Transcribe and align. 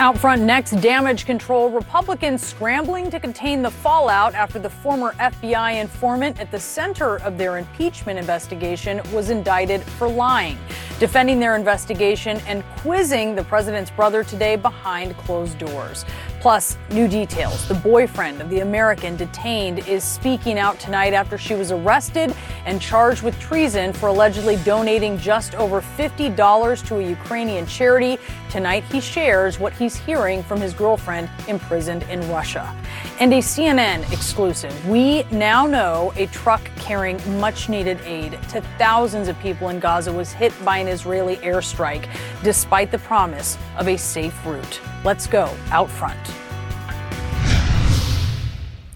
Out 0.00 0.16
front 0.16 0.42
next, 0.42 0.80
damage 0.80 1.26
control. 1.26 1.70
Republicans 1.70 2.46
scrambling 2.46 3.10
to 3.10 3.18
contain 3.18 3.62
the 3.62 3.70
fallout 3.70 4.32
after 4.32 4.60
the 4.60 4.70
former 4.70 5.10
FBI 5.14 5.80
informant 5.80 6.38
at 6.38 6.52
the 6.52 6.60
center 6.60 7.16
of 7.22 7.36
their 7.36 7.58
impeachment 7.58 8.16
investigation 8.16 9.00
was 9.12 9.30
indicted 9.30 9.82
for 9.82 10.06
lying, 10.06 10.56
defending 10.98 11.38
their 11.38 11.54
investigation 11.54 12.40
and 12.46 12.64
quizzing 12.78 13.34
the 13.34 13.44
president's 13.44 13.90
brother 13.90 14.24
today 14.24 14.56
behind 14.56 15.16
closed 15.18 15.58
doors. 15.58 16.04
Plus, 16.40 16.76
new 16.90 17.08
details. 17.08 17.66
The 17.66 17.74
boyfriend 17.74 18.40
of 18.40 18.48
the 18.48 18.60
American 18.60 19.16
detained 19.16 19.80
is 19.88 20.04
speaking 20.04 20.58
out 20.58 20.78
tonight 20.78 21.12
after 21.12 21.36
she 21.36 21.54
was 21.54 21.72
arrested 21.72 22.34
and 22.64 22.80
charged 22.80 23.22
with 23.22 23.38
treason 23.40 23.92
for 23.92 24.08
allegedly 24.08 24.56
donating 24.64 25.18
just 25.18 25.54
over 25.56 25.80
$50 25.80 26.86
to 26.86 26.96
a 26.96 27.02
Ukrainian 27.02 27.66
charity. 27.66 28.18
Tonight, 28.50 28.84
he 28.84 29.00
shares 29.00 29.58
what 29.58 29.72
he's 29.72 29.96
hearing 29.96 30.42
from 30.42 30.60
his 30.60 30.72
girlfriend 30.72 31.28
imprisoned 31.48 32.04
in 32.04 32.26
Russia. 32.30 32.74
And 33.20 33.32
a 33.32 33.38
CNN 33.38 34.10
exclusive. 34.12 34.88
We 34.88 35.24
now 35.32 35.66
know 35.66 36.12
a 36.16 36.26
truck 36.26 36.62
carrying 36.76 37.18
much 37.40 37.68
needed 37.68 38.00
aid 38.04 38.38
to 38.50 38.60
thousands 38.78 39.28
of 39.28 39.38
people 39.40 39.70
in 39.70 39.80
Gaza 39.80 40.12
was 40.12 40.32
hit 40.32 40.52
by 40.64 40.78
an 40.78 40.87
Israeli 40.88 41.36
airstrike, 41.36 42.08
despite 42.42 42.90
the 42.90 42.98
promise 42.98 43.56
of 43.76 43.88
a 43.88 43.96
safe 43.96 44.44
route. 44.44 44.80
Let's 45.04 45.26
go 45.26 45.54
out 45.70 45.88
front. 45.88 46.18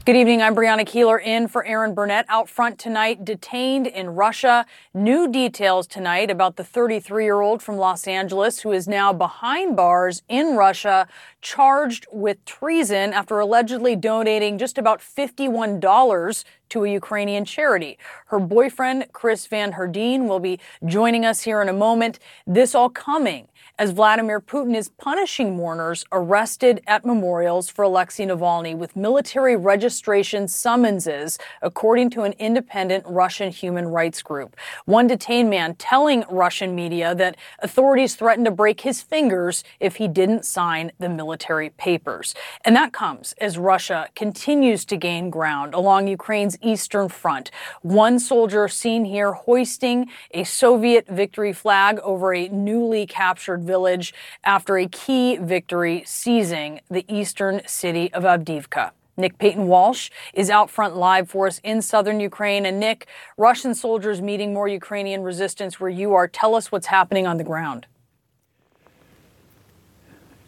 Good 0.05 0.17
evening. 0.17 0.43
I'm 0.43 0.57
Brianna 0.57 0.85
Keilar 0.85 1.25
in 1.25 1.47
for 1.47 1.65
Erin 1.65 1.95
Burnett 1.95 2.27
out 2.29 2.49
front 2.49 2.77
tonight, 2.77 3.25
detained 3.25 3.87
in 3.87 4.17
Russia. 4.17 4.67
New 4.93 5.31
details 5.31 5.87
tonight 5.87 6.29
about 6.29 6.57
the 6.57 6.65
33 6.65 7.23
year 7.23 7.41
old 7.41 7.63
from 7.63 7.77
Los 7.77 8.09
Angeles 8.09 8.59
who 8.59 8.73
is 8.73 8.89
now 8.89 9.13
behind 9.13 9.77
bars 9.77 10.25
in 10.29 10.57
Russia, 10.57 11.07
charged 11.41 12.09
with 12.11 12.45
treason 12.45 13.13
after 13.13 13.39
allegedly 13.39 13.95
donating 13.95 14.59
just 14.59 14.77
about 14.77 14.99
$51 14.99 16.45
to 16.71 16.85
a 16.85 16.91
Ukrainian 16.91 17.45
charity. 17.45 17.97
Her 18.27 18.41
boyfriend, 18.41 19.07
Chris 19.13 19.47
Van 19.47 19.71
Heerden, 19.71 20.27
will 20.27 20.41
be 20.41 20.59
joining 20.85 21.25
us 21.25 21.43
here 21.43 21.63
in 21.63 21.69
a 21.69 21.73
moment. 21.73 22.19
This 22.45 22.75
all 22.75 22.91
coming 22.91 23.47
as 23.79 23.91
Vladimir 23.91 24.41
Putin 24.41 24.77
is 24.77 24.89
punishing 24.91 25.57
mourners 25.57 26.05
arrested 26.13 26.83
at 26.87 27.05
memorials 27.05 27.69
for 27.69 27.83
Alexei 27.83 28.27
Navalny 28.27 28.77
with 28.77 28.95
military 28.95 29.57
registration 29.57 30.47
summonses, 30.47 31.39
according 31.63 32.11
to 32.11 32.23
an 32.23 32.35
independent 32.39 33.05
Russian 33.07 33.51
human 33.51 33.89
rights 33.89 34.23
group. 34.23 34.57
One 34.85 35.07
detained 35.07 35.51
man 35.51 35.75
telling 35.77 36.25
Russian 36.29 36.75
media 36.75 37.15
that 37.15 37.37
authorities 37.61 38.15
threatened 38.15 38.45
to 38.45 38.51
break 38.51 38.83
his 38.83 39.01
fingers 39.01 39.65
if 39.81 39.97
he 39.97 40.07
didn't 40.07 40.45
sign 40.45 40.93
the 40.99 41.09
military 41.09 41.71
papers. 41.71 42.35
And 42.65 42.77
that 42.77 42.93
comes 42.93 43.33
as 43.41 43.57
Russia 43.57 44.09
continues 44.15 44.85
to 44.87 44.97
gain 44.97 45.31
ground 45.31 45.75
along 45.75 46.09
Ukraine's 46.09 46.59
eastern 46.63 47.09
front. 47.09 47.51
One 47.81 48.19
soldier 48.19 48.69
seen 48.69 49.05
here 49.05 49.33
hoisting 49.33 50.11
a 50.33 50.45
Soviet 50.45 51.07
victory 51.09 51.53
flag 51.53 51.99
over 52.01 52.35
a 52.35 52.49
newly 52.49 53.07
captured 53.07 53.62
village 53.63 54.13
after 54.45 54.77
a 54.77 54.87
key 54.89 55.37
victory 55.37 56.03
seizing 56.07 56.81
the 56.91 57.05
eastern 57.09 57.63
city 57.67 58.13
of 58.13 58.25
Avdiivka. 58.25 58.91
Nick 59.17 59.37
Paton 59.39 59.67
Walsh 59.67 60.11
is 60.33 60.49
out 60.49 60.71
front 60.71 60.97
live 60.97 61.29
for 61.29 61.47
us 61.47 61.61
in 61.63 61.83
southern 61.83 62.19
Ukraine. 62.19 62.65
And 62.65 62.81
Nick, 62.81 63.07
Russian 63.37 63.75
soldiers 63.75 64.23
meeting 64.23 64.55
more 64.55 64.69
Ukrainian 64.69 65.23
resistance 65.23 65.79
where 65.79 65.91
you 65.91 66.15
are. 66.15 66.27
Tell 66.27 66.55
us 66.55 66.73
what's 66.73 66.87
happening 66.87 67.27
on 67.27 67.37
the 67.37 67.45
ground. 67.45 67.87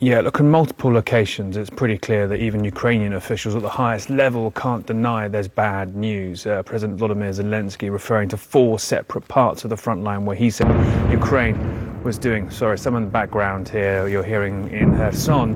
Yeah, 0.01 0.21
look, 0.21 0.41
in 0.41 0.51
multiple 0.51 0.93
locations, 0.93 1.57
it's 1.57 1.71
pretty 1.71 1.97
clear 1.97 2.27
that 2.27 2.41
even 2.41 2.65
Ukrainian 2.65 3.15
officials 3.15 3.55
at 3.55 3.63
the 3.63 3.71
highest 3.71 4.11
level 4.11 4.51
can't 4.51 4.85
deny 4.85 5.29
there's 5.29 5.49
bad 5.49 5.95
news. 5.95 6.47
Uh, 6.47 6.63
President 6.63 6.99
Volodymyr 6.99 7.31
Zelensky 7.31 7.91
referring 7.91 8.29
to 8.31 8.37
four 8.37 8.79
separate 8.79 9.27
parts 9.29 9.65
of 9.65 9.71
the 9.71 9.77
front 9.77 10.03
line 10.03 10.25
where 10.25 10.37
he 10.37 10.51
said 10.51 10.69
Ukraine 11.11 11.55
was 12.05 12.19
doing. 12.19 12.51
Sorry, 12.51 12.77
some 12.77 12.97
in 12.97 13.05
the 13.07 13.11
background 13.11 13.69
here 13.69 14.07
you're 14.07 14.23
hearing 14.23 14.71
in 14.71 14.95
Kherson 14.95 15.55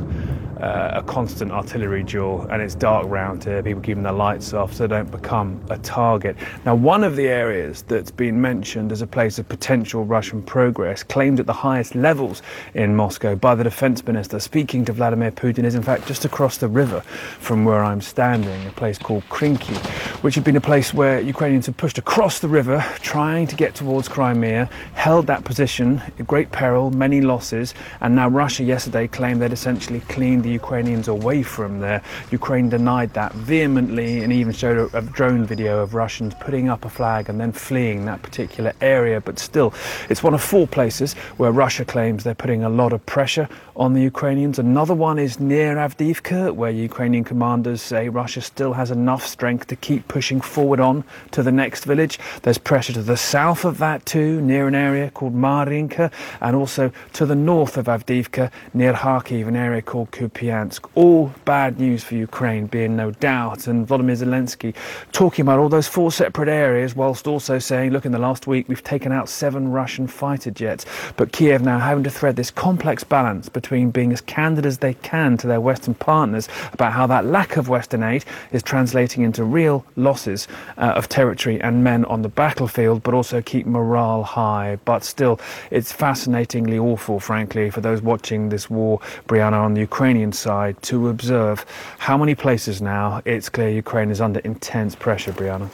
uh, 0.60 0.90
a 0.94 1.02
constant 1.02 1.52
artillery 1.52 2.02
duel, 2.02 2.46
and 2.50 2.60
it's 2.60 2.74
dark 2.74 3.06
round 3.08 3.44
here, 3.44 3.62
people 3.62 3.82
keeping 3.82 4.02
their 4.02 4.12
lights 4.12 4.52
off 4.52 4.74
so 4.74 4.86
they 4.86 4.96
don't 4.96 5.10
become 5.10 5.60
a 5.70 5.78
target. 5.78 6.36
Now, 6.64 6.74
one 6.74 7.04
of 7.04 7.16
the 7.16 7.28
areas 7.28 7.82
that's 7.82 8.10
been 8.10 8.40
mentioned 8.40 8.92
as 8.92 9.02
a 9.02 9.06
place 9.06 9.38
of 9.38 9.48
potential 9.48 10.04
Russian 10.04 10.42
progress, 10.42 11.02
claimed 11.02 11.40
at 11.40 11.46
the 11.46 11.52
highest 11.52 11.94
levels 11.94 12.42
in 12.74 12.96
Moscow 12.96 13.36
by 13.36 13.54
the 13.54 13.64
defense 13.64 14.04
minister 14.06 14.40
speaking 14.40 14.84
to 14.86 14.92
Vladimir 14.92 15.30
Putin, 15.30 15.64
is 15.64 15.74
in 15.74 15.82
fact 15.82 16.06
just 16.06 16.24
across 16.24 16.58
the 16.58 16.68
river 16.68 17.00
from 17.38 17.64
where 17.64 17.84
I'm 17.84 18.00
standing, 18.00 18.66
a 18.66 18.72
place 18.72 18.98
called 18.98 19.24
Krinky, 19.28 19.76
which 20.22 20.34
had 20.34 20.44
been 20.44 20.56
a 20.56 20.60
place 20.60 20.92
where 20.92 21.20
Ukrainians 21.20 21.66
had 21.66 21.76
pushed 21.76 21.98
across 21.98 22.40
the 22.40 22.48
river, 22.48 22.84
trying 23.00 23.46
to 23.46 23.56
get 23.56 23.74
towards 23.74 24.08
Crimea, 24.08 24.68
held 24.94 25.26
that 25.28 25.44
position 25.44 26.02
at 26.18 26.26
great 26.26 26.50
peril, 26.50 26.90
many 26.90 27.20
losses, 27.20 27.74
and 28.00 28.16
now 28.16 28.28
Russia 28.28 28.64
yesterday 28.64 29.06
claimed 29.06 29.40
they'd 29.40 29.52
essentially 29.52 30.00
cleaned 30.00 30.47
the 30.48 30.54
Ukrainians 30.54 31.08
away 31.08 31.42
from 31.42 31.80
there. 31.80 32.02
Ukraine 32.30 32.68
denied 32.68 33.12
that 33.12 33.32
vehemently 33.34 34.22
and 34.22 34.32
even 34.32 34.52
showed 34.52 34.78
a, 34.78 34.98
a 34.98 35.02
drone 35.02 35.44
video 35.44 35.82
of 35.82 35.94
Russians 35.94 36.32
putting 36.40 36.68
up 36.70 36.84
a 36.84 36.88
flag 36.88 37.28
and 37.28 37.38
then 37.38 37.52
fleeing 37.52 38.06
that 38.06 38.22
particular 38.22 38.72
area. 38.80 39.20
But 39.20 39.38
still, 39.38 39.74
it's 40.08 40.22
one 40.22 40.34
of 40.34 40.42
four 40.42 40.66
places 40.66 41.12
where 41.36 41.52
Russia 41.52 41.84
claims 41.84 42.24
they're 42.24 42.34
putting 42.34 42.64
a 42.64 42.68
lot 42.70 42.92
of 42.92 43.04
pressure 43.04 43.48
on 43.76 43.92
the 43.92 44.02
Ukrainians. 44.02 44.58
Another 44.58 44.94
one 44.94 45.18
is 45.18 45.38
near 45.38 45.76
Avdiivka, 45.76 46.54
where 46.54 46.70
Ukrainian 46.70 47.24
commanders 47.24 47.80
say 47.82 48.08
Russia 48.08 48.40
still 48.40 48.72
has 48.72 48.90
enough 48.90 49.24
strength 49.26 49.66
to 49.68 49.76
keep 49.76 50.08
pushing 50.08 50.40
forward 50.40 50.80
on 50.80 51.04
to 51.30 51.42
the 51.42 51.52
next 51.52 51.84
village. 51.84 52.18
There's 52.42 52.58
pressure 52.58 52.94
to 52.94 53.02
the 53.02 53.16
south 53.16 53.64
of 53.64 53.78
that 53.78 54.04
too, 54.06 54.40
near 54.40 54.66
an 54.66 54.74
area 54.74 55.10
called 55.10 55.34
Marinka, 55.34 56.10
and 56.40 56.56
also 56.56 56.90
to 57.12 57.26
the 57.26 57.36
north 57.36 57.76
of 57.76 57.86
Avdiivka, 57.86 58.50
near 58.74 58.94
Kharkiv, 58.94 59.46
an 59.46 59.56
area 59.56 59.82
called 59.82 60.10
Kupiansk. 60.10 60.37
Kupiansk. 60.38 60.88
All 60.94 61.32
bad 61.44 61.80
news 61.80 62.04
for 62.04 62.14
Ukraine, 62.14 62.66
being 62.66 62.96
no 62.96 63.10
doubt. 63.10 63.66
And 63.66 63.86
Volodymyr 63.86 64.16
Zelensky 64.16 64.74
talking 65.12 65.42
about 65.42 65.58
all 65.58 65.68
those 65.68 65.88
four 65.88 66.12
separate 66.12 66.48
areas, 66.48 66.94
whilst 66.94 67.26
also 67.26 67.58
saying, 67.58 67.92
look, 67.92 68.06
in 68.06 68.12
the 68.12 68.18
last 68.18 68.46
week 68.46 68.68
we've 68.68 68.82
taken 68.82 69.12
out 69.12 69.28
seven 69.28 69.72
Russian 69.72 70.06
fighter 70.06 70.50
jets. 70.50 70.86
But 71.16 71.32
Kiev 71.32 71.62
now 71.62 71.78
having 71.78 72.04
to 72.04 72.10
thread 72.10 72.36
this 72.36 72.50
complex 72.50 73.04
balance 73.04 73.48
between 73.48 73.90
being 73.90 74.12
as 74.12 74.20
candid 74.20 74.66
as 74.66 74.78
they 74.78 74.94
can 74.94 75.36
to 75.38 75.46
their 75.46 75.60
Western 75.60 75.94
partners 75.94 76.48
about 76.72 76.92
how 76.92 77.06
that 77.08 77.24
lack 77.24 77.56
of 77.56 77.68
Western 77.68 78.02
aid 78.02 78.24
is 78.52 78.62
translating 78.62 79.22
into 79.22 79.44
real 79.44 79.84
losses 79.96 80.46
uh, 80.76 80.92
of 80.94 81.08
territory 81.08 81.60
and 81.60 81.82
men 81.82 82.04
on 82.04 82.22
the 82.22 82.28
battlefield, 82.28 83.02
but 83.02 83.14
also 83.14 83.42
keep 83.42 83.66
morale 83.66 84.22
high. 84.22 84.78
But 84.84 85.04
still, 85.04 85.40
it's 85.70 85.92
fascinatingly 85.92 86.78
awful, 86.78 87.18
frankly, 87.20 87.70
for 87.70 87.80
those 87.80 88.02
watching 88.02 88.48
this 88.48 88.70
war, 88.70 89.00
Brianna, 89.26 89.60
on 89.60 89.74
the 89.74 89.80
Ukrainian 89.80 90.27
side 90.32 90.80
to 90.82 91.08
observe 91.08 91.64
how 91.98 92.16
many 92.16 92.34
places 92.34 92.80
now 92.82 93.22
it's 93.24 93.48
clear 93.48 93.68
Ukraine 93.68 94.10
is 94.10 94.20
under 94.20 94.40
intense 94.40 94.94
pressure, 94.94 95.32
Brianna. 95.32 95.68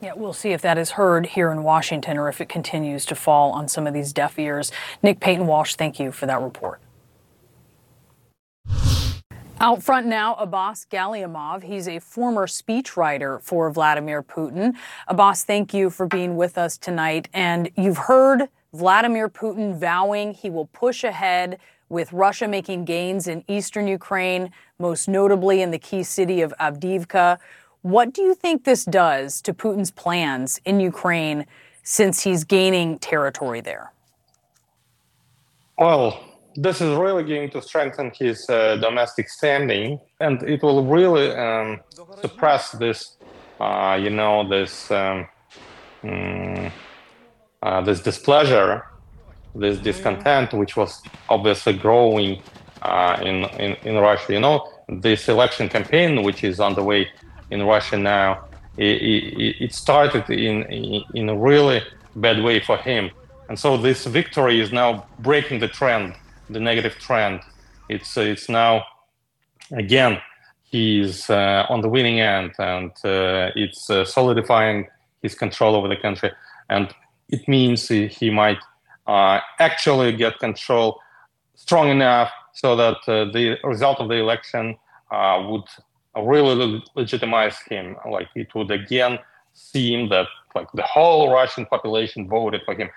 Yeah, 0.00 0.12
we'll 0.14 0.34
see 0.34 0.52
if 0.52 0.60
that 0.62 0.76
is 0.76 0.90
heard 0.92 1.24
here 1.24 1.50
in 1.50 1.62
Washington 1.62 2.18
or 2.18 2.28
if 2.28 2.40
it 2.40 2.48
continues 2.48 3.06
to 3.06 3.14
fall 3.14 3.52
on 3.52 3.68
some 3.68 3.86
of 3.86 3.94
these 3.94 4.12
deaf 4.12 4.38
ears. 4.38 4.70
Nick 5.02 5.18
Paton 5.18 5.46
Walsh, 5.46 5.76
thank 5.76 5.98
you 5.98 6.12
for 6.12 6.26
that 6.26 6.42
report. 6.42 6.80
Out 9.60 9.82
front 9.82 10.06
now, 10.06 10.34
Abbas 10.34 10.86
Galyamov. 10.90 11.62
He's 11.62 11.88
a 11.88 12.00
former 12.00 12.46
speechwriter 12.46 13.40
for 13.40 13.70
Vladimir 13.70 14.22
Putin. 14.22 14.74
Abbas, 15.08 15.44
thank 15.44 15.72
you 15.72 15.88
for 15.88 16.06
being 16.06 16.36
with 16.36 16.58
us 16.58 16.76
tonight. 16.76 17.28
And 17.32 17.70
you've 17.74 17.96
heard 17.96 18.48
Vladimir 18.74 19.30
Putin 19.30 19.78
vowing 19.78 20.34
he 20.34 20.50
will 20.50 20.66
push 20.66 21.04
ahead 21.04 21.60
with 21.94 22.12
Russia 22.12 22.46
making 22.46 22.84
gains 22.84 23.26
in 23.28 23.44
eastern 23.48 23.86
Ukraine, 23.86 24.50
most 24.78 25.08
notably 25.08 25.62
in 25.62 25.70
the 25.70 25.78
key 25.78 26.02
city 26.02 26.42
of 26.42 26.52
Avdiivka. 26.60 27.38
What 27.82 28.12
do 28.12 28.20
you 28.20 28.34
think 28.34 28.64
this 28.64 28.84
does 28.84 29.40
to 29.42 29.54
Putin's 29.54 29.92
plans 29.92 30.60
in 30.64 30.80
Ukraine 30.80 31.46
since 31.84 32.22
he's 32.22 32.42
gaining 32.44 32.98
territory 32.98 33.60
there? 33.60 33.92
Well, 35.78 36.20
this 36.56 36.80
is 36.80 36.96
really 36.96 37.24
going 37.24 37.50
to 37.50 37.62
strengthen 37.62 38.10
his 38.18 38.48
uh, 38.50 38.76
domestic 38.76 39.28
standing, 39.28 40.00
and 40.20 40.42
it 40.42 40.62
will 40.62 40.84
really 40.84 41.30
um, 41.30 41.80
suppress 42.20 42.72
this, 42.72 43.16
uh, 43.60 43.98
you 44.00 44.10
know, 44.10 44.48
this 44.48 44.90
um, 44.90 45.28
mm, 46.02 46.72
uh, 47.62 47.80
this 47.82 48.00
displeasure 48.00 48.84
this 49.54 49.78
discontent, 49.78 50.52
which 50.52 50.76
was 50.76 51.02
obviously 51.28 51.72
growing 51.72 52.42
uh, 52.82 53.18
in, 53.22 53.44
in, 53.60 53.76
in 53.84 53.96
Russia. 53.96 54.32
You 54.32 54.40
know, 54.40 54.68
this 54.88 55.28
election 55.28 55.68
campaign, 55.68 56.22
which 56.22 56.44
is 56.44 56.60
underway 56.60 57.08
in 57.50 57.62
Russia 57.62 57.96
now, 57.96 58.44
it, 58.76 59.00
it, 59.02 59.56
it 59.64 59.72
started 59.74 60.28
in, 60.30 60.64
in 61.14 61.28
a 61.28 61.36
really 61.36 61.82
bad 62.16 62.42
way 62.42 62.60
for 62.60 62.76
him. 62.76 63.10
And 63.48 63.58
so 63.58 63.76
this 63.76 64.06
victory 64.06 64.60
is 64.60 64.72
now 64.72 65.06
breaking 65.20 65.60
the 65.60 65.68
trend, 65.68 66.14
the 66.50 66.60
negative 66.60 66.94
trend. 66.98 67.40
It's 67.88 68.16
it's 68.16 68.48
now 68.48 68.84
again 69.72 70.20
he's 70.62 71.28
uh, 71.28 71.66
on 71.68 71.82
the 71.82 71.88
winning 71.88 72.20
end, 72.20 72.52
and 72.58 72.90
uh, 73.04 73.50
it's 73.54 73.90
uh, 73.90 74.04
solidifying 74.04 74.88
his 75.22 75.34
control 75.34 75.76
over 75.76 75.88
the 75.88 75.96
country, 75.96 76.32
and 76.68 76.94
it 77.28 77.46
means 77.46 77.88
he, 77.88 78.08
he 78.08 78.30
might 78.30 78.58
uh, 79.06 79.40
actually 79.58 80.12
get 80.16 80.38
control 80.38 81.00
strong 81.54 81.88
enough 81.88 82.30
so 82.52 82.76
that 82.76 82.96
uh, 83.08 83.24
the 83.32 83.58
result 83.64 84.00
of 84.00 84.08
the 84.08 84.14
election 84.14 84.76
uh, 85.10 85.44
would 85.48 85.64
really 86.16 86.82
legitimize 86.94 87.58
him. 87.68 87.96
Like 88.08 88.28
it 88.34 88.54
would 88.54 88.70
again 88.70 89.18
seem 89.52 90.08
that 90.10 90.26
like 90.54 90.70
the 90.72 90.82
whole 90.82 91.30
Russian 91.30 91.66
population 91.66 92.28
voted 92.28 92.62
for 92.64 92.74
him. 92.74 92.90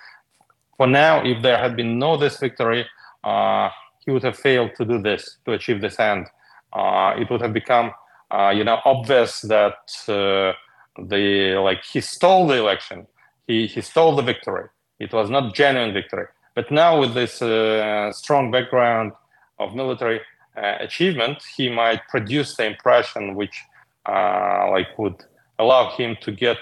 For 0.77 0.85
now, 0.87 1.23
if 1.23 1.41
there 1.41 1.57
had 1.57 1.75
been 1.75 1.97
no 1.97 2.17
this 2.17 2.37
victory, 2.37 2.85
he 4.05 4.11
would 4.11 4.23
have 4.23 4.37
failed 4.37 4.71
to 4.77 4.85
do 4.85 5.01
this 5.01 5.37
to 5.45 5.53
achieve 5.53 5.81
this 5.81 5.99
end 5.99 6.27
uh, 6.73 7.13
it 7.17 7.29
would 7.29 7.41
have 7.41 7.53
become 7.53 7.91
uh, 8.31 8.49
you 8.49 8.63
know 8.63 8.79
obvious 8.85 9.41
that 9.41 9.77
uh, 10.07 10.53
the 11.03 11.59
like 11.63 11.83
he 11.83 12.01
stole 12.01 12.47
the 12.47 12.55
election 12.55 13.07
he 13.47 13.67
he 13.67 13.81
stole 13.81 14.15
the 14.15 14.21
victory 14.21 14.67
it 14.99 15.11
was 15.13 15.29
not 15.29 15.53
genuine 15.53 15.93
victory 15.93 16.25
but 16.55 16.71
now 16.71 16.99
with 16.99 17.13
this 17.13 17.41
uh, 17.41 18.11
strong 18.11 18.51
background 18.51 19.11
of 19.59 19.75
military 19.75 20.19
uh, 20.55 20.75
achievement 20.79 21.37
he 21.55 21.69
might 21.69 22.01
produce 22.09 22.55
the 22.55 22.65
impression 22.65 23.35
which 23.35 23.63
uh, 24.07 24.69
like 24.71 24.97
would 24.97 25.15
allow 25.59 25.89
him 25.95 26.15
to 26.21 26.31
get 26.31 26.57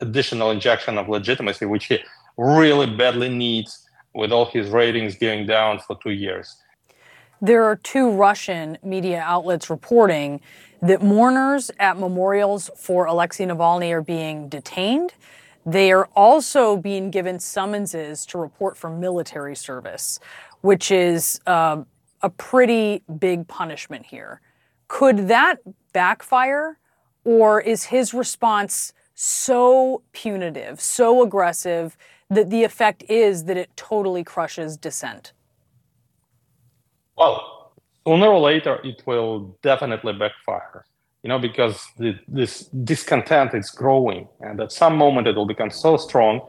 additional 0.00 0.50
injection 0.50 0.98
of 0.98 1.08
legitimacy 1.08 1.64
which 1.64 1.86
he 1.86 1.98
really 2.36 2.86
badly 2.86 3.28
needs 3.28 3.86
with 4.14 4.32
all 4.32 4.46
his 4.46 4.68
ratings 4.70 5.16
going 5.16 5.46
down 5.46 5.78
for 5.78 5.98
two 6.02 6.10
years 6.10 6.56
there 7.42 7.64
are 7.64 7.74
two 7.74 8.08
Russian 8.08 8.78
media 8.84 9.20
outlets 9.20 9.68
reporting 9.68 10.40
that 10.80 11.02
mourners 11.02 11.72
at 11.80 11.98
memorials 11.98 12.70
for 12.76 13.04
Alexei 13.06 13.44
Navalny 13.46 13.90
are 13.90 14.00
being 14.00 14.48
detained. 14.48 15.12
They 15.64 15.92
are 15.92 16.06
also 16.16 16.76
being 16.76 17.10
given 17.10 17.38
summonses 17.38 18.26
to 18.26 18.38
report 18.38 18.76
for 18.76 18.90
military 18.90 19.54
service, 19.54 20.18
which 20.60 20.90
is 20.90 21.40
uh, 21.46 21.82
a 22.22 22.30
pretty 22.30 23.02
big 23.18 23.46
punishment 23.46 24.06
here. 24.06 24.40
Could 24.88 25.28
that 25.28 25.58
backfire, 25.92 26.78
or 27.24 27.60
is 27.60 27.84
his 27.84 28.12
response 28.12 28.92
so 29.14 30.02
punitive, 30.12 30.80
so 30.80 31.22
aggressive, 31.22 31.96
that 32.28 32.50
the 32.50 32.64
effect 32.64 33.04
is 33.08 33.44
that 33.44 33.56
it 33.56 33.70
totally 33.76 34.24
crushes 34.24 34.76
dissent? 34.76 35.32
Well, 37.16 37.72
sooner 38.06 38.26
or 38.26 38.40
later, 38.40 38.80
it 38.82 39.02
will 39.06 39.56
definitely 39.62 40.14
backfire. 40.14 40.84
You 41.22 41.28
know, 41.28 41.38
because 41.38 41.86
the, 41.98 42.18
this 42.26 42.64
discontent 42.84 43.54
is 43.54 43.70
growing, 43.70 44.28
and 44.40 44.60
at 44.60 44.72
some 44.72 44.96
moment 44.96 45.28
it 45.28 45.36
will 45.36 45.46
become 45.46 45.70
so 45.70 45.96
strong. 45.96 46.40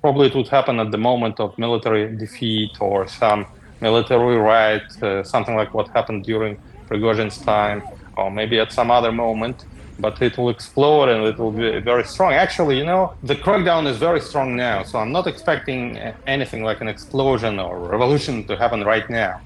Probably 0.00 0.26
it 0.28 0.34
would 0.34 0.48
happen 0.48 0.78
at 0.78 0.90
the 0.90 0.98
moment 0.98 1.40
of 1.40 1.56
military 1.58 2.16
defeat 2.16 2.72
or 2.80 3.06
some 3.06 3.46
military 3.80 4.36
riot, 4.36 4.82
uh, 5.02 5.22
something 5.24 5.56
like 5.56 5.72
what 5.72 5.88
happened 5.88 6.24
during 6.24 6.58
Prigozhin's 6.88 7.38
time, 7.38 7.82
or 8.16 8.30
maybe 8.30 8.58
at 8.58 8.72
some 8.72 8.90
other 8.90 9.12
moment. 9.12 9.64
But 9.98 10.20
it 10.22 10.36
will 10.38 10.50
explode 10.50 11.08
and 11.10 11.24
it 11.24 11.38
will 11.38 11.52
be 11.52 11.78
very 11.80 12.04
strong. 12.04 12.32
Actually, 12.32 12.78
you 12.78 12.84
know, 12.84 13.14
the 13.22 13.36
crackdown 13.36 13.86
is 13.86 13.98
very 13.98 14.20
strong 14.20 14.56
now, 14.56 14.82
so 14.82 14.98
I'm 14.98 15.12
not 15.12 15.26
expecting 15.26 15.98
anything 16.26 16.62
like 16.62 16.80
an 16.80 16.88
explosion 16.88 17.58
or 17.58 17.78
revolution 17.78 18.46
to 18.48 18.56
happen 18.56 18.84
right 18.84 19.08
now 19.10 19.40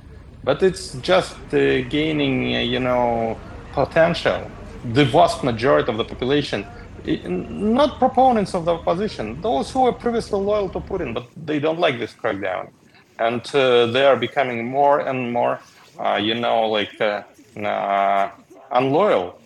but 0.44 0.62
it's 0.62 0.92
just 1.00 1.36
uh, 1.54 1.80
gaining, 1.88 2.54
uh, 2.54 2.58
you 2.60 2.78
know, 2.78 3.38
potential. 3.72 4.50
The 4.92 5.04
vast 5.04 5.42
majority 5.42 5.90
of 5.90 5.96
the 5.96 6.04
population, 6.04 6.66
not 7.06 7.98
proponents 7.98 8.54
of 8.54 8.64
the 8.64 8.74
opposition, 8.74 9.40
those 9.40 9.70
who 9.70 9.80
were 9.82 9.92
previously 9.92 10.38
loyal 10.38 10.68
to 10.70 10.80
Putin, 10.80 11.14
but 11.14 11.26
they 11.36 11.58
don't 11.58 11.78
like 11.78 11.98
this 11.98 12.12
crackdown, 12.12 12.70
and 13.18 13.42
uh, 13.54 13.86
they 13.86 14.04
are 14.04 14.16
becoming 14.16 14.66
more 14.66 15.00
and 15.00 15.32
more, 15.32 15.60
uh, 15.98 16.16
you 16.16 16.34
know, 16.34 16.68
like 16.68 17.00
uh, 17.00 17.22
uh, 17.58 18.30
unloyal. 18.72 19.40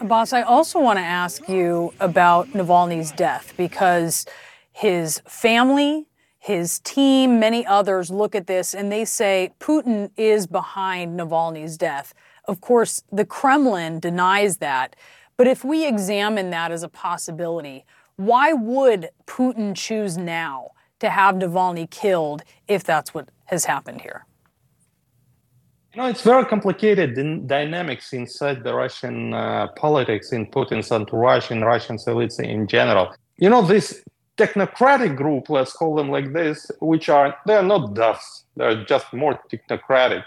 Abbas, 0.00 0.32
I 0.32 0.42
also 0.42 0.78
want 0.80 0.98
to 0.98 1.04
ask 1.04 1.48
you 1.48 1.92
about 2.00 2.48
Navalny's 2.48 3.12
death 3.12 3.54
because 3.56 4.26
his 4.72 5.22
family 5.26 6.06
his 6.40 6.78
team, 6.78 7.38
many 7.38 7.66
others 7.66 8.10
look 8.10 8.34
at 8.34 8.46
this 8.46 8.74
and 8.74 8.90
they 8.90 9.04
say 9.04 9.52
Putin 9.60 10.10
is 10.16 10.46
behind 10.46 11.20
Navalny's 11.20 11.76
death. 11.76 12.14
Of 12.50 12.60
course, 12.60 13.04
the 13.12 13.24
Kremlin 13.24 14.00
denies 14.00 14.56
that. 14.56 14.96
But 15.36 15.46
if 15.46 15.64
we 15.64 15.86
examine 15.86 16.50
that 16.50 16.72
as 16.72 16.82
a 16.82 16.88
possibility, 16.88 17.84
why 18.16 18.52
would 18.52 19.10
Putin 19.26 19.76
choose 19.76 20.18
now 20.18 20.70
to 20.98 21.10
have 21.10 21.36
Navalny 21.36 21.88
killed 21.88 22.42
if 22.66 22.82
that's 22.82 23.14
what 23.14 23.28
has 23.44 23.66
happened 23.66 24.00
here? 24.00 24.26
You 25.94 26.02
know, 26.02 26.08
it's 26.08 26.22
very 26.22 26.44
complicated 26.44 27.16
in 27.18 27.46
dynamics 27.46 28.12
inside 28.12 28.64
the 28.64 28.74
Russian 28.74 29.32
uh, 29.32 29.68
politics, 29.76 30.32
in 30.32 30.46
Putin's 30.46 30.90
entourage, 30.90 31.52
in 31.52 31.60
Russian 31.62 31.98
elites 31.98 32.40
in 32.40 32.66
general. 32.66 33.14
You 33.36 33.48
know, 33.48 33.62
this 33.62 34.02
technocratic 34.36 35.16
group, 35.16 35.50
let's 35.50 35.72
call 35.72 35.94
them 35.94 36.10
like 36.10 36.32
this, 36.32 36.68
which 36.80 37.08
are 37.08 37.36
they're 37.46 37.62
not 37.62 37.94
duffs, 37.94 38.44
they're 38.56 38.84
just 38.84 39.12
more 39.12 39.38
technocratic, 39.52 40.24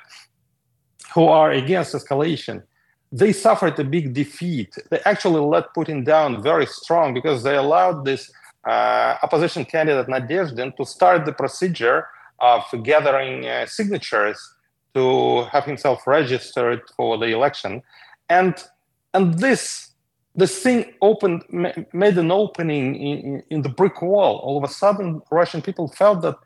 who 1.13 1.25
are 1.25 1.51
against 1.51 1.93
escalation. 1.93 2.63
They 3.11 3.31
suffered 3.31 3.79
a 3.79 3.83
big 3.83 4.13
defeat. 4.13 4.75
They 4.89 4.99
actually 5.05 5.41
let 5.41 5.73
Putin 5.75 6.03
down 6.03 6.41
very 6.41 6.65
strong 6.65 7.13
because 7.13 7.43
they 7.43 7.55
allowed 7.55 8.05
this 8.05 8.31
uh, 8.67 9.17
opposition 9.21 9.65
candidate 9.65 10.07
Nadezhdin 10.07 10.75
to 10.77 10.85
start 10.85 11.25
the 11.25 11.33
procedure 11.33 12.07
of 12.39 12.63
gathering 12.83 13.45
uh, 13.45 13.65
signatures 13.65 14.39
to 14.95 15.43
have 15.45 15.65
himself 15.65 16.05
registered 16.07 16.81
for 16.95 17.17
the 17.17 17.27
election, 17.27 17.81
and 18.29 18.55
and 19.13 19.39
this 19.39 19.91
this 20.35 20.59
thing 20.59 20.93
opened, 21.01 21.43
made 21.93 22.17
an 22.17 22.31
opening 22.31 22.95
in, 22.95 23.43
in 23.51 23.61
the 23.61 23.69
brick 23.69 24.01
wall. 24.01 24.37
All 24.37 24.57
of 24.57 24.63
a 24.63 24.73
sudden, 24.73 25.21
Russian 25.29 25.61
people 25.61 25.87
felt 25.89 26.21
that 26.23 26.37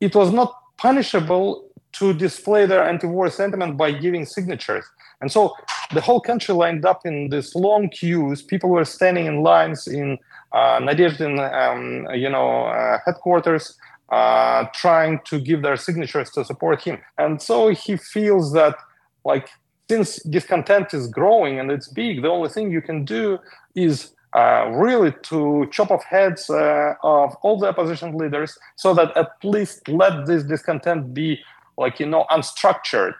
it 0.00 0.14
was 0.14 0.32
not 0.32 0.54
punishable 0.78 1.65
to 1.98 2.12
display 2.12 2.66
their 2.66 2.84
anti-war 2.86 3.30
sentiment 3.30 3.76
by 3.76 3.90
giving 3.90 4.24
signatures. 4.26 4.84
And 5.20 5.32
so 5.32 5.54
the 5.92 6.00
whole 6.00 6.20
country 6.20 6.54
lined 6.54 6.84
up 6.84 7.06
in 7.06 7.30
these 7.30 7.54
long 7.54 7.88
queues. 7.88 8.42
People 8.42 8.70
were 8.70 8.84
standing 8.84 9.26
in 9.26 9.42
lines 9.42 9.86
in 9.86 10.18
uh, 10.52 10.78
Nadezhdin, 10.80 11.34
um, 11.62 12.14
you 12.14 12.28
know, 12.28 12.66
uh, 12.66 12.98
headquarters, 13.04 13.76
uh, 14.10 14.66
trying 14.74 15.20
to 15.24 15.40
give 15.40 15.62
their 15.62 15.76
signatures 15.76 16.30
to 16.30 16.44
support 16.44 16.82
him. 16.82 16.98
And 17.18 17.40
so 17.40 17.68
he 17.68 17.96
feels 17.96 18.52
that, 18.52 18.76
like, 19.24 19.48
since 19.88 20.22
discontent 20.24 20.92
is 20.92 21.06
growing 21.08 21.58
and 21.60 21.70
it's 21.70 21.88
big, 21.88 22.22
the 22.22 22.28
only 22.28 22.48
thing 22.48 22.70
you 22.70 22.82
can 22.82 23.04
do 23.04 23.38
is 23.74 24.12
uh, 24.34 24.68
really 24.74 25.12
to 25.22 25.66
chop 25.70 25.90
off 25.90 26.04
heads 26.04 26.50
uh, 26.50 26.94
of 27.02 27.34
all 27.42 27.58
the 27.58 27.68
opposition 27.68 28.18
leaders 28.18 28.58
so 28.76 28.92
that 28.92 29.16
at 29.16 29.30
least 29.42 29.88
let 29.88 30.26
this 30.26 30.42
discontent 30.42 31.14
be 31.14 31.38
like 31.76 32.00
you 32.00 32.06
know 32.06 32.24
unstructured 32.30 33.14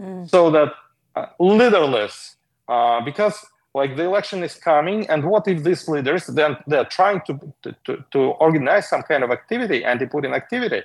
mm. 0.00 0.28
so 0.28 0.50
that 0.50 0.72
uh, 1.16 1.26
leaderless 1.38 2.36
uh, 2.68 3.00
because 3.00 3.46
like 3.74 3.96
the 3.96 4.04
election 4.04 4.42
is 4.42 4.54
coming 4.54 5.08
and 5.08 5.24
what 5.24 5.46
if 5.46 5.62
these 5.62 5.88
leaders 5.88 6.26
then 6.26 6.56
they're 6.66 6.84
trying 6.84 7.20
to, 7.26 7.38
to, 7.84 8.04
to 8.10 8.18
organize 8.40 8.88
some 8.88 9.02
kind 9.02 9.22
of 9.22 9.30
activity 9.30 9.84
anti-putin 9.84 10.34
activity 10.34 10.82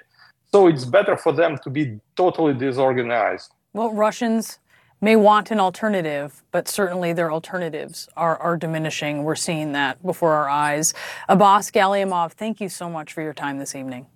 so 0.52 0.68
it's 0.68 0.86
better 0.86 1.18
for 1.18 1.32
them 1.32 1.58
to 1.64 1.70
be 1.70 2.00
totally 2.16 2.54
disorganized 2.54 3.52
well 3.74 3.92
russians 3.92 4.60
may 5.04 5.18
want 5.18 5.52
an 5.52 5.60
alternative, 5.60 6.44
but 6.52 6.70
certainly 6.70 7.12
their 7.12 7.30
alternatives 7.30 8.08
are, 8.16 8.38
are 8.38 8.56
diminishing. 8.56 9.26
We're 9.26 9.36
seeing 9.36 9.74
that 9.74 10.02
before 10.02 10.32
our 10.32 10.48
eyes. 10.48 10.94
Abbas 11.28 11.72
Galyamov, 11.72 12.32
thank 12.32 12.62
you 12.62 12.70
so 12.70 12.90
much 12.90 13.12
for 13.12 13.22
your 13.22 13.34
time 13.34 13.60
this 13.60 13.76
evening. 13.76 14.08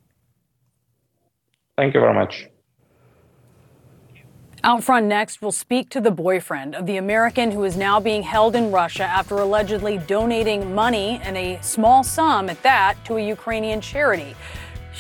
Thank 1.78 1.94
you 1.94 2.00
very 2.00 2.14
much. 2.14 2.48
Out 4.64 4.84
front 4.84 5.06
next, 5.06 5.42
we'll 5.42 5.52
speak 5.52 5.90
to 5.90 6.02
the 6.02 6.10
boyfriend 6.10 6.74
of 6.74 6.88
the 6.88 6.98
American 6.98 7.52
who 7.52 7.64
is 7.64 7.78
now 7.78 8.00
being 8.00 8.24
held 8.24 8.56
in 8.56 8.72
Russia 8.72 9.04
after 9.04 9.36
allegedly 9.36 10.00
donating 10.00 10.74
money 10.74 11.22
and 11.24 11.38
a 11.38 11.60
small 11.62 12.04
sum 12.04 12.50
at 12.50 12.62
that 12.64 12.96
to 13.06 13.18
a 13.18 13.22
Ukrainian 13.22 13.82
charity. 13.82 14.36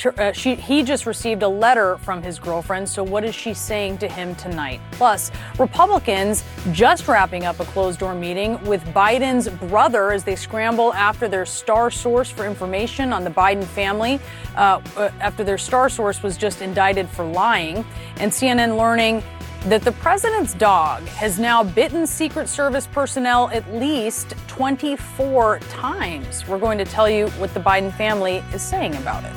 Uh, 0.06 0.32
she, 0.32 0.54
he 0.54 0.84
just 0.84 1.08
received 1.08 1.42
a 1.42 1.48
letter 1.48 1.98
from 1.98 2.22
his 2.22 2.38
girlfriend, 2.38 2.88
so 2.88 3.04
what 3.04 3.24
is 3.24 3.34
she 3.34 3.52
saying 3.52 3.98
to 3.98 4.08
him 4.08 4.36
tonight? 4.36 4.80
Plus, 4.92 5.32
Republicans 5.58 6.44
just 6.72 7.08
wrapping 7.08 7.46
up 7.46 7.60
a 7.60 7.66
closed 7.66 8.00
door 8.00 8.14
meeting 8.14 8.64
with 8.64 8.84
Biden's 8.94 9.50
brother 9.50 10.12
as 10.12 10.24
they 10.24 10.36
scramble 10.36 10.94
after 10.94 11.28
their 11.28 11.48
star 11.48 11.90
source 11.90 12.30
for 12.30 12.46
information 12.46 13.12
on 13.12 13.24
the 13.24 13.32
Biden 13.32 13.64
family, 13.64 14.20
uh, 14.56 14.80
uh 14.96 15.10
after 15.20 15.44
their 15.44 15.58
star 15.58 15.90
source 15.90 16.22
was 16.22 16.38
just 16.38 16.62
indicted 16.62 17.10
for 17.10 17.26
lying. 17.26 17.84
And 18.20 18.32
CNN 18.32 18.78
learning 18.78 19.24
that 19.70 19.82
the 19.82 19.92
president's 19.92 20.54
dog 20.54 21.04
has 21.08 21.38
now 21.38 21.62
bitten 21.62 22.08
Secret 22.08 22.48
Service 22.48 22.88
personnel 22.88 23.50
at 23.50 23.70
least 23.74 24.34
24 24.48 25.60
times. 25.70 26.48
We're 26.48 26.58
going 26.58 26.78
to 26.78 26.86
tell 26.86 27.10
you 27.10 27.28
what 27.32 27.54
the 27.54 27.60
Biden 27.60 27.92
family 27.92 28.38
is 28.54 28.62
saying 28.62 28.96
about 28.96 29.26
it. 29.26 29.34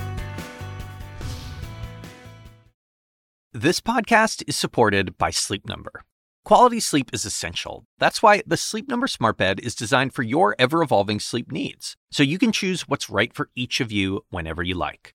This 3.53 3.81
podcast 3.81 4.45
is 4.47 4.57
supported 4.57 5.19
by 5.19 5.31
Sleep 5.31 5.67
Number. 5.67 6.05
Quality 6.45 6.79
sleep 6.79 7.11
is 7.13 7.25
essential. 7.25 7.85
That's 7.99 8.23
why 8.23 8.43
the 8.47 8.57
Sleep 8.57 8.89
Number 8.89 9.09
Smart 9.09 9.37
Bed 9.37 9.59
is 9.59 9.75
designed 9.75 10.15
for 10.15 10.23
your 10.23 10.55
ever 10.61 10.81
evolving 10.81 11.19
sleep 11.19 11.51
needs, 11.51 11.97
so 12.13 12.23
you 12.23 12.39
can 12.39 12.53
choose 12.53 12.83
what's 12.83 13.11
right 13.11 13.35
for 13.35 13.51
each 13.57 13.81
of 13.81 13.91
you 13.91 14.25
whenever 14.31 14.63
you 14.63 14.77
like. 14.77 15.15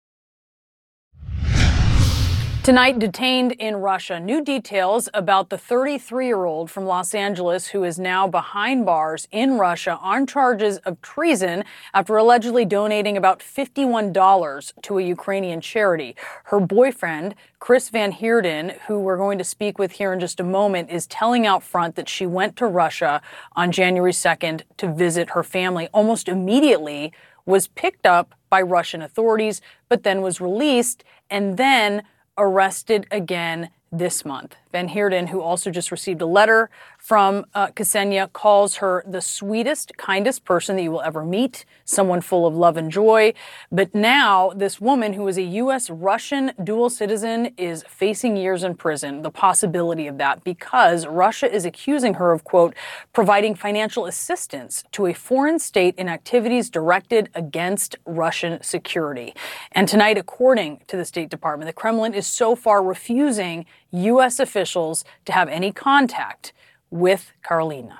Tonight, 2.63 2.99
detained 2.99 3.53
in 3.53 3.77
Russia. 3.77 4.19
New 4.19 4.43
details 4.43 5.09
about 5.15 5.49
the 5.49 5.57
33 5.57 6.27
year 6.27 6.45
old 6.45 6.69
from 6.69 6.85
Los 6.85 7.15
Angeles 7.15 7.69
who 7.69 7.83
is 7.83 7.97
now 7.97 8.27
behind 8.27 8.85
bars 8.85 9.27
in 9.31 9.57
Russia 9.57 9.97
on 9.99 10.27
charges 10.27 10.77
of 10.85 11.01
treason 11.01 11.63
after 11.91 12.15
allegedly 12.17 12.63
donating 12.63 13.17
about 13.17 13.39
$51 13.39 14.73
to 14.83 14.99
a 14.99 15.01
Ukrainian 15.01 15.59
charity. 15.59 16.15
Her 16.45 16.59
boyfriend, 16.59 17.33
Chris 17.57 17.89
Van 17.89 18.11
Heerden, 18.11 18.73
who 18.85 18.99
we're 18.99 19.17
going 19.17 19.39
to 19.39 19.43
speak 19.43 19.79
with 19.79 19.93
here 19.93 20.13
in 20.13 20.19
just 20.19 20.39
a 20.39 20.43
moment, 20.43 20.91
is 20.91 21.07
telling 21.07 21.47
out 21.47 21.63
front 21.63 21.95
that 21.95 22.07
she 22.07 22.27
went 22.27 22.57
to 22.57 22.67
Russia 22.67 23.23
on 23.55 23.71
January 23.71 24.13
2nd 24.13 24.61
to 24.77 24.93
visit 24.93 25.31
her 25.31 25.41
family. 25.41 25.89
Almost 25.95 26.27
immediately 26.27 27.11
was 27.43 27.69
picked 27.69 28.05
up 28.05 28.35
by 28.51 28.61
Russian 28.61 29.01
authorities, 29.01 29.61
but 29.89 30.03
then 30.03 30.21
was 30.21 30.39
released 30.39 31.03
and 31.27 31.57
then 31.57 32.03
arrested 32.37 33.07
again 33.11 33.69
this 33.91 34.23
month. 34.23 34.55
Van 34.71 34.87
Heerden, 34.87 35.27
who 35.27 35.41
also 35.41 35.69
just 35.69 35.91
received 35.91 36.21
a 36.21 36.25
letter 36.25 36.69
from 37.01 37.45
uh, 37.55 37.67
Ksenia, 37.69 38.31
calls 38.31 38.75
her 38.75 39.03
the 39.07 39.21
sweetest, 39.21 39.97
kindest 39.97 40.45
person 40.45 40.75
that 40.75 40.83
you 40.83 40.91
will 40.91 41.01
ever 41.01 41.25
meet, 41.25 41.65
someone 41.83 42.21
full 42.21 42.45
of 42.45 42.55
love 42.55 42.77
and 42.77 42.91
joy. 42.91 43.33
But 43.71 43.95
now, 43.95 44.51
this 44.55 44.79
woman 44.79 45.13
who 45.13 45.27
is 45.27 45.35
a 45.35 45.41
U.S. 45.41 45.89
Russian 45.89 46.51
dual 46.63 46.91
citizen 46.91 47.55
is 47.57 47.83
facing 47.89 48.37
years 48.37 48.63
in 48.63 48.75
prison. 48.75 49.23
The 49.23 49.31
possibility 49.31 50.05
of 50.05 50.19
that 50.19 50.43
because 50.43 51.07
Russia 51.07 51.51
is 51.51 51.65
accusing 51.65 52.13
her 52.13 52.31
of, 52.31 52.43
quote, 52.43 52.75
providing 53.13 53.55
financial 53.55 54.05
assistance 54.05 54.83
to 54.91 55.07
a 55.07 55.13
foreign 55.13 55.57
state 55.57 55.95
in 55.97 56.07
activities 56.07 56.69
directed 56.69 57.31
against 57.33 57.95
Russian 58.05 58.61
security. 58.61 59.33
And 59.71 59.87
tonight, 59.87 60.19
according 60.19 60.83
to 60.85 60.97
the 60.97 61.05
State 61.05 61.29
Department, 61.29 61.67
the 61.67 61.73
Kremlin 61.73 62.13
is 62.13 62.27
so 62.27 62.55
far 62.55 62.83
refusing 62.83 63.65
U.S. 63.89 64.39
officials 64.39 65.03
to 65.25 65.31
have 65.31 65.49
any 65.49 65.71
contact 65.71 66.53
with 66.91 67.31
Karelina. 67.43 67.99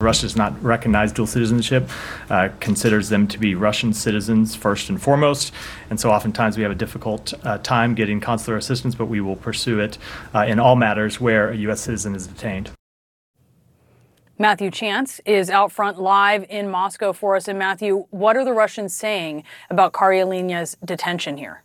Russia 0.00 0.22
does 0.22 0.36
not 0.36 0.62
recognize 0.62 1.10
dual 1.10 1.26
citizenship, 1.26 1.88
uh, 2.28 2.50
considers 2.60 3.08
them 3.08 3.26
to 3.26 3.38
be 3.38 3.54
Russian 3.54 3.94
citizens 3.94 4.54
first 4.54 4.90
and 4.90 5.00
foremost. 5.00 5.52
And 5.88 5.98
so 5.98 6.10
oftentimes 6.10 6.58
we 6.58 6.62
have 6.62 6.72
a 6.72 6.76
difficult 6.76 7.32
uh, 7.44 7.56
time 7.58 7.94
getting 7.94 8.20
consular 8.20 8.58
assistance, 8.58 8.94
but 8.94 9.06
we 9.06 9.22
will 9.22 9.36
pursue 9.36 9.80
it 9.80 9.96
uh, 10.34 10.40
in 10.40 10.60
all 10.60 10.76
matters 10.76 11.18
where 11.18 11.48
a 11.48 11.56
U.S. 11.56 11.80
citizen 11.80 12.14
is 12.14 12.26
detained. 12.26 12.70
Matthew 14.38 14.70
Chance 14.70 15.22
is 15.24 15.48
out 15.48 15.72
front 15.72 15.98
live 15.98 16.44
in 16.50 16.68
Moscow 16.68 17.14
for 17.14 17.34
us. 17.34 17.48
And 17.48 17.58
Matthew, 17.58 18.06
what 18.10 18.36
are 18.36 18.44
the 18.44 18.52
Russians 18.52 18.94
saying 18.94 19.44
about 19.70 19.94
Karelina's 19.94 20.76
detention 20.84 21.38
here? 21.38 21.62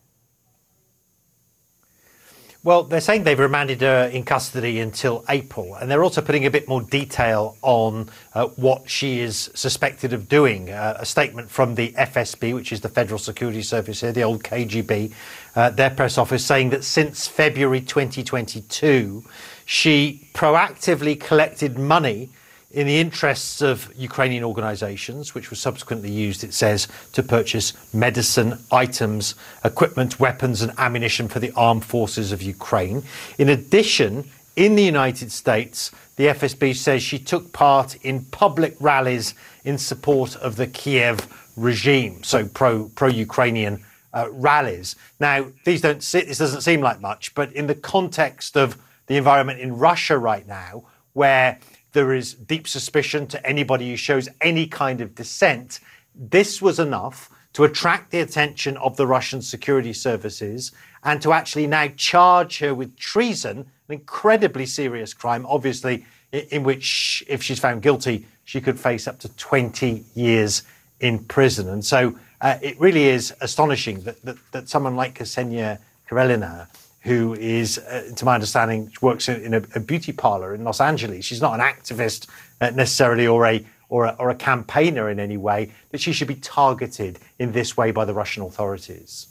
Well, 2.64 2.84
they're 2.84 3.02
saying 3.02 3.24
they've 3.24 3.40
remanded 3.40 3.82
her 3.82 4.06
in 4.14 4.22
custody 4.24 4.80
until 4.82 5.26
April, 5.28 5.74
and 5.74 5.90
they're 5.90 6.04
also 6.04 6.22
putting 6.22 6.46
a 6.46 6.52
bit 6.52 6.68
more 6.68 6.80
detail 6.80 7.58
on 7.64 8.08
uh, 8.36 8.50
what 8.50 8.88
she 8.88 9.20
is 9.20 9.50
suspected 9.56 10.14
of 10.14 10.30
doing. 10.30 10.70
Uh, 10.70 10.96
a 11.00 11.06
statement 11.06 11.50
from 11.50 11.74
the 11.74 11.92
FSB, 11.94 12.54
which 12.54 12.72
is 12.72 12.82
the 12.82 12.90
Federal 12.90 13.18
Security 13.18 13.64
Service 13.64 14.02
here, 14.02 14.12
the 14.12 14.22
old 14.22 14.44
KGB, 14.44 15.12
uh, 15.56 15.72
their 15.72 15.90
press 15.90 16.20
office, 16.20 16.46
saying 16.46 16.70
that 16.70 16.84
since 16.84 17.28
February 17.28 17.82
2022, 17.82 19.24
she 19.66 20.30
proactively 20.36 21.20
collected 21.20 21.80
money 21.80 22.30
in 22.74 22.88
the 22.88 23.00
interests 23.00 23.62
of 23.62 23.92
Ukrainian 23.98 24.44
organizations, 24.44 25.36
which 25.36 25.50
was 25.50 25.60
subsequently 25.60 26.12
used, 26.12 26.44
it 26.44 26.54
says, 26.54 26.88
to 27.14 27.22
purchase 27.22 27.74
medicine, 27.94 28.60
items, 28.72 29.36
equipment, 29.66 30.20
weapons, 30.20 30.62
and 30.62 30.72
ammunition 30.78 31.28
for 31.28 31.40
the 31.40 31.52
armed 31.56 31.84
forces 31.84 32.32
of 32.32 32.42
Ukraine. 32.42 33.04
In 33.38 33.50
addition, 33.50 34.30
in 34.56 34.76
the 34.76 34.84
United 34.84 35.32
States, 35.32 35.92
the 36.16 36.28
FSB 36.28 36.76
says 36.76 37.02
she 37.02 37.20
took 37.20 37.52
part 37.52 37.96
in 38.04 38.26
public 38.26 38.76
rallies 38.80 39.34
in 39.64 39.78
support 39.78 40.36
of 40.38 40.56
the 40.56 40.68
Kiev 40.68 41.28
regime, 41.58 42.24
so 42.24 42.46
pro 42.48 42.90
pro 42.90 43.08
Ukrainian 43.08 43.84
uh, 44.14 44.28
rallies. 44.32 44.96
Now, 45.20 45.48
these 45.66 45.82
don't 45.82 46.02
this 46.02 46.38
doesn't 46.38 46.62
seem 46.62 46.82
like 46.82 47.02
much, 47.02 47.34
but 47.36 47.52
in 47.54 47.68
the 47.68 47.76
context 47.76 48.58
of 48.58 48.78
the 49.08 49.18
environment 49.18 49.60
in 49.60 49.78
Russia 49.78 50.18
right 50.18 50.48
now, 50.48 50.84
where 51.14 51.60
there 51.94 52.14
is 52.14 52.34
deep 52.34 52.68
suspicion 52.68 53.28
to 53.28 53.46
anybody 53.46 53.90
who 53.90 53.98
shows 53.98 54.30
any 54.40 54.68
kind 54.68 55.02
of 55.02 55.16
dissent. 55.16 55.80
This 56.16 56.62
was 56.62 56.80
enough 56.80 57.30
to 57.54 57.64
attract 57.64 58.12
the 58.12 58.20
attention 58.20 58.78
of 58.78 58.96
the 58.96 59.06
Russian 59.06 59.42
security 59.42 59.94
services 59.94 60.72
and 61.04 61.22
to 61.22 61.34
actually 61.34 61.68
now 61.68 61.88
charge 61.98 62.60
her 62.60 62.74
with 62.74 62.96
treason, 62.96 63.60
an 63.60 63.94
incredibly 63.94 64.66
serious 64.66 65.14
crime, 65.14 65.46
obviously, 65.48 66.06
in 66.32 66.64
which, 66.64 67.24
if 67.28 67.44
she's 67.44 67.60
found 67.60 67.82
guilty, 67.82 68.26
she 68.46 68.62
could 68.62 68.80
face 68.80 69.08
up 69.08 69.20
to 69.20 69.30
20 69.36 70.06
years 70.14 70.64
in 71.02 71.20
prison. 71.26 71.68
And 71.70 71.84
so 71.84 72.16
uh, 72.40 72.58
it 72.62 72.80
really 72.80 73.06
is 73.06 73.34
astonishing 73.42 74.02
that, 74.02 74.22
that, 74.24 74.38
that 74.52 74.70
someone 74.70 74.96
like 74.96 75.20
Ksenia 75.20 75.80
Karelina 76.08 76.68
who 77.02 77.34
is, 77.34 77.80
uh, 77.80 78.12
to 78.16 78.26
my 78.26 78.36
understanding, 78.36 78.92
works 79.02 79.28
in 79.28 79.54
a, 79.54 79.62
a, 79.76 79.80
beauty 79.80 80.12
parlor 80.12 80.54
in 80.54 80.64
Los 80.64 80.80
Angeles. 80.80 81.26
She's 81.26 81.42
not 81.42 81.54
an 81.54 81.60
activist 81.60 82.28
uh, 82.62 82.70
necessarily 82.70 83.26
or 83.26 83.46
a, 83.46 83.66
or 83.90 84.06
a, 84.06 84.16
or 84.20 84.30
a 84.30 84.36
campaigner 84.36 85.10
in 85.10 85.20
any 85.20 85.38
way, 85.38 85.72
that 85.90 86.00
she 86.00 86.14
should 86.14 86.28
be 86.28 86.36
targeted 86.36 87.20
in 87.40 87.52
this 87.52 87.76
way 87.76 87.92
by 87.92 88.06
the 88.06 88.14
Russian 88.14 88.44
authorities. 88.44 89.28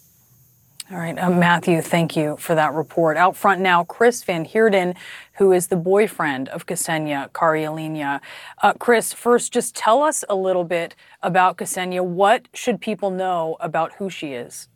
All 0.91 0.99
right, 0.99 1.17
uh, 1.17 1.31
Matthew, 1.31 1.81
thank 1.83 2.17
you 2.17 2.37
for 2.37 2.57
that 2.57 2.75
report. 2.75 3.17
Out 3.17 3.37
front 3.37 3.61
now, 3.61 3.85
Chris 3.85 4.25
Van 4.25 4.45
Heerden, 4.45 4.97
who 5.35 5.53
is 5.53 5.69
the 5.69 5.77
boyfriend 5.77 6.49
of 6.49 6.67
Ksenia 6.67 7.31
Karelina. 7.31 8.21
Uh, 8.61 8.73
Chris, 8.73 9.13
first, 9.13 9.53
just 9.53 9.77
tell 9.77 10.03
us 10.03 10.25
a 10.29 10.35
little 10.35 10.65
bit 10.65 10.97
about 11.23 11.59
Ksenia. 11.59 12.05
What 12.05 12.49
should 12.53 12.81
people 12.81 13.11
know 13.11 13.57
about 13.61 13.93
who 13.95 14.11
she 14.11 14.33
is? 14.33 14.69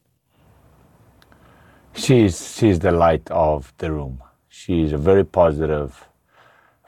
She's 1.95 2.57
she's 2.57 2.79
the 2.79 2.93
light 2.93 3.31
of 3.31 3.73
the 3.79 3.93
room. 3.93 4.23
She's 4.49 4.93
a 4.93 4.99
very 4.99 5.25
positive, 5.25 6.09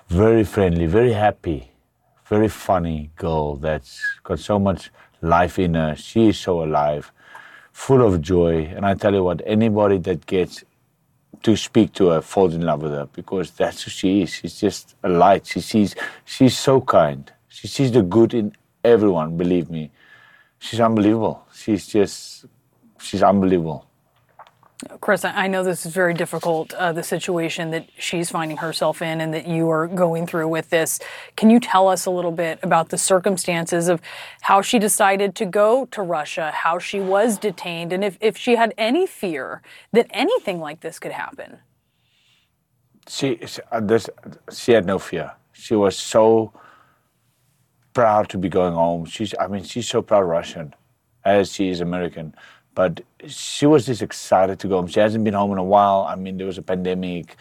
very 0.09 0.45
friendly, 0.45 0.87
very 0.87 1.13
happy, 1.13 1.73
very 2.27 2.49
funny 2.49 3.11
girl 3.17 3.57
that's 3.57 4.01
got 4.23 4.39
so 4.39 4.59
much 4.59 4.91
life 5.23 5.59
in 5.59 5.75
her. 5.75 5.97
She 5.97 6.29
is 6.29 6.39
so 6.39 6.63
alive, 6.63 7.13
full 7.73 8.03
of 8.07 8.21
joy. 8.21 8.67
And 8.67 8.87
I 8.87 8.95
tell 8.95 9.15
you 9.15 9.25
what, 9.25 9.43
anybody 9.47 9.99
that 9.99 10.27
gets 10.27 10.65
to 11.43 11.57
speak 11.57 11.93
to 11.95 12.09
her 12.09 12.21
falls 12.23 12.55
in 12.55 12.63
love 12.63 12.83
with 12.83 12.93
her 12.93 13.07
because 13.13 13.51
that's 13.51 13.83
who 13.83 13.91
she 13.91 14.23
is. 14.23 14.31
She's 14.31 14.59
just 14.61 14.95
a 15.03 15.09
light. 15.09 15.47
She 15.47 15.61
sees 15.61 15.95
she's 16.25 16.57
so 16.57 16.81
kind. 16.81 17.31
She 17.49 17.69
sees 17.69 17.93
the 17.93 18.03
good 18.03 18.35
in 18.35 18.55
everyone, 18.85 19.37
believe 19.37 19.71
me. 19.71 19.91
She's 20.59 20.81
unbelievable. 20.81 21.47
She's 21.55 21.87
just 21.87 22.47
she's 23.01 23.23
unbelievable. 23.23 23.86
Chris, 25.01 25.25
I 25.25 25.47
know 25.47 25.65
this 25.65 25.87
is 25.87 25.93
very 25.93 26.13
difficult, 26.13 26.75
uh, 26.75 26.93
the 26.93 27.03
situation 27.03 27.71
that 27.71 27.89
she's 27.99 28.29
finding 28.29 28.59
herself 28.59 29.01
in 29.01 29.23
and 29.23 29.33
that 29.33 29.47
you 29.47 29.71
are 29.71 29.87
going 29.87 30.27
through 30.27 30.49
with 30.49 30.69
this. 30.69 31.01
Can 31.35 31.49
you 31.49 31.61
tell 31.61 31.89
us 31.89 32.05
a 32.05 32.11
little 32.11 32.31
bit 32.31 32.59
about 32.63 32.91
the 32.91 32.99
circumstances 32.99 33.89
of 33.89 34.03
how 34.43 34.61
she 34.61 34.79
decided 34.79 35.35
to 35.37 35.47
go 35.47 35.87
to 35.87 36.03
Russia, 36.03 36.51
how 36.51 36.79
she 36.79 37.01
was 37.01 37.39
detained, 37.39 37.91
and 37.91 38.05
if, 38.05 38.19
if 38.21 38.37
she 38.37 38.57
had 38.57 38.75
any 38.77 39.07
fear 39.07 39.63
that 39.93 40.07
anything 40.11 40.61
like 40.61 40.81
this 40.81 40.99
could 40.99 41.13
happen? 41.13 41.59
She, 43.09 43.39
she, 43.47 43.63
uh, 43.73 43.81
this, 43.81 44.11
she 44.53 44.73
had 44.73 44.85
no 44.85 44.99
fear. 44.99 45.33
She 45.53 45.75
was 45.75 45.97
so 45.97 46.53
proud 47.95 48.29
to 48.29 48.37
be 48.37 48.51
going 48.51 48.75
home. 48.75 49.07
She's, 49.07 49.35
I 49.41 49.47
mean, 49.47 49.65
she's 49.65 49.89
so 49.89 50.03
proud 50.03 50.25
Russian, 50.25 50.75
as 51.25 51.55
she 51.55 51.71
is 51.71 51.81
American. 51.81 52.35
But 52.77 53.01
she 53.27 53.67
was 53.67 53.87
just 53.87 54.03
excited 54.03 54.61
to 54.61 54.69
go 54.69 54.77
home. 54.77 54.87
She 54.87 55.01
hasn't 55.01 55.25
been 55.25 55.35
home 55.35 55.51
in 55.51 55.59
a 55.59 55.65
while. 55.65 56.07
I 56.09 56.15
mean, 56.15 56.37
there 56.37 56.47
was 56.47 56.59
a 56.59 56.63
pandemic, 56.63 57.35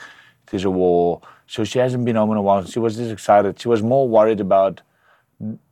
there's 0.48 0.64
a 0.64 0.72
war. 0.72 1.22
So 1.46 1.66
she 1.66 1.78
hasn't 1.78 2.06
been 2.06 2.16
home 2.16 2.32
in 2.32 2.38
a 2.38 2.42
while. 2.42 2.66
She 2.66 2.80
was 2.80 2.96
just 2.96 3.12
excited. 3.12 3.60
She 3.60 3.68
was 3.68 3.84
more 3.84 4.08
worried 4.08 4.40
about 4.40 4.82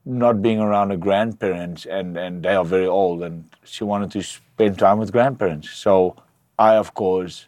not 0.05 0.41
being 0.41 0.59
around 0.59 0.89
her 0.89 0.97
grandparents, 0.97 1.85
and, 1.85 2.17
and 2.17 2.43
they 2.43 2.53
are 2.53 2.65
very 2.65 2.85
old, 2.85 3.23
and 3.23 3.45
she 3.63 3.85
wanted 3.85 4.11
to 4.11 4.21
spend 4.21 4.77
time 4.77 4.99
with 4.99 5.13
grandparents. 5.13 5.69
So 5.71 6.17
I, 6.59 6.75
of 6.75 6.93
course, 6.93 7.47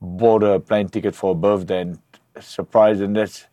bought 0.00 0.44
a 0.44 0.60
plane 0.60 0.88
ticket 0.88 1.16
for 1.16 1.34
her 1.34 1.40
birthday 1.40 1.80
and 1.80 1.98
surprised, 2.40 3.02
and 3.02 3.16
that's 3.16 3.46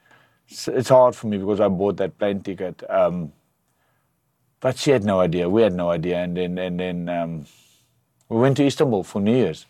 it's 0.68 0.90
hard 0.90 1.16
for 1.16 1.28
me 1.28 1.38
because 1.38 1.60
I 1.60 1.68
bought 1.68 1.98
that 1.98 2.18
plane 2.20 2.42
ticket. 2.42 2.84
Um, 2.90 3.34
but 4.62 4.78
she 4.78 4.92
had 4.92 5.04
no 5.04 5.20
idea. 5.20 5.50
We 5.50 5.62
had 5.62 5.74
no 5.74 5.90
idea. 5.90 6.18
And 6.18 6.36
then, 6.36 6.58
and 6.58 6.80
then 6.80 7.10
um, 7.10 7.46
we 8.28 8.38
went 8.38 8.58
to 8.58 8.66
Istanbul 8.66 9.04
for 9.04 9.22
New 9.22 9.36
Year's. 9.36 9.66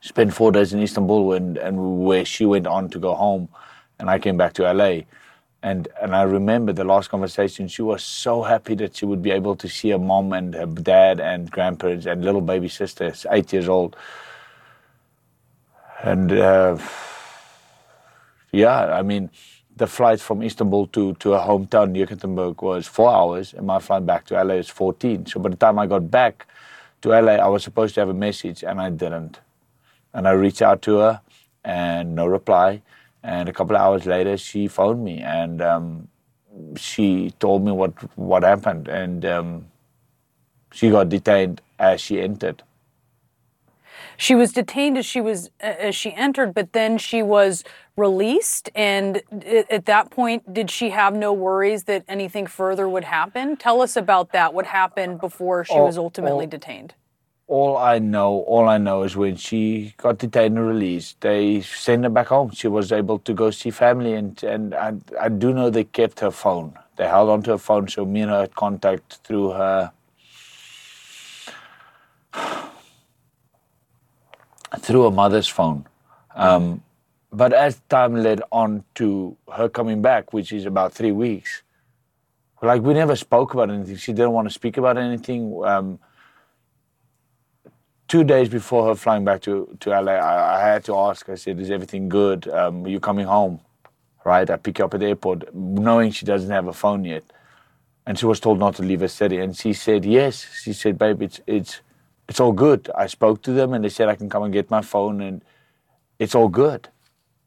Spent 0.00 0.32
four 0.32 0.52
days 0.52 0.72
in 0.72 0.80
Istanbul, 0.80 1.32
and, 1.32 1.56
and 1.56 2.04
where 2.04 2.24
she 2.24 2.46
went 2.46 2.66
on 2.66 2.88
to 2.90 2.98
go 2.98 3.14
home, 3.14 3.48
and 3.98 4.08
I 4.08 4.18
came 4.18 4.36
back 4.36 4.52
to 4.54 4.72
LA. 4.72 5.00
And, 5.62 5.88
and 6.00 6.14
I 6.14 6.22
remember 6.22 6.72
the 6.72 6.84
last 6.84 7.08
conversation, 7.08 7.66
she 7.66 7.82
was 7.82 8.04
so 8.04 8.42
happy 8.42 8.76
that 8.76 8.96
she 8.96 9.04
would 9.04 9.20
be 9.20 9.32
able 9.32 9.56
to 9.56 9.68
see 9.68 9.90
her 9.90 9.98
mom 9.98 10.32
and 10.32 10.54
her 10.54 10.66
dad 10.66 11.18
and 11.18 11.50
grandparents 11.50 12.06
and 12.06 12.24
little 12.24 12.40
baby 12.40 12.68
sister, 12.68 13.12
eight 13.32 13.52
years 13.52 13.68
old. 13.68 13.96
And 16.04 16.30
uh, 16.30 16.78
yeah, 18.52 18.94
I 18.94 19.02
mean, 19.02 19.30
the 19.76 19.86
flight 19.86 20.20
from 20.20 20.42
Istanbul 20.42 20.86
to, 20.88 21.14
to 21.14 21.34
a 21.34 21.38
hometown, 21.40 21.94
Yekaterinburg, 21.94 22.62
was 22.62 22.86
four 22.86 23.10
hours, 23.12 23.52
and 23.52 23.66
my 23.66 23.78
flight 23.78 24.06
back 24.06 24.24
to 24.26 24.42
LA 24.42 24.54
is 24.54 24.68
14. 24.68 25.26
So 25.26 25.38
by 25.38 25.50
the 25.50 25.56
time 25.56 25.78
I 25.78 25.86
got 25.86 26.10
back 26.10 26.46
to 27.02 27.10
LA, 27.10 27.32
I 27.32 27.48
was 27.48 27.62
supposed 27.62 27.94
to 27.94 28.00
have 28.00 28.08
a 28.08 28.14
message, 28.14 28.64
and 28.64 28.80
I 28.80 28.88
didn't. 28.90 29.40
And 30.14 30.26
I 30.26 30.32
reached 30.32 30.62
out 30.62 30.80
to 30.82 30.96
her, 30.98 31.20
and 31.62 32.14
no 32.14 32.26
reply. 32.26 32.80
And 33.22 33.48
a 33.48 33.52
couple 33.52 33.76
of 33.76 33.82
hours 33.82 34.06
later, 34.06 34.38
she 34.38 34.66
phoned 34.66 35.04
me, 35.04 35.20
and 35.20 35.60
um, 35.60 36.08
she 36.76 37.32
told 37.38 37.64
me 37.64 37.72
what 37.72 37.92
what 38.16 38.44
happened, 38.44 38.88
and 38.88 39.24
um, 39.26 39.66
she 40.72 40.90
got 40.90 41.08
detained 41.10 41.60
as 41.78 42.00
she 42.00 42.20
entered. 42.20 42.62
She 44.16 44.34
was 44.34 44.52
detained 44.52 44.96
as 44.98 45.06
she 45.06 45.20
was 45.20 45.50
as 45.60 45.94
she 45.94 46.12
entered, 46.14 46.54
but 46.54 46.72
then 46.72 46.98
she 46.98 47.22
was 47.22 47.64
released. 47.96 48.70
And 48.74 49.22
at 49.70 49.86
that 49.86 50.10
point, 50.10 50.52
did 50.52 50.70
she 50.70 50.90
have 50.90 51.14
no 51.14 51.32
worries 51.32 51.84
that 51.84 52.04
anything 52.08 52.46
further 52.46 52.88
would 52.88 53.04
happen? 53.04 53.56
Tell 53.56 53.80
us 53.82 53.96
about 53.96 54.32
that. 54.32 54.54
What 54.54 54.66
happened 54.66 55.20
before 55.20 55.64
she 55.64 55.74
all, 55.74 55.86
was 55.86 55.98
ultimately 55.98 56.46
all, 56.46 56.50
detained? 56.50 56.94
All 57.48 57.76
I 57.76 57.98
know, 57.98 58.40
all 58.40 58.68
I 58.68 58.78
know 58.78 59.02
is 59.02 59.16
when 59.16 59.36
she 59.36 59.94
got 59.98 60.18
detained 60.18 60.58
and 60.58 60.66
released, 60.66 61.20
they 61.20 61.60
sent 61.60 62.04
her 62.04 62.10
back 62.10 62.28
home. 62.28 62.50
She 62.50 62.68
was 62.68 62.92
able 62.92 63.18
to 63.20 63.32
go 63.34 63.50
see 63.50 63.70
family, 63.70 64.14
and 64.14 64.42
and 64.42 64.74
I, 64.74 64.94
I 65.20 65.28
do 65.28 65.52
know 65.52 65.70
they 65.70 65.84
kept 65.84 66.20
her 66.20 66.30
phone. 66.30 66.76
They 66.96 67.06
held 67.06 67.28
onto 67.28 67.50
her 67.52 67.58
phone, 67.58 67.88
so 67.88 68.04
me 68.04 68.22
and 68.22 68.30
her 68.30 68.40
had 68.40 68.54
contact 68.54 69.18
through 69.24 69.50
her 69.50 69.92
through 74.78 75.04
her 75.04 75.10
mother's 75.10 75.48
phone. 75.48 75.86
Um, 76.34 76.82
but 77.32 77.52
as 77.52 77.80
time 77.88 78.14
led 78.22 78.42
on 78.52 78.84
to 78.96 79.36
her 79.52 79.68
coming 79.68 80.02
back, 80.02 80.32
which 80.32 80.52
is 80.52 80.64
about 80.66 80.92
three 80.92 81.12
weeks, 81.12 81.62
like 82.62 82.82
we 82.82 82.94
never 82.94 83.16
spoke 83.16 83.54
about 83.54 83.70
anything. 83.70 83.96
She 83.96 84.12
didn't 84.12 84.32
want 84.32 84.48
to 84.48 84.54
speak 84.54 84.76
about 84.76 84.96
anything. 84.96 85.62
Um, 85.64 85.98
two 88.08 88.24
days 88.24 88.48
before 88.48 88.86
her 88.86 88.94
flying 88.94 89.24
back 89.24 89.42
to, 89.42 89.76
to 89.80 89.90
LA, 89.90 90.12
I, 90.12 90.56
I 90.56 90.68
had 90.68 90.84
to 90.84 90.96
ask, 90.96 91.28
I 91.28 91.34
said, 91.34 91.60
Is 91.60 91.70
everything 91.70 92.08
good? 92.08 92.48
Um, 92.48 92.84
are 92.84 92.88
you 92.88 93.00
coming 93.00 93.26
home? 93.26 93.60
Right? 94.24 94.48
I 94.48 94.56
pick 94.56 94.78
you 94.78 94.84
up 94.84 94.94
at 94.94 95.00
the 95.00 95.06
airport, 95.06 95.54
knowing 95.54 96.10
she 96.10 96.26
doesn't 96.26 96.50
have 96.50 96.66
a 96.66 96.72
phone 96.72 97.04
yet. 97.04 97.24
And 98.06 98.18
she 98.18 98.26
was 98.26 98.40
told 98.40 98.58
not 98.58 98.76
to 98.76 98.82
leave 98.82 99.00
her 99.00 99.08
city. 99.08 99.38
And 99.38 99.56
she 99.56 99.72
said, 99.72 100.04
Yes. 100.04 100.46
She 100.62 100.72
said, 100.72 100.98
Babe, 100.98 101.22
it's, 101.22 101.40
it's, 101.46 101.80
it's 102.28 102.40
all 102.40 102.52
good. 102.52 102.90
I 102.94 103.06
spoke 103.06 103.42
to 103.42 103.52
them 103.52 103.72
and 103.72 103.84
they 103.84 103.88
said 103.88 104.08
I 104.08 104.16
can 104.16 104.28
come 104.28 104.42
and 104.42 104.52
get 104.52 104.70
my 104.70 104.82
phone 104.82 105.20
and 105.20 105.42
it's 106.18 106.34
all 106.34 106.48
good. 106.48 106.88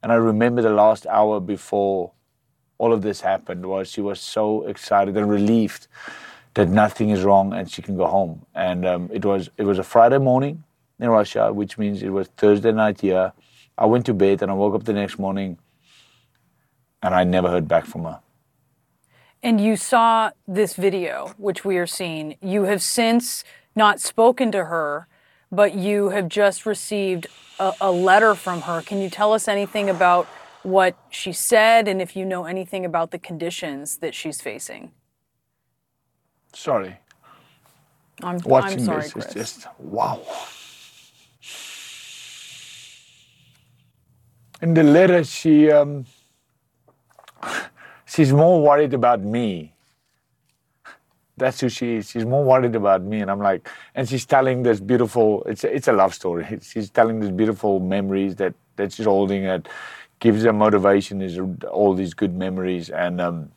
And 0.02 0.10
I 0.10 0.14
remember 0.14 0.62
the 0.62 0.70
last 0.70 1.06
hour 1.06 1.40
before 1.40 2.12
all 2.78 2.92
of 2.92 3.02
this 3.02 3.20
happened 3.20 3.66
was 3.66 3.90
she 3.90 4.00
was 4.00 4.20
so 4.20 4.62
excited 4.66 5.16
and 5.16 5.28
relieved 5.28 5.86
that 6.54 6.68
nothing 6.68 7.10
is 7.10 7.22
wrong 7.22 7.52
and 7.52 7.70
she 7.70 7.82
can 7.82 7.96
go 7.96 8.06
home. 8.06 8.46
And 8.54 8.86
um, 8.86 9.10
it 9.12 9.24
was 9.24 9.50
it 9.58 9.64
was 9.64 9.78
a 9.78 9.82
Friday 9.82 10.18
morning 10.18 10.64
in 10.98 11.08
Russia, 11.10 11.52
which 11.52 11.76
means 11.78 12.02
it 12.02 12.10
was 12.10 12.28
Thursday 12.28 12.72
night 12.72 13.00
here. 13.00 13.32
I 13.76 13.86
went 13.86 14.06
to 14.06 14.14
bed 14.14 14.42
and 14.42 14.50
I 14.50 14.54
woke 14.54 14.74
up 14.74 14.84
the 14.84 14.92
next 14.92 15.18
morning 15.18 15.58
and 17.02 17.14
I 17.14 17.24
never 17.24 17.48
heard 17.48 17.68
back 17.68 17.86
from 17.86 18.04
her. 18.04 18.20
And 19.42 19.60
you 19.60 19.76
saw 19.76 20.30
this 20.46 20.74
video, 20.74 21.34
which 21.38 21.64
we 21.64 21.78
are 21.78 21.86
seeing. 21.86 22.36
You 22.42 22.64
have 22.64 22.82
since 22.82 23.42
not 23.74 24.00
spoken 24.00 24.50
to 24.52 24.66
her, 24.66 25.06
but 25.50 25.74
you 25.74 26.10
have 26.10 26.28
just 26.28 26.66
received 26.66 27.26
a, 27.58 27.72
a, 27.80 27.90
letter 27.90 28.34
from 28.34 28.62
her. 28.62 28.82
Can 28.82 29.00
you 29.00 29.10
tell 29.10 29.32
us 29.32 29.48
anything 29.48 29.90
about 29.90 30.26
what 30.62 30.96
she 31.10 31.32
said 31.32 31.88
and 31.88 32.00
if 32.00 32.14
you 32.16 32.24
know 32.24 32.44
anything 32.44 32.84
about 32.84 33.10
the 33.10 33.18
conditions 33.18 33.98
that 33.98 34.14
she's 34.14 34.40
facing? 34.40 34.92
Sorry. 36.52 36.98
I'm, 38.22 38.38
Watching 38.44 38.80
I'm 38.80 38.84
sorry, 38.84 39.02
this 39.02 39.12
Chris. 39.12 39.26
is 39.26 39.34
just 39.34 39.66
wow. 39.78 40.20
In 44.60 44.74
the 44.74 44.82
letter, 44.82 45.24
she 45.24 45.70
um, 45.70 46.04
she's 48.06 48.32
more 48.32 48.60
worried 48.60 48.92
about 48.92 49.20
me 49.20 49.72
that's 51.40 51.60
who 51.60 51.68
she 51.68 51.96
is. 51.96 52.10
She's 52.10 52.24
more 52.24 52.44
worried 52.44 52.76
about 52.76 53.02
me, 53.02 53.20
and 53.20 53.30
I'm 53.30 53.40
like, 53.40 53.68
and 53.94 54.08
she's 54.08 54.24
telling 54.24 54.62
this 54.62 54.78
beautiful. 54.78 55.42
It's 55.44 55.64
a, 55.64 55.74
it's 55.74 55.88
a 55.88 55.92
love 55.92 56.14
story. 56.14 56.46
She's 56.62 56.90
telling 56.90 57.18
these 57.18 57.32
beautiful 57.32 57.80
memories 57.80 58.36
that 58.36 58.54
that 58.76 58.92
she's 58.92 59.06
holding. 59.06 59.44
That 59.44 59.68
gives 60.20 60.44
her 60.44 60.52
motivation. 60.52 61.22
Is 61.22 61.38
all 61.66 61.94
these 61.94 62.14
good 62.14 62.34
memories, 62.36 62.90
and 62.90 63.20
um, 63.20 63.50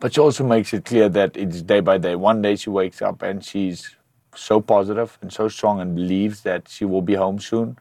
but 0.00 0.14
she 0.14 0.20
also 0.20 0.44
makes 0.44 0.72
it 0.72 0.84
clear 0.84 1.08
that 1.10 1.36
it's 1.36 1.62
day 1.62 1.80
by 1.80 1.98
day. 1.98 2.16
One 2.16 2.42
day 2.42 2.56
she 2.56 2.70
wakes 2.70 3.00
up 3.02 3.22
and 3.22 3.44
she's 3.44 3.94
so 4.34 4.60
positive 4.60 5.16
and 5.22 5.32
so 5.32 5.48
strong 5.48 5.80
and 5.80 5.94
believes 5.94 6.42
that 6.42 6.68
she 6.68 6.84
will 6.84 7.02
be 7.02 7.14
home 7.14 7.38
soon. 7.38 7.78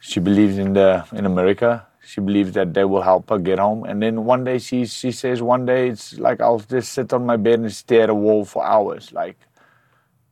She 0.00 0.18
believes 0.18 0.58
in 0.58 0.72
the 0.72 1.06
in 1.12 1.26
America 1.26 1.86
she 2.04 2.20
believes 2.20 2.52
that 2.52 2.74
they 2.74 2.84
will 2.84 3.02
help 3.02 3.30
her 3.30 3.38
get 3.38 3.58
home. 3.58 3.84
And 3.84 4.02
then 4.02 4.24
one 4.24 4.44
day 4.44 4.58
she 4.58 4.86
she 4.86 5.12
says 5.12 5.42
one 5.42 5.66
day 5.66 5.88
it's 5.88 6.18
like 6.18 6.40
I'll 6.40 6.58
just 6.58 6.92
sit 6.92 7.12
on 7.12 7.26
my 7.26 7.36
bed 7.36 7.60
and 7.60 7.72
stare 7.72 8.04
at 8.04 8.10
a 8.10 8.14
wall 8.14 8.44
for 8.44 8.64
hours, 8.64 9.12
like 9.12 9.38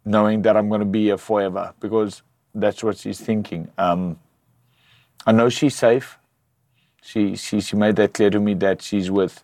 knowing 0.04 0.42
that 0.42 0.56
I'm 0.56 0.68
gonna 0.68 0.85
be 0.85 1.04
here 1.04 1.18
forever 1.18 1.74
because 1.80 2.22
that's 2.54 2.83
what 2.83 2.98
she's 2.98 3.20
thinking. 3.20 3.70
Um, 3.78 4.18
I 5.26 5.33
know 5.33 5.48
she's 5.48 5.76
safe. 5.76 6.18
She 7.02 7.37
she 7.37 7.61
she 7.61 7.76
made 7.76 7.96
that 7.96 8.14
clear 8.14 8.30
to 8.30 8.40
me 8.40 8.54
that 8.54 8.83
she's 8.83 9.11
with 9.11 9.42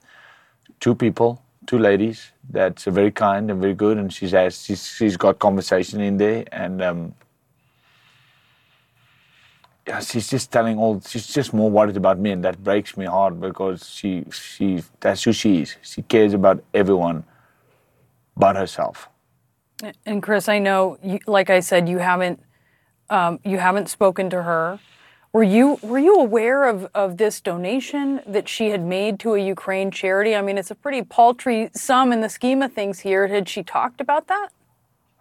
two 0.80 0.94
people, 0.94 1.42
two 1.66 1.78
ladies 1.78 2.32
that's 2.50 2.84
very 2.84 3.10
kind 3.12 3.50
and 3.50 3.60
very 3.60 3.74
good, 3.74 3.98
and 3.98 4.12
she's 4.12 4.32
has 4.32 4.62
she's 4.64 4.86
she's 4.86 5.16
got 5.16 5.38
conversation 5.38 6.00
in 6.00 6.16
there 6.18 6.44
and. 6.52 6.82
Um, 6.82 7.14
yeah, 9.86 10.00
she's 10.00 10.28
just 10.28 10.50
telling 10.50 10.78
all. 10.78 11.00
She's 11.00 11.26
just 11.26 11.54
more 11.54 11.70
worried 11.70 11.96
about 11.96 12.18
me, 12.18 12.32
and 12.32 12.44
that 12.44 12.62
breaks 12.62 12.96
me 12.96 13.04
hard 13.04 13.40
because 13.40 13.88
she, 13.88 14.24
she, 14.32 14.82
that's 15.00 15.22
who 15.22 15.32
she 15.32 15.62
is. 15.62 15.76
She 15.82 16.02
cares 16.02 16.34
about 16.34 16.62
everyone, 16.74 17.24
but 18.36 18.56
herself. 18.56 19.08
And 20.04 20.22
Chris, 20.22 20.48
I 20.48 20.58
know, 20.58 20.98
you, 21.02 21.20
like 21.26 21.50
I 21.50 21.60
said, 21.60 21.88
you 21.88 21.98
haven't, 21.98 22.40
um, 23.10 23.38
you 23.44 23.58
haven't 23.58 23.88
spoken 23.88 24.28
to 24.30 24.42
her. 24.42 24.80
Were 25.32 25.42
you 25.42 25.78
were 25.82 25.98
you 25.98 26.14
aware 26.16 26.64
of, 26.64 26.88
of 26.94 27.18
this 27.18 27.42
donation 27.42 28.22
that 28.26 28.48
she 28.48 28.70
had 28.70 28.82
made 28.82 29.20
to 29.20 29.34
a 29.34 29.38
Ukraine 29.38 29.90
charity? 29.90 30.34
I 30.34 30.40
mean, 30.40 30.56
it's 30.56 30.70
a 30.70 30.74
pretty 30.74 31.02
paltry 31.02 31.68
sum 31.74 32.10
in 32.10 32.22
the 32.22 32.30
scheme 32.30 32.62
of 32.62 32.72
things 32.72 33.00
here. 33.00 33.26
Had 33.26 33.46
she 33.46 33.62
talked 33.62 34.00
about 34.00 34.28
that? 34.28 34.48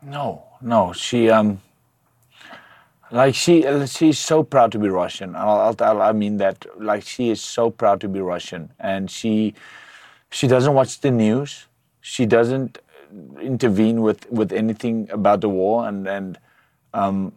No, 0.01 0.43
no. 0.61 0.93
She 0.93 1.29
um, 1.29 1.61
like 3.15 3.33
she 3.33 3.63
she's 3.87 4.19
so 4.19 4.43
proud 4.43 4.73
to 4.73 4.79
be 4.79 4.89
Russian. 4.89 5.37
I'll, 5.37 5.73
I'll, 5.79 6.01
I 6.01 6.11
mean 6.11 6.35
that. 6.37 6.65
Like 6.77 7.03
she 7.03 7.29
is 7.29 7.41
so 7.41 7.69
proud 7.69 8.01
to 8.01 8.09
be 8.09 8.19
Russian, 8.19 8.73
and 8.77 9.09
she 9.09 9.53
she 10.31 10.47
doesn't 10.47 10.73
watch 10.73 10.99
the 10.99 11.11
news. 11.11 11.67
She 12.01 12.25
doesn't 12.25 12.77
intervene 13.41 14.01
with 14.01 14.29
with 14.29 14.51
anything 14.51 15.09
about 15.11 15.39
the 15.39 15.47
war, 15.47 15.87
and 15.87 16.05
and 16.07 16.37
um, 16.93 17.31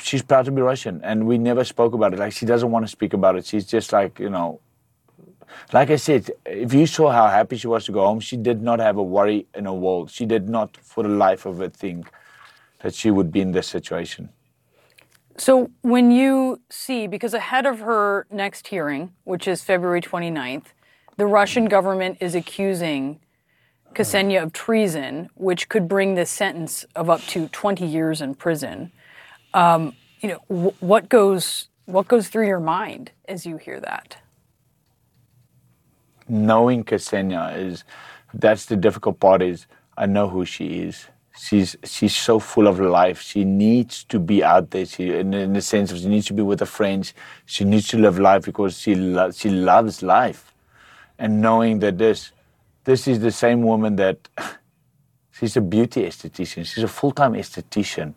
she's 0.00 0.22
proud 0.22 0.46
to 0.46 0.52
be 0.52 0.62
Russian. 0.62 1.02
And 1.04 1.26
we 1.26 1.36
never 1.36 1.62
spoke 1.62 1.92
about 1.92 2.14
it. 2.14 2.18
Like 2.18 2.32
she 2.32 2.46
doesn't 2.46 2.70
want 2.70 2.86
to 2.86 2.90
speak 2.90 3.12
about 3.12 3.36
it. 3.36 3.44
She's 3.44 3.66
just 3.66 3.92
like 3.92 4.18
you 4.18 4.30
know. 4.30 4.60
Like 5.72 5.90
I 5.90 5.96
said, 5.96 6.30
if 6.46 6.72
you 6.72 6.86
saw 6.86 7.10
how 7.10 7.26
happy 7.28 7.56
she 7.58 7.66
was 7.66 7.84
to 7.86 7.92
go 7.92 8.06
home, 8.06 8.20
she 8.20 8.36
did 8.38 8.62
not 8.62 8.78
have 8.80 8.96
a 8.96 9.02
worry 9.02 9.46
in 9.54 9.66
her 9.66 9.72
world. 9.72 10.10
She 10.10 10.26
did 10.26 10.48
not, 10.48 10.76
for 10.78 11.02
the 11.02 11.08
life 11.08 11.46
of 11.46 11.58
her, 11.58 11.68
think 11.68 12.08
that 12.80 12.94
she 12.94 13.10
would 13.10 13.30
be 13.30 13.40
in 13.40 13.52
this 13.52 13.66
situation. 13.68 14.28
So 15.38 15.70
when 15.82 16.10
you 16.10 16.60
see, 16.70 17.06
because 17.06 17.34
ahead 17.34 17.66
of 17.66 17.80
her 17.80 18.26
next 18.30 18.68
hearing, 18.68 19.12
which 19.24 19.46
is 19.46 19.62
February 19.62 20.00
29th, 20.00 20.66
the 21.16 21.26
Russian 21.26 21.66
government 21.66 22.18
is 22.20 22.34
accusing 22.34 23.20
Ksenia 23.94 24.42
of 24.42 24.52
treason, 24.52 25.30
which 25.34 25.68
could 25.68 25.88
bring 25.88 26.14
this 26.14 26.30
sentence 26.30 26.84
of 26.94 27.10
up 27.10 27.20
to 27.28 27.48
20 27.48 27.86
years 27.86 28.20
in 28.20 28.34
prison. 28.34 28.92
Um, 29.54 29.94
you 30.20 30.30
know, 30.30 30.70
wh- 30.70 30.82
what 30.82 31.08
goes 31.08 31.68
what 31.86 32.08
goes 32.08 32.28
through 32.28 32.46
your 32.48 32.60
mind 32.60 33.12
as 33.28 33.46
you 33.46 33.58
hear 33.58 33.80
that? 33.80 34.16
Knowing 36.28 36.84
Ksenia 36.84 37.56
is 37.56 37.84
that's 38.34 38.66
the 38.66 38.76
difficult 38.76 39.20
part. 39.20 39.42
Is 39.42 39.66
I 39.96 40.06
know 40.06 40.28
who 40.28 40.44
she 40.44 40.80
is. 40.80 41.06
She's 41.38 41.76
she's 41.84 42.16
so 42.16 42.38
full 42.38 42.66
of 42.66 42.80
life. 42.80 43.20
She 43.20 43.44
needs 43.44 44.04
to 44.04 44.18
be 44.18 44.42
out 44.42 44.70
there. 44.70 44.86
She, 44.86 45.12
in, 45.12 45.34
in 45.34 45.52
the 45.52 45.60
sense 45.60 45.92
of 45.92 45.98
she 45.98 46.08
needs 46.08 46.26
to 46.26 46.32
be 46.32 46.42
with 46.42 46.60
her 46.60 46.66
friends. 46.66 47.12
She 47.44 47.64
needs 47.64 47.88
to 47.88 47.98
live 47.98 48.18
life 48.18 48.44
because 48.46 48.78
she 48.78 48.94
lo- 48.94 49.30
she 49.30 49.50
loves 49.50 50.02
life, 50.02 50.54
and 51.18 51.42
knowing 51.42 51.80
that 51.80 51.98
this 51.98 52.32
this 52.84 53.06
is 53.06 53.20
the 53.20 53.30
same 53.30 53.62
woman 53.62 53.96
that 53.96 54.28
she's 55.32 55.56
a 55.56 55.60
beauty 55.60 56.04
esthetician. 56.04 56.64
She's 56.64 56.84
a 56.84 56.88
full 56.88 57.12
time 57.12 57.34
esthetician. 57.34 58.14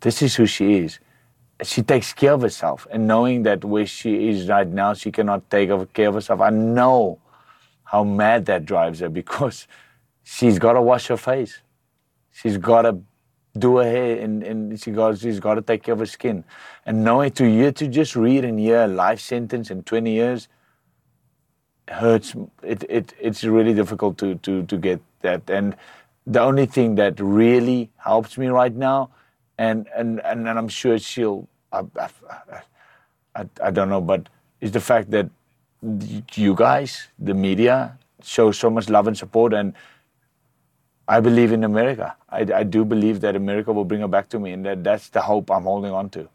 This 0.00 0.20
is 0.20 0.36
who 0.36 0.44
she 0.46 0.78
is. 0.78 0.98
She 1.62 1.82
takes 1.82 2.12
care 2.12 2.34
of 2.34 2.42
herself, 2.42 2.86
and 2.90 3.06
knowing 3.08 3.42
that 3.44 3.64
where 3.64 3.86
she 3.86 4.28
is 4.28 4.48
right 4.48 4.68
now, 4.68 4.92
she 4.92 5.10
cannot 5.10 5.48
take 5.50 5.70
care 5.94 6.08
of 6.08 6.14
herself. 6.14 6.42
I 6.42 6.50
know 6.50 7.18
how 7.84 8.04
mad 8.04 8.44
that 8.46 8.66
drives 8.66 9.00
her 9.00 9.08
because 9.08 9.66
she's 10.24 10.58
got 10.58 10.74
to 10.74 10.82
wash 10.82 11.06
her 11.06 11.16
face. 11.16 11.62
She's 12.40 12.56
got 12.56 12.82
to 12.82 12.98
do 13.58 13.78
her 13.78 13.84
hair, 13.84 14.20
and, 14.20 14.42
and 14.42 14.80
she 14.80 14.92
got 14.92 15.18
she's 15.18 15.40
got 15.40 15.54
to 15.54 15.62
take 15.62 15.82
care 15.82 15.94
of 15.94 15.98
her 15.98 16.06
skin. 16.06 16.44
And 16.86 17.02
knowing 17.02 17.32
to 17.32 17.46
you 17.46 17.72
to 17.72 17.88
just 17.88 18.14
read 18.14 18.44
and 18.44 18.60
hear 18.60 18.84
a 18.84 18.86
life 18.86 19.20
sentence 19.20 19.70
in 19.70 19.82
20 19.82 20.12
years 20.12 20.48
hurts. 21.90 22.34
It, 22.62 22.84
it 22.88 23.14
it's 23.20 23.44
really 23.44 23.74
difficult 23.74 24.18
to, 24.18 24.36
to 24.36 24.62
to 24.64 24.76
get 24.76 25.00
that. 25.20 25.48
And 25.50 25.76
the 26.26 26.40
only 26.40 26.66
thing 26.66 26.94
that 26.96 27.18
really 27.18 27.90
helps 27.96 28.38
me 28.38 28.48
right 28.48 28.74
now, 28.74 29.10
and 29.56 29.88
and 29.96 30.20
and, 30.24 30.48
and 30.48 30.58
I'm 30.58 30.68
sure 30.68 30.98
she'll. 30.98 31.48
I, 31.72 31.82
I, 32.00 32.08
I, 33.34 33.44
I 33.62 33.70
don't 33.70 33.88
know, 33.88 34.00
but 34.00 34.28
is 34.60 34.72
the 34.72 34.80
fact 34.80 35.10
that 35.10 35.28
you 36.34 36.54
guys, 36.54 37.08
the 37.18 37.34
media, 37.34 37.98
show 38.22 38.52
so 38.52 38.70
much 38.70 38.88
love 38.88 39.06
and 39.06 39.16
support, 39.16 39.52
and 39.52 39.74
I 41.08 41.20
believe 41.20 41.52
in 41.52 41.64
America. 41.64 42.14
I, 42.28 42.40
I 42.54 42.62
do 42.64 42.84
believe 42.84 43.20
that 43.22 43.34
America 43.34 43.72
will 43.72 43.86
bring 43.86 44.02
her 44.02 44.08
back 44.08 44.28
to 44.30 44.38
me, 44.38 44.52
and 44.52 44.64
that 44.66 44.84
that's 44.84 45.08
the 45.08 45.22
hope 45.22 45.50
I'm 45.50 45.62
holding 45.64 45.90
on 45.92 46.10
to. 46.10 46.28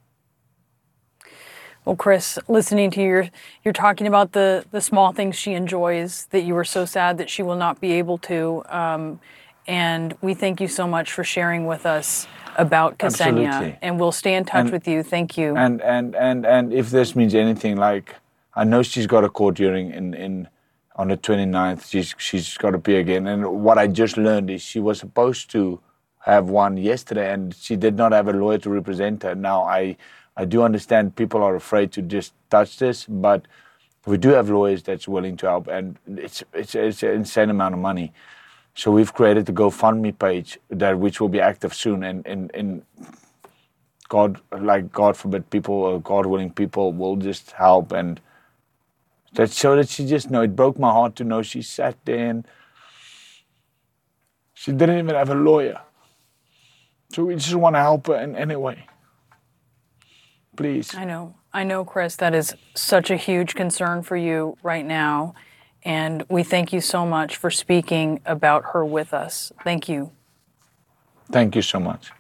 Well, 1.86 1.95
Chris, 1.95 2.39
listening 2.47 2.91
to 2.91 3.01
you, 3.01 3.29
you're 3.63 3.73
talking 3.73 4.07
about 4.07 4.31
the 4.31 4.65
the 4.71 4.81
small 4.81 5.12
things 5.13 5.36
she 5.36 5.53
enjoys 5.53 6.25
that 6.31 6.41
you 6.41 6.53
were 6.55 6.63
so 6.63 6.86
sad 6.86 7.17
that 7.17 7.29
she 7.29 7.43
will 7.43 7.57
not 7.57 7.79
be 7.81 7.91
able 7.93 8.17
to. 8.19 8.63
Um, 8.69 9.19
and 9.67 10.15
we 10.21 10.33
thank 10.33 10.59
you 10.59 10.67
so 10.67 10.88
much 10.88 11.12
for 11.12 11.23
sharing 11.23 11.65
with 11.67 11.86
us 11.86 12.27
about 12.57 12.97
Ksenia. 12.97 13.47
Absolutely. 13.47 13.77
And 13.81 13.99
we'll 13.99 14.12
stay 14.12 14.33
in 14.36 14.43
touch 14.45 14.62
And- 14.65 14.71
with 14.71 14.88
you. 14.88 15.03
Thank 15.03 15.38
you. 15.38 15.55
And 15.55 15.81
and 15.81 16.15
and 16.15 16.45
and 16.45 16.73
if 16.73 16.89
this 16.89 17.15
means 17.15 17.36
anything, 17.36 17.77
like 17.77 18.15
I 18.55 18.63
know 18.63 18.81
she's 18.81 19.07
got 19.07 19.23
a 19.23 19.29
court 19.29 19.57
hearing 19.57 19.91
in 19.91 20.13
in 20.13 20.47
on 20.95 21.08
the 21.08 21.17
29th. 21.17 21.89
She's 21.89 22.15
she's 22.17 22.58
got 22.58 22.71
to 22.71 22.77
be 22.77 22.95
again. 22.95 23.27
And 23.27 23.63
what 23.63 23.77
I 23.77 23.88
just 23.88 24.17
learned 24.17 24.49
is 24.49 24.62
she 24.62 24.79
was 24.79 24.99
supposed 24.99 25.49
to 25.51 25.79
have 26.19 26.49
one 26.49 26.77
yesterday, 26.77 27.34
and 27.34 27.53
she 27.56 27.75
did 27.75 27.95
not 27.95 28.12
have 28.12 28.27
a 28.27 28.34
lawyer 28.34 28.58
to 28.60 28.69
represent 28.69 29.23
her. 29.23 29.36
Now 29.36 29.63
I 29.63 29.97
I 30.38 30.45
do 30.45 30.63
understand 30.63 31.15
people 31.15 31.43
are 31.43 31.56
afraid 31.56 31.91
to 31.93 32.01
just 32.01 32.34
touch 32.49 32.79
this, 32.79 33.06
but 33.06 33.47
we 34.06 34.17
do 34.17 34.29
have 34.29 34.49
lawyers 34.49 34.84
that's 34.84 35.08
willing 35.08 35.38
to 35.38 35.47
help, 35.47 35.67
and 35.67 35.97
it's 36.08 36.43
it's 36.53 36.75
it's 36.75 37.03
an 37.03 37.12
insane 37.12 37.49
amount 37.49 37.73
of 37.73 37.79
money. 37.79 38.13
So 38.75 38.91
we've 38.91 39.13
created 39.13 39.45
the 39.45 39.53
GoFundMe 39.53 40.17
page 40.17 40.58
that 40.69 40.97
which 40.97 41.21
will 41.21 41.29
be 41.29 41.39
active 41.39 41.73
soon, 41.73 42.03
and 42.03 42.25
and 42.25 42.51
and 42.53 42.84
God, 44.10 44.41
like 44.58 44.91
God 44.91 45.17
forbid, 45.17 45.49
people 45.49 45.75
or 45.75 45.99
God 45.99 46.25
willing 46.25 46.51
people 46.51 46.93
will 46.93 47.15
just 47.15 47.51
help 47.51 47.91
and 47.91 48.19
that 49.34 49.52
so 49.52 49.76
that 49.76 49.89
she 49.89 50.06
just 50.06 50.30
know 50.30 50.41
it 50.41 50.56
broke 50.56 50.78
my 50.80 50.91
heart 50.91 51.15
to 51.17 51.24
know 51.24 51.41
she 51.41 51.62
sat 51.62 51.98
there 52.06 52.30
and 52.30 52.48
she 54.54 54.72
didn't 54.72 55.00
even 55.00 55.15
have 55.15 55.30
a 55.30 55.36
lawyer. 55.36 55.82
So 57.12 57.26
we 57.26 57.36
just 57.36 57.56
want 57.56 57.76
to 57.76 57.80
help 57.80 58.08
her 58.08 58.15
in 58.15 58.36
any 58.36 58.56
way. 58.56 58.88
Please. 60.56 60.96
I 60.96 61.06
know. 61.06 61.36
I 61.54 61.63
know, 61.63 61.86
Chris, 61.86 62.15
that 62.17 62.34
is 62.34 62.56
such 62.76 63.12
a 63.12 63.17
huge 63.17 63.56
concern 63.56 64.02
for 64.02 64.17
you 64.17 64.58
right 64.63 64.86
now. 64.86 65.36
And 65.84 66.24
we 66.30 66.43
thank 66.43 66.72
you 66.72 66.82
so 66.82 67.06
much 67.06 67.36
for 67.36 67.52
speaking 67.52 68.22
about 68.26 68.63
her 68.74 68.86
with 68.86 69.13
us. 69.13 69.52
Thank 69.63 69.89
you. 69.89 70.12
Thank 71.32 71.56
you 71.56 71.62
so 71.62 71.80
much. 71.80 72.12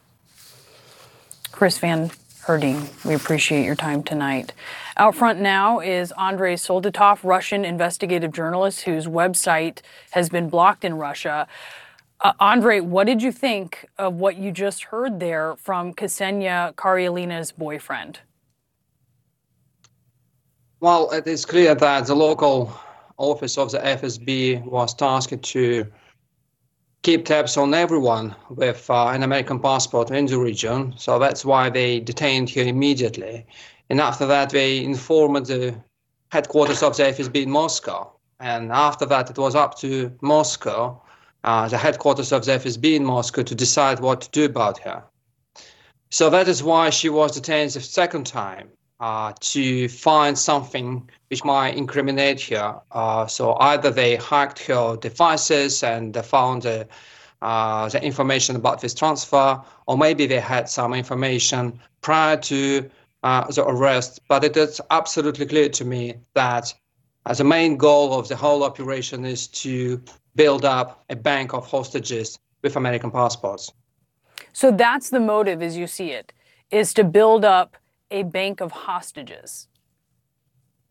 Chris 1.51 1.77
Van 1.77 2.11
Heerden, 2.45 2.89
we 3.05 3.13
appreciate 3.13 3.65
your 3.65 3.75
time 3.75 4.03
tonight. 4.03 4.53
Out 4.95 5.15
front 5.15 5.39
now 5.39 5.79
is 5.79 6.13
Andrei 6.19 6.53
Soldatov, 6.53 7.23
Russian 7.23 7.65
investigative 7.65 8.31
journalist 8.31 8.81
whose 8.81 9.07
website 9.07 9.79
has 10.11 10.29
been 10.29 10.49
blocked 10.49 10.85
in 10.85 10.95
Russia. 10.95 11.47
Uh, 12.21 12.33
Andrei, 12.39 12.79
what 12.79 13.07
did 13.07 13.23
you 13.23 13.31
think 13.31 13.87
of 13.97 14.13
what 14.15 14.37
you 14.37 14.51
just 14.51 14.83
heard 14.83 15.19
there 15.19 15.55
from 15.55 15.93
Ksenia 15.95 16.75
Karelina's 16.75 17.51
boyfriend? 17.51 18.19
Well, 20.79 21.09
it 21.11 21.25
is 21.25 21.43
clear 21.43 21.73
that 21.73 22.05
the 22.05 22.15
local 22.15 22.71
office 23.17 23.57
of 23.57 23.71
the 23.71 23.79
FSB 23.79 24.63
was 24.63 24.93
tasked 24.93 25.41
to 25.41 25.87
keep 27.01 27.25
tabs 27.25 27.57
on 27.57 27.73
everyone 27.73 28.35
with 28.49 28.89
uh, 28.89 29.07
an 29.07 29.23
American 29.23 29.59
passport 29.59 30.11
in 30.11 30.27
the 30.27 30.37
region. 30.37 30.93
So 30.97 31.17
that's 31.17 31.43
why 31.43 31.69
they 31.69 31.99
detained 31.99 32.49
her 32.51 32.61
immediately. 32.61 33.45
And 33.93 34.01
after 34.01 34.25
that, 34.25 34.49
they 34.49 34.83
informed 34.83 35.45
the 35.45 35.75
headquarters 36.31 36.81
of 36.81 36.97
the 36.97 37.03
FSB 37.03 37.43
in 37.43 37.51
Moscow. 37.51 38.11
And 38.39 38.71
after 38.71 39.05
that, 39.05 39.29
it 39.29 39.37
was 39.37 39.53
up 39.53 39.77
to 39.81 40.11
Moscow, 40.19 40.99
uh, 41.43 41.67
the 41.69 41.77
headquarters 41.77 42.31
of 42.31 42.43
the 42.43 42.53
FSB 42.53 42.95
in 42.95 43.05
Moscow, 43.05 43.43
to 43.43 43.53
decide 43.53 43.99
what 43.99 44.21
to 44.21 44.31
do 44.31 44.45
about 44.45 44.79
her. 44.79 45.03
So 46.09 46.31
that 46.31 46.47
is 46.47 46.63
why 46.63 46.89
she 46.89 47.09
was 47.09 47.33
detained 47.33 47.69
the 47.69 47.81
second 47.81 48.25
time 48.25 48.69
uh, 48.99 49.33
to 49.41 49.87
find 49.89 50.39
something 50.39 51.07
which 51.27 51.45
might 51.45 51.77
incriminate 51.77 52.41
her. 52.49 52.81
Uh, 52.93 53.27
so 53.27 53.53
either 53.59 53.91
they 53.91 54.15
hacked 54.15 54.65
her 54.65 54.97
devices 54.97 55.83
and 55.83 56.15
they 56.15 56.23
found 56.23 56.65
uh, 56.65 57.89
the 57.89 58.03
information 58.03 58.55
about 58.55 58.81
this 58.81 58.95
transfer, 58.95 59.61
or 59.85 59.99
maybe 59.99 60.25
they 60.25 60.39
had 60.39 60.67
some 60.67 60.95
information 60.95 61.79
prior 62.01 62.37
to 62.37 62.89
uh, 63.23 63.45
the 63.51 63.65
arrest. 63.65 64.19
But 64.27 64.43
it 64.43 64.55
is 64.57 64.79
absolutely 64.91 65.45
clear 65.45 65.69
to 65.69 65.85
me 65.85 66.15
that 66.35 66.73
uh, 67.25 67.33
the 67.33 67.43
main 67.43 67.77
goal 67.77 68.13
of 68.13 68.27
the 68.27 68.35
whole 68.35 68.63
operation 68.63 69.25
is 69.25 69.47
to 69.47 70.01
build 70.35 70.65
up 70.65 71.03
a 71.09 71.15
bank 71.15 71.53
of 71.53 71.69
hostages 71.69 72.37
with 72.61 72.75
American 72.75 73.11
passports. 73.11 73.71
So 74.51 74.71
that's 74.71 75.09
the 75.09 75.19
motive 75.19 75.61
as 75.61 75.77
you 75.77 75.87
see 75.87 76.11
it, 76.11 76.33
is 76.71 76.93
to 76.95 77.03
build 77.03 77.45
up 77.45 77.77
a 78.11 78.23
bank 78.23 78.61
of 78.61 78.71
hostages. 78.71 79.67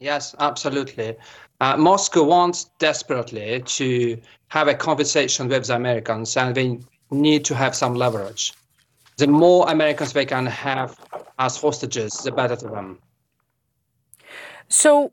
Yes, 0.00 0.34
absolutely. 0.40 1.16
Uh, 1.60 1.76
Moscow 1.76 2.24
wants 2.24 2.70
desperately 2.80 3.62
to 3.66 4.20
have 4.48 4.66
a 4.66 4.74
conversation 4.74 5.48
with 5.48 5.66
the 5.66 5.76
Americans, 5.76 6.36
and 6.36 6.54
they 6.54 6.80
need 7.12 7.44
to 7.44 7.54
have 7.54 7.76
some 7.76 7.94
leverage. 7.94 8.52
The 9.18 9.26
more 9.28 9.68
Americans 9.70 10.12
they 10.12 10.26
can 10.26 10.46
have 10.46 10.98
as 11.38 11.56
hostages, 11.60 12.12
the 12.24 12.32
better 12.32 12.56
to 12.56 12.68
them. 12.68 12.98
So 14.68 15.12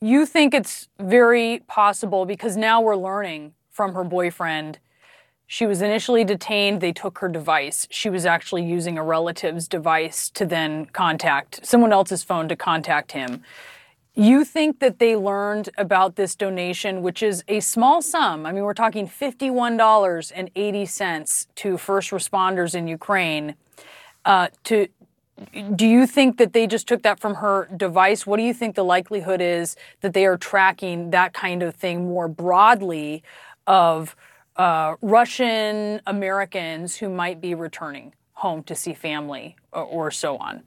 you 0.00 0.26
think 0.26 0.54
it's 0.54 0.88
very 0.98 1.62
possible 1.66 2.24
because 2.26 2.56
now 2.56 2.80
we're 2.80 2.96
learning 2.96 3.54
from 3.70 3.94
her 3.94 4.04
boyfriend 4.04 4.78
She 5.52 5.66
was 5.66 5.82
initially 5.82 6.22
detained. 6.22 6.80
They 6.80 6.92
took 6.92 7.18
her 7.18 7.28
device. 7.28 7.88
She 7.90 8.08
was 8.08 8.24
actually 8.24 8.64
using 8.64 8.96
a 8.96 9.02
relative's 9.02 9.66
device 9.66 10.30
to 10.30 10.46
then 10.46 10.86
contact 10.86 11.66
someone 11.66 11.92
else's 11.92 12.22
phone 12.22 12.48
to 12.50 12.54
contact 12.54 13.10
him. 13.10 13.42
You 14.14 14.44
think 14.44 14.80
that 14.80 14.98
they 14.98 15.14
learned 15.14 15.68
about 15.78 16.16
this 16.16 16.34
donation, 16.34 17.02
which 17.02 17.22
is 17.22 17.44
a 17.46 17.60
small 17.60 18.02
sum. 18.02 18.44
I 18.44 18.50
mean, 18.52 18.64
we're 18.64 18.74
talking 18.74 19.06
$51.80 19.06 21.46
to 21.54 21.78
first 21.78 22.10
responders 22.10 22.74
in 22.74 22.88
Ukraine. 22.88 23.54
Uh, 24.24 24.48
to 24.64 24.88
do 25.74 25.86
you 25.86 26.06
think 26.06 26.36
that 26.36 26.52
they 26.52 26.66
just 26.66 26.86
took 26.86 27.02
that 27.02 27.18
from 27.18 27.36
her 27.36 27.66
device? 27.74 28.26
What 28.26 28.36
do 28.36 28.42
you 28.42 28.52
think 28.52 28.74
the 28.74 28.84
likelihood 28.84 29.40
is 29.40 29.74
that 30.02 30.12
they 30.12 30.26
are 30.26 30.36
tracking 30.36 31.08
that 31.10 31.32
kind 31.32 31.62
of 31.62 31.74
thing 31.74 32.08
more 32.08 32.28
broadly 32.28 33.22
of 33.66 34.14
uh, 34.56 34.96
Russian 35.00 36.02
Americans 36.06 36.96
who 36.96 37.08
might 37.08 37.40
be 37.40 37.54
returning 37.54 38.12
home 38.34 38.62
to 38.64 38.74
see 38.74 38.92
family 38.92 39.56
or, 39.72 39.84
or 39.84 40.10
so 40.10 40.36
on? 40.36 40.62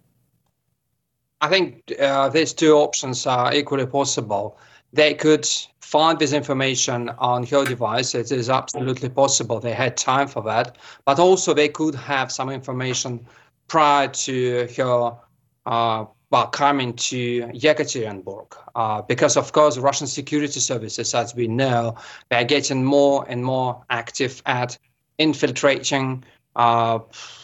I 1.44 1.50
think 1.50 1.92
uh, 2.00 2.30
these 2.30 2.54
two 2.54 2.74
options 2.78 3.28
are 3.28 3.54
equally 3.54 3.86
possible. 3.86 4.58
They 4.94 5.14
could 5.14 5.46
find 5.82 6.18
this 6.18 6.32
information 6.32 7.10
on 7.18 7.46
her 7.48 7.66
device. 7.66 8.16
It 8.16 8.32
is 8.32 8.50
absolutely 8.50 9.10
possible. 9.10 9.60
They 9.60 9.74
had 9.74 9.98
time 9.98 10.30
for 10.30 10.42
that. 10.44 10.78
But 11.04 11.20
also, 11.20 11.54
they 11.54 11.68
could 11.68 11.96
have 11.96 12.32
some 12.32 12.50
information 12.50 13.28
prior 13.68 14.08
to 14.08 14.70
her 14.78 15.18
uh, 15.66 16.06
coming 16.52 16.94
to 16.94 17.42
Yekaterinburg, 17.48 18.48
uh, 18.76 19.02
because 19.02 19.36
of 19.36 19.52
course 19.52 19.78
Russian 19.78 20.08
security 20.08 20.62
services, 20.62 21.14
as 21.14 21.36
we 21.36 21.48
know, 21.50 21.98
they 22.30 22.38
are 22.38 22.46
getting 22.46 22.86
more 22.86 23.26
and 23.28 23.44
more 23.44 23.84
active 23.90 24.42
at 24.46 24.78
infiltrating, 25.18 26.24
uh, 26.56 27.00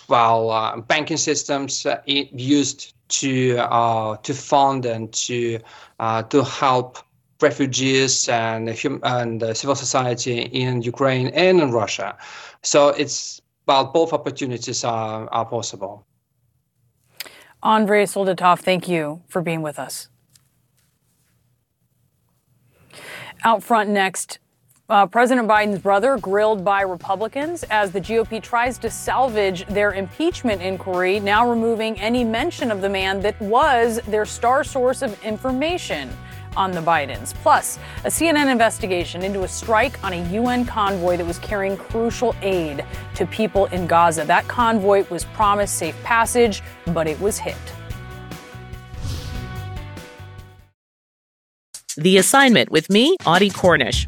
well, 0.08 0.52
uh, 0.52 0.80
banking 0.80 1.18
systems 1.18 1.86
uh, 1.86 2.02
used 2.06 2.94
to 3.10 3.58
uh, 3.58 4.18
to 4.18 4.34
fund 4.34 4.86
and 4.86 5.12
to 5.14 5.60
uh, 6.00 6.24
to 6.24 6.44
help 6.44 6.98
refugees 7.42 8.28
and 8.30 8.70
hum- 8.70 9.02
and 9.04 9.42
civil 9.56 9.76
society 9.76 10.42
in 10.42 10.82
Ukraine 10.82 11.28
and 11.28 11.62
in 11.62 11.72
Russia. 11.72 12.18
So 12.62 12.90
it's 12.90 13.42
well, 13.70 13.86
both 13.86 14.14
opportunities 14.14 14.84
are, 14.84 15.30
are 15.32 15.46
possible. 15.46 16.06
Andrei 17.62 18.06
Soldatov, 18.06 18.60
thank 18.60 18.88
you 18.88 19.22
for 19.28 19.42
being 19.42 19.62
with 19.62 19.78
us. 19.78 20.10
Out 23.44 23.64
front 23.64 23.90
next, 23.90 24.40
uh, 24.90 25.06
President 25.06 25.48
Biden's 25.48 25.80
brother 25.80 26.18
grilled 26.18 26.66
by 26.66 26.82
Republicans 26.82 27.64
as 27.70 27.92
the 27.92 28.02
GOP 28.02 28.42
tries 28.42 28.78
to 28.80 28.90
salvage 28.90 29.66
their 29.68 29.94
impeachment 29.94 30.62
inquiry, 30.62 31.20
now 31.20 31.48
removing 31.48 32.00
any 32.00 32.24
mention 32.24 32.72
of 32.72 32.82
the 32.82 32.90
man 32.90 33.22
that 33.22 33.40
was 33.40 34.00
their 34.08 34.26
star 34.26 34.64
source 34.64 35.02
of 35.02 35.24
information 35.24 36.10
on 36.58 36.72
the 36.72 36.82
Bidens. 36.82 37.36
Plus, 37.36 37.78
a 38.04 38.08
CNN 38.08 38.52
investigation 38.52 39.22
into 39.22 39.44
a 39.44 39.48
strike 39.48 40.04
on 40.04 40.14
a 40.14 40.28
UN 40.32 40.66
convoy 40.66 41.16
that 41.16 41.26
was 41.26 41.38
carrying 41.40 41.78
crucial 41.78 42.36
aid 42.42 42.84
to 43.14 43.28
people 43.28 43.68
in 43.68 43.86
Gaza. 43.86 44.26
That 44.26 44.48
convoy 44.48 45.06
was 45.10 45.26
promised 45.26 45.76
safe 45.76 45.96
passage, 46.04 46.64
but 46.88 47.08
it 47.08 47.20
was 47.20 47.38
hit. 47.38 47.56
The 51.96 52.18
assignment 52.18 52.72
with 52.72 52.90
me, 52.90 53.16
Audie 53.26 53.50
Cornish. 53.50 54.08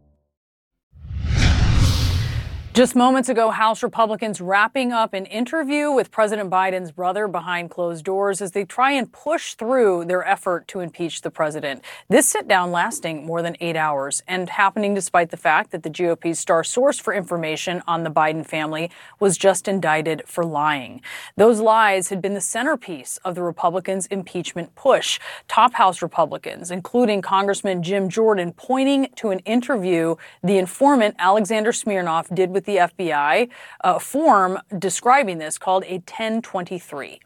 Just 2.73 2.95
moments 2.95 3.27
ago, 3.27 3.49
House 3.49 3.83
Republicans 3.83 4.39
wrapping 4.39 4.93
up 4.93 5.13
an 5.13 5.25
interview 5.25 5.91
with 5.91 6.09
President 6.09 6.49
Biden's 6.49 6.93
brother 6.93 7.27
behind 7.27 7.69
closed 7.69 8.05
doors 8.05 8.41
as 8.41 8.51
they 8.51 8.63
try 8.63 8.93
and 8.93 9.11
push 9.11 9.55
through 9.55 10.05
their 10.05 10.25
effort 10.25 10.69
to 10.69 10.79
impeach 10.79 11.19
the 11.19 11.29
president. 11.29 11.83
This 12.07 12.29
sit 12.29 12.47
down 12.47 12.71
lasting 12.71 13.25
more 13.25 13.41
than 13.41 13.57
eight 13.59 13.75
hours 13.75 14.23
and 14.25 14.47
happening 14.47 14.93
despite 14.93 15.31
the 15.31 15.37
fact 15.37 15.71
that 15.71 15.83
the 15.83 15.89
GOP's 15.89 16.39
star 16.39 16.63
source 16.63 16.97
for 16.97 17.13
information 17.13 17.83
on 17.87 18.05
the 18.05 18.09
Biden 18.09 18.45
family 18.45 18.89
was 19.19 19.37
just 19.37 19.67
indicted 19.67 20.23
for 20.25 20.45
lying. 20.45 21.01
Those 21.35 21.59
lies 21.59 22.07
had 22.07 22.21
been 22.21 22.35
the 22.35 22.39
centerpiece 22.39 23.17
of 23.25 23.35
the 23.35 23.43
Republicans' 23.43 24.05
impeachment 24.05 24.73
push. 24.75 25.19
Top 25.49 25.73
House 25.73 26.01
Republicans, 26.01 26.71
including 26.71 27.21
Congressman 27.21 27.83
Jim 27.83 28.07
Jordan, 28.07 28.53
pointing 28.53 29.09
to 29.17 29.31
an 29.31 29.39
interview 29.39 30.15
the 30.41 30.57
informant 30.57 31.15
Alexander 31.19 31.73
Smirnov 31.73 32.33
did 32.33 32.51
with 32.51 32.60
with 32.61 32.65
the 32.65 32.77
FBI 32.77 33.49
a 33.83 33.87
uh, 33.87 33.99
form 33.99 34.59
describing 34.77 35.37
this 35.39 35.57
called 35.57 35.83
a 35.85 35.95
1023. 35.95 37.19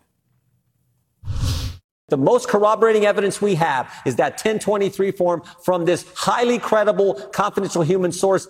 The 2.07 2.17
most 2.17 2.47
corroborating 2.47 3.05
evidence 3.05 3.41
we 3.41 3.55
have 3.55 3.91
is 4.05 4.15
that 4.17 4.33
1023 4.33 5.11
form 5.11 5.41
from 5.63 5.85
this 5.85 6.05
highly 6.15 6.59
credible, 6.59 7.15
confidential 7.33 7.81
human 7.81 8.11
source. 8.11 8.47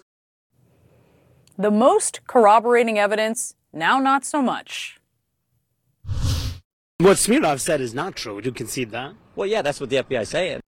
The 1.57 1.71
most 1.71 2.27
corroborating 2.27 2.99
evidence, 2.99 3.55
now 3.71 3.97
not 3.97 4.25
so 4.25 4.41
much. 4.41 4.99
What 6.97 7.17
Smirnov 7.17 7.61
said 7.61 7.79
is 7.79 7.93
not 7.93 8.15
true. 8.15 8.35
Would 8.35 8.45
you 8.45 8.51
concede 8.51 8.91
that? 8.91 9.13
Well, 9.35 9.47
yeah, 9.47 9.61
that's 9.61 9.79
what 9.79 9.89
the 9.89 9.97
FBI 9.97 10.21
is 10.21 10.29
saying. 10.29 10.59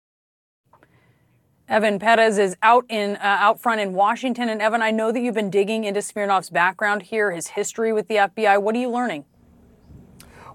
Evan 1.68 1.98
Perez 1.98 2.38
is 2.38 2.57
out 2.62 2.85
in 2.88 3.16
uh, 3.16 3.20
out 3.22 3.61
front 3.61 3.81
in 3.81 3.92
Washington. 3.92 4.48
And 4.48 4.62
Evan, 4.62 4.83
I 4.83 4.92
know 4.92 5.11
that 5.11 5.20
you've 5.20 5.35
been 5.35 5.50
digging 5.50 5.83
into 5.83 5.98
Smirnov's 5.98 6.48
background 6.48 7.02
here, 7.02 7.33
his 7.33 7.48
history 7.48 7.92
with 7.92 8.07
the 8.07 8.14
FBI. 8.16 8.62
What 8.62 8.76
are 8.76 8.79
you 8.79 8.88
learning? 8.88 9.24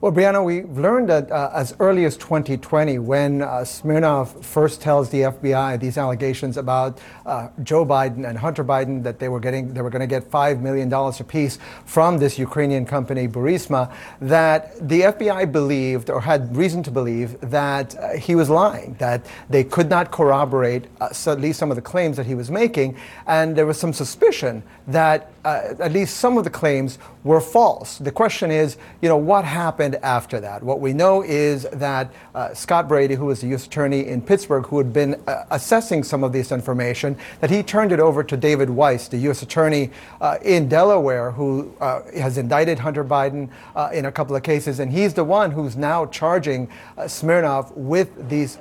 Well, 0.02 0.12
Brianna, 0.12 0.44
we've 0.44 0.80
learned 0.80 1.10
that 1.10 1.32
uh, 1.32 1.52
as 1.54 1.76
early 1.80 2.06
as 2.06 2.18
2020, 2.18 2.98
when 2.98 3.44
uh, 3.44 3.64
Smirnov 3.64 4.44
first 4.44 4.82
tells 4.82 5.12
the 5.12 5.20
FBI 5.20 5.80
these 5.80 5.96
allegations 5.96 6.58
about 6.58 6.98
uh, 7.24 7.50
Joe 7.62 7.86
Biden 7.86 8.28
and 8.28 8.36
Hunter 8.36 8.64
Biden, 8.64 9.04
that 9.04 9.20
they 9.20 9.30
were 9.30 9.40
getting, 9.40 9.76
they 9.76 9.82
were 9.84 9.92
going 9.92 10.00
to 10.00 10.08
get 10.08 10.24
five 10.24 10.60
million 10.60 10.90
dollars 10.90 11.20
apiece 11.20 11.60
from 11.86 12.18
this 12.18 12.40
Ukrainian 12.40 12.84
company 12.84 13.28
Burisma, 13.28 13.94
that 14.22 14.76
the 14.90 15.02
FBI 15.02 15.52
believed 15.52 16.10
or 16.10 16.20
had 16.20 16.58
reason 16.58 16.82
to 16.82 16.90
believe 16.90 17.40
that 17.52 17.96
uh, 17.96 18.14
he 18.14 18.34
was 18.34 18.50
lying, 18.50 18.96
that 18.98 19.24
they 19.52 19.64
could 19.64 19.88
not 19.88 20.10
corroborate 20.10 20.86
uh, 21.00 21.10
at 21.28 21.40
least 21.40 21.60
some 21.60 21.70
of 21.70 21.76
the 21.76 21.82
claims 21.84 22.18
that 22.18 22.26
he 22.26 22.34
was 22.34 22.50
making, 22.50 22.98
and 23.28 23.56
there 23.56 23.68
was 23.68 23.80
some 23.80 23.94
suspicion 23.94 24.64
that 24.88 25.32
uh, 25.43 25.73
at 25.80 25.91
least 25.91 26.17
some 26.17 26.38
of 26.38 26.43
the 26.43 26.49
claims 26.49 26.99
were 27.23 27.41
false. 27.41 27.97
The 27.99 28.12
question 28.12 28.49
is, 28.49 28.77
you 29.01 29.10
know, 29.10 29.17
what 29.17 29.45
happened 29.45 29.95
after 29.97 30.39
that? 30.39 30.63
What 30.63 30.80
we 30.80 30.93
know 30.93 31.23
is 31.23 31.67
that 31.73 32.12
uh, 32.34 32.54
Scott 32.54 32.88
Brady, 32.88 33.15
who 33.15 33.25
was 33.25 33.41
the 33.41 33.47
U.S. 33.49 33.65
attorney 33.65 34.08
in 34.08 34.21
Pittsburgh, 34.21 34.65
who 34.65 34.77
had 34.77 34.91
been 34.91 35.21
uh, 35.27 35.45
assessing 35.51 36.04
some 36.04 36.23
of 36.23 36.34
this 36.34 36.51
information, 36.51 37.15
that 37.39 37.49
he 37.49 37.62
turned 37.62 37.91
it 37.91 37.99
over 37.99 38.23
to 38.23 38.38
David 38.38 38.69
Weiss, 38.69 39.08
the 39.08 39.17
U.S. 39.19 39.41
attorney 39.41 39.91
uh, 40.19 40.38
in 40.43 40.67
Delaware, 40.67 41.32
who 41.32 41.73
uh, 41.80 42.01
has 42.13 42.38
indicted 42.38 42.80
Hunter 42.80 43.04
Biden 43.04 43.49
uh, 43.75 43.89
in 43.93 44.06
a 44.06 44.12
couple 44.12 44.36
of 44.36 44.43
cases, 44.43 44.80
and 44.80 44.91
he's 44.91 45.13
the 45.13 45.23
one 45.23 45.51
who's 45.51 45.75
now 45.75 46.06
charging 46.08 46.69
Smirnov 47.08 47.71
with 47.71 48.30
these 48.30 48.58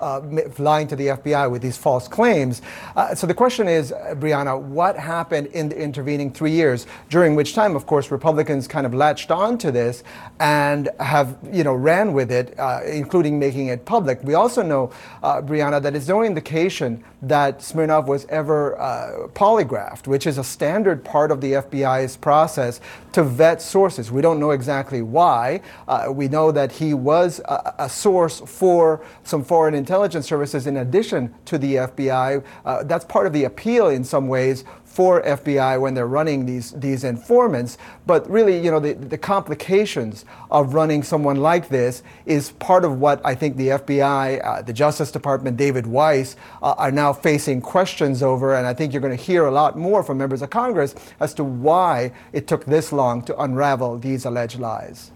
lying 0.59 0.89
to 0.89 0.97
the 0.97 1.09
FBI 1.09 1.51
with 1.51 1.63
these 1.63 1.77
false 1.77 2.09
claims. 2.09 2.63
so 3.15 3.27
the 3.27 3.35
question 3.35 3.69
is, 3.69 3.93
Brianna, 4.15 4.61
what 4.61 4.97
happened 4.97 5.49
in 5.49 5.69
the 5.69 5.79
intervening 5.81 6.33
three 6.33 6.51
years, 6.51 6.70
during 7.09 7.35
which 7.35 7.55
time, 7.55 7.77
of 7.77 7.87
course, 7.87 8.11
Republicans 8.11 8.67
kind 8.69 8.87
of 8.87 8.95
latched 8.95 9.31
on 9.31 9.59
to 9.59 9.71
this 9.71 10.03
and 10.39 10.89
have, 10.99 11.39
you 11.53 11.65
know, 11.65 11.75
ran 11.75 12.13
with 12.13 12.31
it, 12.31 12.59
uh, 12.59 12.81
including 12.87 13.39
making 13.39 13.69
it 13.69 13.85
public. 13.85 14.23
We 14.23 14.35
also 14.35 14.63
know, 14.63 14.93
uh, 15.23 15.43
Brianna, 15.43 15.83
that 15.83 15.95
it's 15.95 16.09
no 16.09 16.23
indication 16.23 17.05
that 17.23 17.63
Smirnov 17.63 18.09
was 18.09 18.25
ever 18.27 18.81
uh, 18.81 19.29
polygraphed, 19.35 20.07
which 20.07 20.27
is 20.27 20.39
a 20.39 20.45
standard 20.45 21.05
part 21.05 21.31
of 21.31 21.41
the 21.41 21.53
FBI's 21.53 22.17
process 22.17 22.81
to 23.13 23.23
vet 23.23 23.61
sources. 23.61 24.11
We 24.11 24.23
don't 24.23 24.41
know 24.41 24.53
exactly 24.53 25.03
why. 25.03 25.61
Uh, 25.87 26.07
we 26.11 26.29
know 26.29 26.53
that 26.53 26.73
he 26.73 26.95
was 26.95 27.41
a, 27.41 27.75
a, 27.79 27.89
source 27.89 28.41
for 28.41 29.05
some 29.25 29.45
foreign 29.45 29.75
intelligence 29.75 30.27
services 30.27 30.67
in 30.67 30.79
addition 30.79 31.35
to 31.45 31.59
the 31.59 31.75
FBI. 31.75 32.43
Uh, 32.65 32.85
that's 32.85 33.05
part 33.05 33.27
of 33.27 33.33
the 33.33 33.45
appeal 33.45 33.89
in 33.89 34.05
some 34.05 34.29
ways 34.29 34.65
for 34.91 35.23
FBI 35.23 35.81
when 35.81 35.95
they're 35.95 36.09
running 36.09 36.47
these, 36.47 36.73
these 36.73 37.05
informants. 37.05 37.79
But 38.07 38.29
really, 38.29 38.59
you 38.59 38.73
know, 38.73 38.81
the, 38.81 38.95
the 38.95 39.17
complications 39.17 40.25
of 40.51 40.75
running 40.75 41.05
someone 41.05 41.37
like 41.37 41.69
this 41.69 42.03
is 42.27 42.51
part 42.53 42.85
of 42.85 42.99
what 42.99 43.21
I 43.25 43.37
think 43.37 43.57
the 43.57 43.69
FBI, 43.69 44.45
uh, 44.45 44.63
the 44.63 44.73
Justice 44.73 45.13
Department, 45.13 45.57
David 45.57 45.87
Weiss 45.87 46.35
uh, 46.61 46.75
are 46.77 46.91
now 46.91 47.13
facing 47.13 47.61
questions 47.61 48.21
over. 48.21 48.57
And 48.57 48.67
I 48.67 48.75
think 48.75 48.93
you're 48.93 49.01
going 49.01 49.17
to 49.17 49.23
hear 49.23 49.47
a 49.47 49.53
lot 49.53 49.79
more 49.79 50.03
from 50.03 50.19
members 50.19 50.43
of 50.43 50.51
Congress 50.51 50.97
as 51.21 51.35
to 51.35 51.45
why 51.45 52.13
it 52.33 52.49
took 52.49 52.65
this 52.65 52.93
long 52.93 53.23
to 53.23 53.41
unravel 53.41 53.97
these 53.97 54.25
alleged 54.25 54.59
lies. 54.59 55.13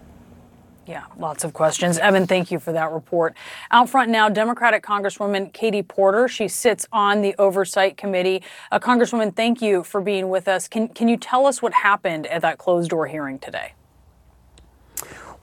Yeah, 0.87 1.05
lots 1.17 1.43
of 1.43 1.53
questions. 1.53 1.97
Evan, 1.97 2.27
thank 2.27 2.51
you 2.51 2.59
for 2.59 2.71
that 2.71 2.91
report. 2.91 3.35
Out 3.71 3.89
front 3.89 4.11
now, 4.11 4.29
Democratic 4.29 4.83
Congresswoman 4.83 5.51
Katie 5.51 5.81
Porter. 5.81 6.27
She 6.27 6.47
sits 6.47 6.85
on 6.91 7.21
the 7.21 7.33
Oversight 7.39 7.97
Committee. 7.97 8.43
Uh, 8.71 8.79
Congresswoman, 8.79 9.35
thank 9.35 9.63
you 9.63 9.83
for 9.83 9.99
being 9.99 10.29
with 10.29 10.47
us. 10.47 10.67
Can, 10.67 10.87
can 10.89 11.07
you 11.07 11.17
tell 11.17 11.47
us 11.47 11.59
what 11.59 11.73
happened 11.73 12.27
at 12.27 12.43
that 12.43 12.59
closed 12.59 12.91
door 12.91 13.07
hearing 13.07 13.39
today? 13.39 13.73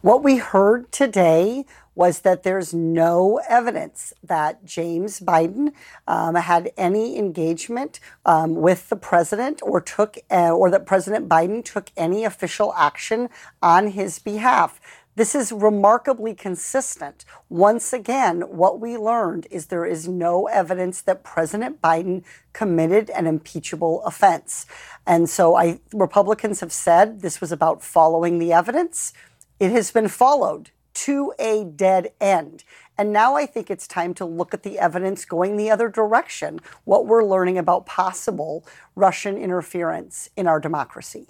What 0.01 0.23
we 0.23 0.37
heard 0.37 0.91
today 0.93 1.65
was 1.95 2.21
that 2.21 2.43
there's 2.43 2.73
no 2.73 3.41
evidence 3.49 4.13
that 4.23 4.65
James 4.65 5.21
Biden 5.21 5.73
um, 6.09 6.35
had 6.35 6.71
any 6.77 7.19
engagement 7.19 8.01
um, 8.25 8.55
with 8.55 8.89
the 8.89 8.97
president 8.97 9.61
or 9.63 9.81
took, 9.81 10.17
uh, 10.31 10.51
or 10.51 10.71
that 10.71 10.87
President 10.87 11.29
Biden 11.29 11.65
took 11.65 11.91
any 11.97 12.25
official 12.25 12.73
action 12.75 13.29
on 13.61 13.89
his 13.89 14.19
behalf. 14.19 14.81
This 15.15 15.35
is 15.35 15.53
remarkably 15.53 16.35
consistent. 16.35 17.27
Once 17.51 17.93
again, 17.93 18.41
what 18.43 18.81
we 18.81 18.97
learned 18.97 19.47
is 19.51 19.67
there 19.67 19.85
is 19.85 20.09
no 20.09 20.47
evidence 20.47 21.03
that 21.03 21.23
President 21.23 21.83
Biden 21.83 22.25
committed 22.55 23.11
an 23.11 23.27
impeachable 23.27 24.03
offense. 24.05 24.65
And 25.07 25.29
so 25.29 25.55
I, 25.55 25.81
Republicans 25.93 26.61
have 26.61 26.73
said 26.73 27.21
this 27.21 27.43
was 27.43 27.53
about 27.53 27.83
following 27.83 28.39
the 28.39 28.55
evidence. 28.55 29.13
It 29.61 29.71
has 29.73 29.91
been 29.91 30.09
followed 30.09 30.71
to 30.95 31.35
a 31.39 31.65
dead 31.65 32.13
end. 32.19 32.65
And 32.97 33.13
now 33.13 33.37
I 33.37 33.45
think 33.45 33.71
it's 33.71 33.87
time 33.87 34.15
to 34.15 34.25
look 34.25 34.55
at 34.55 34.63
the 34.63 34.79
evidence 34.79 35.27
going 35.27 35.59
the 35.59 35.71
other 35.71 35.91
direction, 35.91 36.59
what 36.85 37.07
we're 37.07 37.25
learning 37.25 37.59
about 37.59 37.85
possible 37.85 38.65
Russian 38.97 39.37
interference 39.37 40.31
in 40.39 40.47
our 40.47 40.59
democracy. 40.59 41.27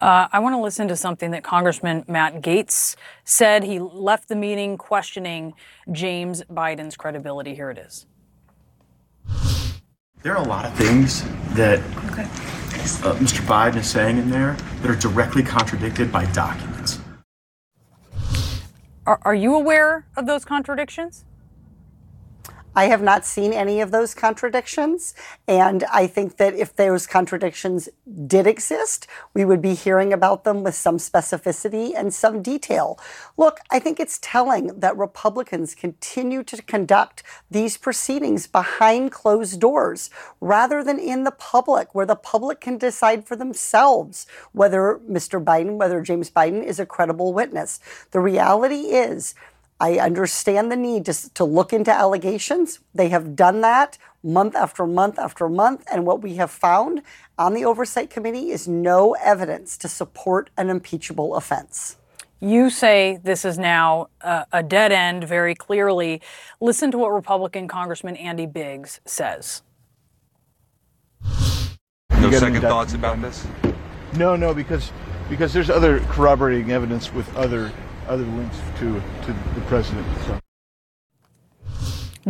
Uh, 0.00 0.28
I 0.32 0.38
want 0.38 0.54
to 0.54 0.60
listen 0.60 0.88
to 0.88 0.96
something 0.96 1.30
that 1.32 1.44
Congressman 1.44 2.04
Matt 2.08 2.40
Gaetz 2.40 2.96
said. 3.24 3.64
He 3.64 3.78
left 3.78 4.28
the 4.28 4.36
meeting 4.36 4.78
questioning 4.78 5.52
James 5.92 6.42
Biden's 6.44 6.96
credibility. 6.96 7.54
Here 7.54 7.70
it 7.70 7.78
is. 7.78 8.06
There 10.22 10.34
are 10.34 10.42
a 10.42 10.48
lot 10.48 10.64
of 10.64 10.74
things 10.74 11.22
that 11.54 11.80
okay. 12.10 12.22
uh, 12.22 13.14
Mr. 13.16 13.40
Biden 13.46 13.76
is 13.76 13.90
saying 13.90 14.16
in 14.16 14.30
there 14.30 14.56
that 14.80 14.90
are 14.90 14.96
directly 14.96 15.42
contradicted 15.42 16.10
by 16.10 16.24
documents. 16.32 16.98
Are, 19.06 19.18
are 19.22 19.34
you 19.34 19.54
aware 19.54 20.06
of 20.16 20.26
those 20.26 20.44
contradictions? 20.44 21.24
I 22.74 22.84
have 22.84 23.02
not 23.02 23.24
seen 23.24 23.52
any 23.52 23.80
of 23.80 23.90
those 23.90 24.14
contradictions. 24.14 25.14
And 25.48 25.84
I 25.92 26.06
think 26.06 26.36
that 26.36 26.54
if 26.54 26.74
those 26.74 27.06
contradictions 27.06 27.88
did 28.26 28.46
exist, 28.46 29.06
we 29.34 29.44
would 29.44 29.60
be 29.60 29.74
hearing 29.74 30.12
about 30.12 30.44
them 30.44 30.62
with 30.62 30.74
some 30.74 30.98
specificity 30.98 31.92
and 31.96 32.14
some 32.14 32.42
detail. 32.42 32.98
Look, 33.36 33.58
I 33.70 33.80
think 33.80 33.98
it's 33.98 34.18
telling 34.22 34.78
that 34.78 34.96
Republicans 34.96 35.74
continue 35.74 36.42
to 36.44 36.62
conduct 36.62 37.22
these 37.50 37.76
proceedings 37.76 38.46
behind 38.46 39.10
closed 39.10 39.60
doors 39.60 40.10
rather 40.40 40.84
than 40.84 40.98
in 40.98 41.24
the 41.24 41.30
public, 41.32 41.94
where 41.94 42.06
the 42.06 42.16
public 42.16 42.60
can 42.60 42.78
decide 42.78 43.26
for 43.26 43.34
themselves 43.34 44.26
whether 44.52 45.00
Mr. 45.08 45.42
Biden, 45.42 45.76
whether 45.76 46.00
James 46.00 46.30
Biden 46.30 46.64
is 46.64 46.78
a 46.78 46.86
credible 46.86 47.32
witness. 47.32 47.80
The 48.12 48.20
reality 48.20 48.92
is, 48.92 49.34
I 49.80 49.98
understand 49.98 50.70
the 50.70 50.76
need 50.76 51.06
to, 51.06 51.34
to 51.34 51.44
look 51.44 51.72
into 51.72 51.90
allegations. 51.90 52.80
They 52.94 53.08
have 53.08 53.34
done 53.34 53.62
that 53.62 53.96
month 54.22 54.54
after 54.54 54.86
month 54.86 55.18
after 55.18 55.48
month. 55.48 55.84
And 55.90 56.04
what 56.04 56.20
we 56.20 56.34
have 56.36 56.50
found 56.50 57.02
on 57.38 57.54
the 57.54 57.64
Oversight 57.64 58.10
Committee 58.10 58.50
is 58.50 58.68
no 58.68 59.14
evidence 59.14 59.78
to 59.78 59.88
support 59.88 60.50
an 60.58 60.68
impeachable 60.68 61.34
offense. 61.34 61.96
You 62.40 62.68
say 62.68 63.20
this 63.22 63.44
is 63.44 63.58
now 63.58 64.08
a, 64.20 64.46
a 64.52 64.62
dead 64.62 64.92
end 64.92 65.24
very 65.24 65.54
clearly. 65.54 66.20
Listen 66.60 66.90
to 66.90 66.98
what 66.98 67.12
Republican 67.12 67.66
Congressman 67.66 68.16
Andy 68.16 68.46
Biggs 68.46 69.00
says. 69.06 69.62
No 72.12 72.30
second 72.30 72.60
thoughts 72.60 72.92
about 72.92 73.20
this? 73.22 73.46
No, 74.16 74.36
no, 74.36 74.52
because 74.52 74.92
because 75.30 75.52
there's 75.52 75.70
other 75.70 76.00
corroborating 76.00 76.72
evidence 76.72 77.12
with 77.12 77.34
other 77.36 77.72
other 78.10 78.24
links 78.24 78.56
to 78.80 79.00
to 79.22 79.32
the 79.54 79.60
president. 79.62 80.06
So. 80.26 80.40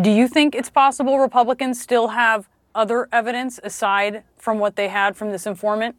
Do 0.01 0.11
you 0.11 0.29
think 0.29 0.55
it's 0.55 0.71
possible 0.71 1.19
Republicans 1.19 1.81
still 1.81 2.09
have 2.09 2.49
other 2.75 3.09
evidence 3.11 3.59
aside 3.65 4.23
from 4.37 4.59
what 4.59 4.77
they 4.77 4.89
had 4.89 5.17
from 5.17 5.31
this 5.33 5.47
informant? 5.47 5.97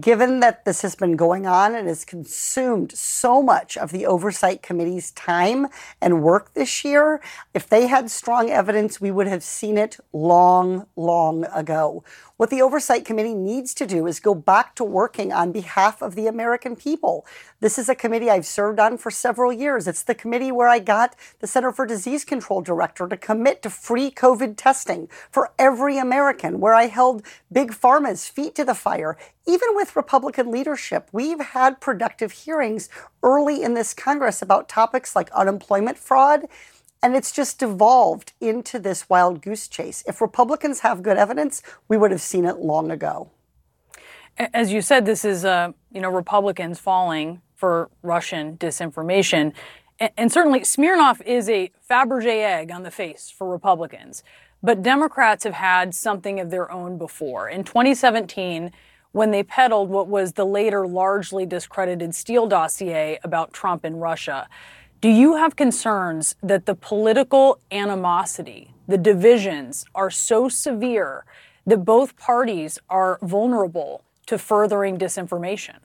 given 0.00 0.40
that 0.40 0.64
this 0.64 0.82
has 0.82 0.94
been 0.94 1.16
going 1.16 1.46
on 1.46 1.74
and 1.74 1.88
has 1.88 2.04
consumed 2.04 2.92
so 2.92 3.42
much 3.42 3.76
of 3.76 3.90
the 3.90 4.06
Oversight 4.06 4.62
Committee's 4.62 5.10
time 5.12 5.66
and 6.00 6.22
work 6.22 6.54
this 6.54 6.84
year, 6.84 7.20
if 7.54 7.68
they 7.68 7.86
had 7.86 8.10
strong 8.10 8.50
evidence, 8.50 9.00
we 9.00 9.10
would 9.10 9.26
have 9.26 9.42
seen 9.42 9.78
it 9.78 9.98
long, 10.12 10.86
long 10.96 11.44
ago. 11.46 12.04
What 12.38 12.50
the 12.50 12.62
Oversight 12.62 13.04
Committee 13.04 13.34
needs 13.34 13.74
to 13.74 13.84
do 13.84 14.06
is 14.06 14.20
go 14.20 14.32
back 14.32 14.76
to 14.76 14.84
working 14.84 15.32
on 15.32 15.50
behalf 15.50 16.00
of 16.00 16.14
the 16.14 16.28
American 16.28 16.76
people. 16.76 17.26
This 17.58 17.80
is 17.80 17.88
a 17.88 17.96
committee 17.96 18.30
I've 18.30 18.46
served 18.46 18.78
on 18.78 18.96
for 18.96 19.10
several 19.10 19.52
years. 19.52 19.88
It's 19.88 20.04
the 20.04 20.14
committee 20.14 20.52
where 20.52 20.68
I 20.68 20.78
got 20.78 21.16
the 21.40 21.48
Center 21.48 21.72
for 21.72 21.84
Disease 21.84 22.24
Control 22.24 22.60
director 22.60 23.08
to 23.08 23.16
commit 23.16 23.60
to 23.62 23.70
free 23.70 24.12
COVID 24.12 24.54
testing 24.56 25.08
for 25.32 25.50
every 25.58 25.98
American, 25.98 26.60
where 26.60 26.74
I 26.74 26.86
held 26.86 27.26
Big 27.50 27.72
Pharma's 27.72 28.28
feet 28.28 28.54
to 28.54 28.64
the 28.64 28.72
fire. 28.72 29.18
Even 29.44 29.70
with 29.72 29.96
Republican 29.96 30.52
leadership, 30.52 31.08
we've 31.10 31.40
had 31.40 31.80
productive 31.80 32.30
hearings 32.30 32.88
early 33.20 33.64
in 33.64 33.74
this 33.74 33.92
Congress 33.92 34.42
about 34.42 34.68
topics 34.68 35.16
like 35.16 35.28
unemployment 35.32 35.98
fraud 35.98 36.42
and 37.02 37.14
it's 37.14 37.32
just 37.32 37.58
devolved 37.58 38.32
into 38.40 38.78
this 38.78 39.08
wild 39.08 39.40
goose 39.40 39.68
chase. 39.68 40.02
If 40.06 40.20
Republicans 40.20 40.80
have 40.80 41.02
good 41.02 41.16
evidence, 41.16 41.62
we 41.86 41.96
would 41.96 42.10
have 42.10 42.20
seen 42.20 42.44
it 42.44 42.58
long 42.58 42.90
ago. 42.90 43.30
As 44.36 44.72
you 44.72 44.82
said, 44.82 45.04
this 45.04 45.24
is 45.24 45.44
uh, 45.44 45.72
you 45.92 46.00
know 46.00 46.10
Republicans 46.10 46.78
falling 46.78 47.42
for 47.54 47.90
Russian 48.02 48.56
disinformation, 48.56 49.52
and, 49.98 50.10
and 50.16 50.32
certainly 50.32 50.64
Smirnov 50.64 51.20
is 51.22 51.48
a 51.48 51.70
Fabergé 51.88 52.44
egg 52.44 52.70
on 52.70 52.82
the 52.82 52.90
face 52.90 53.32
for 53.36 53.50
Republicans. 53.50 54.22
But 54.62 54.82
Democrats 54.82 55.44
have 55.44 55.54
had 55.54 55.94
something 55.94 56.40
of 56.40 56.50
their 56.50 56.70
own 56.70 56.98
before. 56.98 57.48
In 57.48 57.62
2017, 57.62 58.72
when 59.12 59.30
they 59.30 59.42
peddled 59.42 59.88
what 59.88 60.08
was 60.08 60.32
the 60.32 60.44
later 60.44 60.86
largely 60.86 61.46
discredited 61.46 62.14
Steele 62.14 62.46
dossier 62.46 63.18
about 63.24 63.52
Trump 63.52 63.84
and 63.84 64.00
Russia. 64.00 64.48
Do 65.00 65.08
you 65.08 65.36
have 65.36 65.54
concerns 65.54 66.34
that 66.42 66.66
the 66.66 66.74
political 66.74 67.60
animosity, 67.70 68.74
the 68.88 68.98
divisions 68.98 69.84
are 69.94 70.10
so 70.10 70.48
severe 70.48 71.24
that 71.64 71.84
both 71.84 72.16
parties 72.16 72.80
are 72.88 73.20
vulnerable 73.22 74.02
to 74.26 74.38
furthering 74.38 74.98
disinformation? 74.98 75.76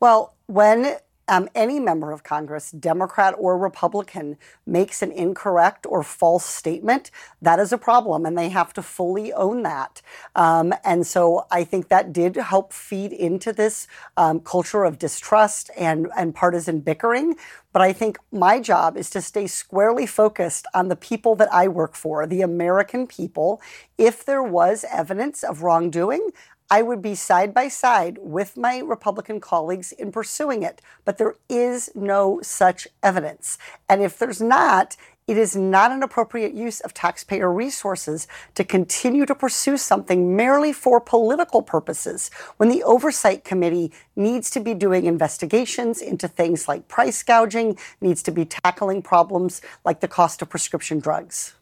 Well, 0.00 0.34
when 0.46 0.96
um, 1.28 1.48
any 1.54 1.80
member 1.80 2.12
of 2.12 2.22
Congress, 2.22 2.70
Democrat 2.70 3.34
or 3.38 3.58
Republican, 3.58 4.36
makes 4.66 5.02
an 5.02 5.12
incorrect 5.12 5.86
or 5.88 6.02
false 6.02 6.44
statement, 6.44 7.10
that 7.42 7.58
is 7.58 7.72
a 7.72 7.78
problem, 7.78 8.24
and 8.26 8.36
they 8.36 8.48
have 8.48 8.72
to 8.74 8.82
fully 8.82 9.32
own 9.32 9.62
that. 9.62 10.02
Um, 10.34 10.72
and 10.84 11.06
so 11.06 11.46
I 11.50 11.64
think 11.64 11.88
that 11.88 12.12
did 12.12 12.36
help 12.36 12.72
feed 12.72 13.12
into 13.12 13.52
this 13.52 13.88
um, 14.16 14.40
culture 14.40 14.84
of 14.84 14.98
distrust 14.98 15.70
and, 15.76 16.08
and 16.16 16.34
partisan 16.34 16.80
bickering. 16.80 17.36
But 17.72 17.82
I 17.82 17.92
think 17.92 18.18
my 18.32 18.58
job 18.58 18.96
is 18.96 19.10
to 19.10 19.20
stay 19.20 19.46
squarely 19.46 20.06
focused 20.06 20.66
on 20.72 20.88
the 20.88 20.96
people 20.96 21.34
that 21.34 21.52
I 21.52 21.68
work 21.68 21.94
for, 21.94 22.26
the 22.26 22.40
American 22.40 23.06
people. 23.06 23.60
If 23.98 24.24
there 24.24 24.42
was 24.42 24.84
evidence 24.90 25.44
of 25.44 25.62
wrongdoing, 25.62 26.30
I 26.70 26.82
would 26.82 27.00
be 27.00 27.14
side 27.14 27.54
by 27.54 27.68
side 27.68 28.18
with 28.20 28.56
my 28.56 28.78
Republican 28.78 29.40
colleagues 29.40 29.92
in 29.92 30.10
pursuing 30.10 30.62
it. 30.62 30.82
But 31.04 31.18
there 31.18 31.36
is 31.48 31.90
no 31.94 32.40
such 32.42 32.88
evidence. 33.02 33.58
And 33.88 34.02
if 34.02 34.18
there's 34.18 34.40
not, 34.40 34.96
it 35.28 35.36
is 35.36 35.56
not 35.56 35.90
an 35.90 36.04
appropriate 36.04 36.54
use 36.54 36.80
of 36.80 36.94
taxpayer 36.94 37.52
resources 37.52 38.28
to 38.54 38.62
continue 38.62 39.26
to 39.26 39.34
pursue 39.34 39.76
something 39.76 40.36
merely 40.36 40.72
for 40.72 41.00
political 41.00 41.62
purposes 41.62 42.30
when 42.58 42.68
the 42.68 42.84
Oversight 42.84 43.42
Committee 43.42 43.92
needs 44.14 44.50
to 44.50 44.60
be 44.60 44.72
doing 44.72 45.04
investigations 45.04 46.00
into 46.00 46.28
things 46.28 46.68
like 46.68 46.86
price 46.86 47.24
gouging, 47.24 47.76
needs 48.00 48.22
to 48.22 48.30
be 48.30 48.44
tackling 48.44 49.02
problems 49.02 49.60
like 49.84 49.98
the 49.98 50.08
cost 50.08 50.42
of 50.42 50.48
prescription 50.48 51.00
drugs. 51.00 51.54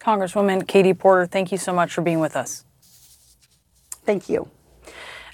Congresswoman 0.00 0.66
Katie 0.66 0.94
Porter, 0.94 1.26
thank 1.26 1.52
you 1.52 1.58
so 1.58 1.72
much 1.72 1.92
for 1.92 2.02
being 2.02 2.18
with 2.18 2.34
us. 2.34 2.64
Thank 4.10 4.28
you. 4.28 4.48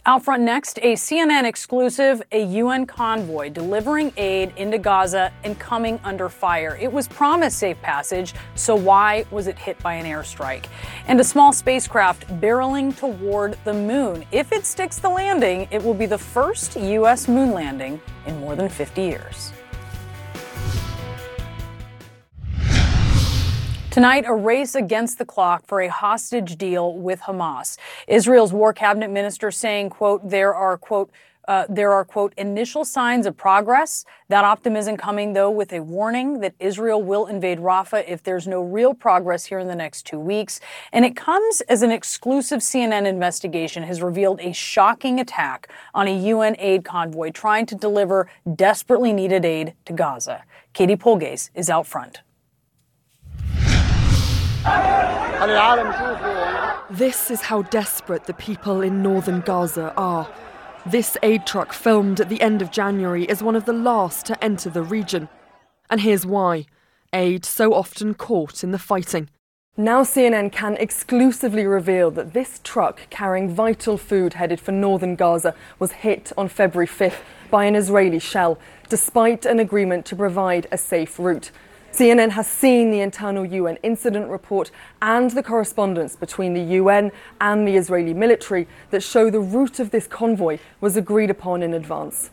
Out 0.05 0.23
front 0.23 0.43
next, 0.43 0.79
a 0.83 0.97
CNN 0.97 1.45
exclusive, 1.45 2.23
a 2.31 2.45
UN 2.45 2.85
convoy 2.85 3.49
delivering 3.49 4.13
aid 4.19 4.53
into 4.59 4.77
Gaza 4.77 5.33
and 5.45 5.59
coming 5.59 5.99
under 6.05 6.29
fire. 6.29 6.77
It 6.79 6.93
was 6.93 7.09
promised 7.09 7.59
safe 7.59 7.81
passage, 7.81 8.35
so 8.55 8.77
why 8.77 9.25
was 9.31 9.47
it 9.47 9.59
hit 9.59 9.83
by 9.83 9.95
an 9.95 10.05
airstrike? 10.05 10.67
And 11.09 11.19
a 11.19 11.25
small 11.25 11.55
spacecraft 11.55 12.27
barreling 12.39 12.95
toward 12.95 13.57
the 13.65 13.73
moon. 13.73 14.27
If 14.31 14.53
it 14.53 14.67
sticks 14.67 14.99
the 14.99 15.09
landing, 15.09 15.69
it 15.71 15.83
will 15.83 15.95
be 15.95 16.05
the 16.05 16.19
first 16.19 16.77
U.S. 16.77 17.29
moon 17.29 17.53
landing 17.53 17.99
in 18.27 18.39
more 18.41 18.57
than 18.57 18.69
50 18.69 19.01
years. 19.01 19.53
Tonight, 23.97 24.27
a 24.27 24.35
race 24.35 24.75
against 24.75 25.17
the 25.17 25.25
clock 25.25 25.65
for 25.67 25.81
a 25.81 25.89
hostage 25.89 26.59
deal 26.59 26.95
with 26.95 27.21
Hamas. 27.21 27.79
Israel's 28.07 28.53
war 28.53 28.75
cabinet 28.75 29.11
minister 29.11 29.51
saying, 29.51 29.89
quote, 29.89 30.29
there 30.29 30.55
are, 30.55 30.77
quote, 30.77 31.11
uh, 31.49 31.65
there 31.71 31.91
are, 31.95 32.05
quote, 32.05 32.35
initial 32.37 32.85
signs 32.85 33.25
of 33.25 33.39
progress. 33.39 34.05
That 34.29 34.45
optimism 34.45 34.99
coming, 34.99 35.33
though, 35.33 35.51
with 35.51 35.73
a 35.73 35.81
warning 35.81 36.41
that 36.41 36.55
Israel 36.61 37.03
will 37.03 37.25
invade 37.25 37.59
Rafah 37.59 38.07
if 38.07 38.23
there's 38.23 38.47
no 38.47 38.61
real 38.61 38.93
progress 38.93 39.47
here 39.47 39.61
in 39.61 39.67
the 39.67 39.75
next 39.75 40.03
two 40.03 40.21
weeks. 40.21 40.61
And 40.93 41.07
it 41.07 41.17
comes 41.17 41.63
as 41.63 41.81
an 41.81 41.91
exclusive 41.91 42.61
CNN 42.61 43.07
investigation 43.07 43.83
has 43.85 44.03
revealed 44.03 44.41
a 44.43 44.53
shocking 44.53 45.19
attack 45.21 45.71
on 45.95 46.07
a 46.07 46.15
UN 46.15 46.55
aid 46.59 46.85
convoy 46.85 47.31
trying 47.31 47.65
to 47.65 47.75
deliver 47.75 48.29
desperately 48.57 49.15
needed 49.15 49.47
aid 49.47 49.73
to 49.87 49.95
Gaza. 49.95 50.45
Katie 50.75 50.97
Polglase 50.97 51.49
is 51.55 51.71
out 51.71 51.87
front. 51.87 52.21
This 56.91 57.31
is 57.31 57.43
how 57.43 57.63
desperate 57.63 58.25
the 58.25 58.35
people 58.35 58.81
in 58.81 59.03
northern 59.03 59.41
Gaza 59.41 59.93
are. 59.97 60.29
This 60.87 61.17
aid 61.23 61.47
truck, 61.47 61.73
filmed 61.73 62.21
at 62.21 62.29
the 62.29 62.41
end 62.41 62.63
of 62.63 62.71
January, 62.71 63.25
is 63.25 63.43
one 63.43 63.57
of 63.57 63.65
the 63.65 63.73
last 63.73 64.25
to 64.27 64.45
enter 64.45 64.71
the 64.71 64.83
region. 64.83 65.29
And 65.91 66.01
here's 66.01 66.25
why 66.25 66.67
aid 67.13 67.45
so 67.45 67.75
often 67.75 68.15
caught 68.15 68.63
in 68.63 68.71
the 68.71 68.79
fighting. 68.79 69.29
Now, 69.77 70.05
CNN 70.05 70.53
can 70.53 70.77
exclusively 70.77 71.67
reveal 71.67 72.11
that 72.13 72.33
this 72.33 72.61
truck 72.65 73.11
carrying 73.11 73.51
vital 73.51 73.99
food 73.99 74.35
headed 74.35 74.59
for 74.59 74.73
northern 74.73 75.17
Gaza 75.17 75.55
was 75.79 75.93
hit 75.93 76.33
on 76.39 76.49
February 76.49 76.87
5th 76.87 77.21
by 77.51 77.67
an 77.67 77.77
Israeli 77.77 78.19
shell, 78.19 78.59
despite 78.89 79.45
an 79.45 79.59
agreement 79.59 80.07
to 80.07 80.17
provide 80.17 80.67
a 80.73 80.79
safe 80.79 81.19
route. 81.19 81.51
CNN 81.97 82.33
has 82.33 82.47
seen 82.47 82.91
the 82.91 83.01
internal 83.01 83.47
UN 83.47 83.79
incident 83.83 84.29
report 84.29 84.71
and 85.01 85.31
the 85.31 85.43
correspondence 85.43 86.15
between 86.15 86.53
the 86.53 86.61
UN 86.75 87.11
and 87.41 87.67
the 87.67 87.77
Israeli 87.77 88.13
military 88.13 88.69
that 88.91 89.03
show 89.03 89.31
the 89.31 89.41
route 89.41 89.81
of 89.81 89.93
this 89.93 90.07
convoy 90.07 90.59
was 90.83 90.99
agreed 90.99 91.31
upon 91.31 91.63
in 91.63 91.73
advance. 91.73 92.29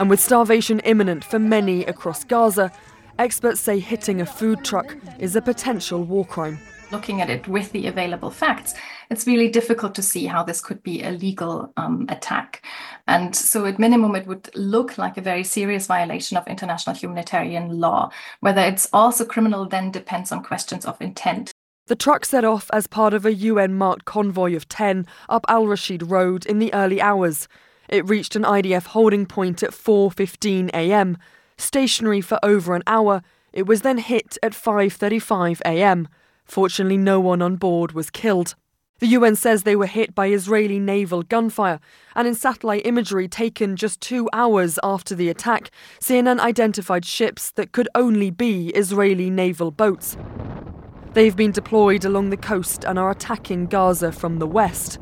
And 0.00 0.10
with 0.10 0.18
starvation 0.18 0.80
imminent 0.80 1.22
for 1.22 1.38
many 1.38 1.84
across 1.84 2.24
Gaza, 2.24 2.72
experts 3.16 3.60
say 3.60 3.78
hitting 3.78 4.20
a 4.20 4.26
food 4.26 4.64
truck 4.64 4.96
is 5.20 5.36
a 5.36 5.40
potential 5.40 6.02
war 6.02 6.24
crime 6.24 6.58
looking 6.90 7.20
at 7.20 7.30
it 7.30 7.46
with 7.48 7.72
the 7.72 7.86
available 7.86 8.30
facts, 8.30 8.74
it's 9.10 9.26
really 9.26 9.48
difficult 9.48 9.94
to 9.94 10.02
see 10.02 10.26
how 10.26 10.42
this 10.42 10.60
could 10.60 10.82
be 10.82 11.02
a 11.02 11.10
legal 11.10 11.72
um, 11.76 12.06
attack. 12.08 12.62
And 13.06 13.34
so, 13.34 13.64
at 13.66 13.78
minimum, 13.78 14.14
it 14.14 14.26
would 14.26 14.50
look 14.54 14.98
like 14.98 15.16
a 15.16 15.22
very 15.22 15.44
serious 15.44 15.86
violation 15.86 16.36
of 16.36 16.46
international 16.46 16.96
humanitarian 16.96 17.80
law. 17.80 18.10
Whether 18.40 18.62
it's 18.62 18.88
also 18.92 19.24
criminal 19.24 19.66
then 19.66 19.90
depends 19.90 20.32
on 20.32 20.42
questions 20.42 20.84
of 20.84 21.00
intent. 21.00 21.52
The 21.86 21.96
truck 21.96 22.26
set 22.26 22.44
off 22.44 22.68
as 22.72 22.86
part 22.86 23.14
of 23.14 23.24
a 23.24 23.32
UN 23.32 23.74
marked 23.74 24.04
convoy 24.04 24.54
of 24.54 24.68
10 24.68 25.06
up 25.30 25.46
Al 25.48 25.66
Rashid 25.66 26.02
Road 26.02 26.44
in 26.44 26.58
the 26.58 26.72
early 26.74 27.00
hours. 27.00 27.48
It 27.88 28.06
reached 28.06 28.36
an 28.36 28.42
IDF 28.42 28.88
holding 28.88 29.24
point 29.24 29.62
at 29.62 29.70
4:15 29.70 30.68
a.m. 30.74 31.16
Stationary 31.56 32.20
for 32.20 32.38
over 32.42 32.74
an 32.74 32.82
hour, 32.86 33.22
it 33.52 33.66
was 33.66 33.80
then 33.80 33.98
hit 33.98 34.36
at 34.42 34.52
5:35 34.52 35.60
a.m. 35.64 36.08
Fortunately, 36.44 36.98
no 36.98 37.18
one 37.20 37.40
on 37.40 37.56
board 37.56 37.92
was 37.92 38.10
killed. 38.10 38.54
The 39.00 39.06
UN 39.06 39.36
says 39.36 39.62
they 39.62 39.76
were 39.76 39.86
hit 39.86 40.12
by 40.12 40.26
Israeli 40.26 40.80
naval 40.80 41.22
gunfire, 41.22 41.78
and 42.16 42.26
in 42.26 42.34
satellite 42.34 42.84
imagery 42.84 43.28
taken 43.28 43.76
just 43.76 44.00
two 44.00 44.28
hours 44.32 44.76
after 44.82 45.14
the 45.14 45.28
attack, 45.28 45.70
CNN 46.00 46.40
identified 46.40 47.04
ships 47.04 47.52
that 47.52 47.70
could 47.70 47.88
only 47.94 48.30
be 48.30 48.70
Israeli 48.70 49.30
naval 49.30 49.70
boats. 49.70 50.16
They've 51.12 51.36
been 51.36 51.52
deployed 51.52 52.04
along 52.04 52.30
the 52.30 52.36
coast 52.36 52.84
and 52.84 52.98
are 52.98 53.12
attacking 53.12 53.66
Gaza 53.66 54.10
from 54.10 54.40
the 54.40 54.48
west 54.48 54.98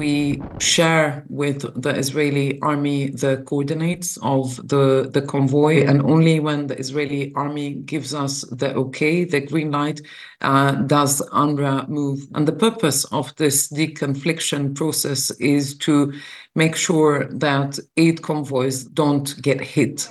we 0.00 0.42
share 0.58 1.24
with 1.28 1.60
the 1.82 1.90
Israeli 1.90 2.58
army 2.62 3.10
the 3.10 3.44
coordinates 3.46 4.16
of 4.22 4.56
the, 4.66 5.10
the 5.12 5.20
convoy, 5.20 5.84
and 5.84 6.00
only 6.02 6.40
when 6.40 6.68
the 6.68 6.78
Israeli 6.78 7.32
army 7.36 7.74
gives 7.74 8.14
us 8.14 8.40
the 8.50 8.74
okay, 8.74 9.24
the 9.24 9.42
green 9.42 9.70
light, 9.70 10.00
uh, 10.40 10.72
does 10.72 11.20
UNRWA 11.32 11.86
move. 11.88 12.20
And 12.34 12.48
the 12.48 12.58
purpose 12.66 13.04
of 13.12 13.36
this 13.36 13.68
deconfliction 13.68 14.74
process 14.74 15.30
is 15.32 15.76
to 15.86 16.14
make 16.54 16.76
sure 16.76 17.28
that 17.46 17.78
aid 17.98 18.22
convoys 18.22 18.84
don't 18.84 19.28
get 19.42 19.60
hit. 19.60 20.08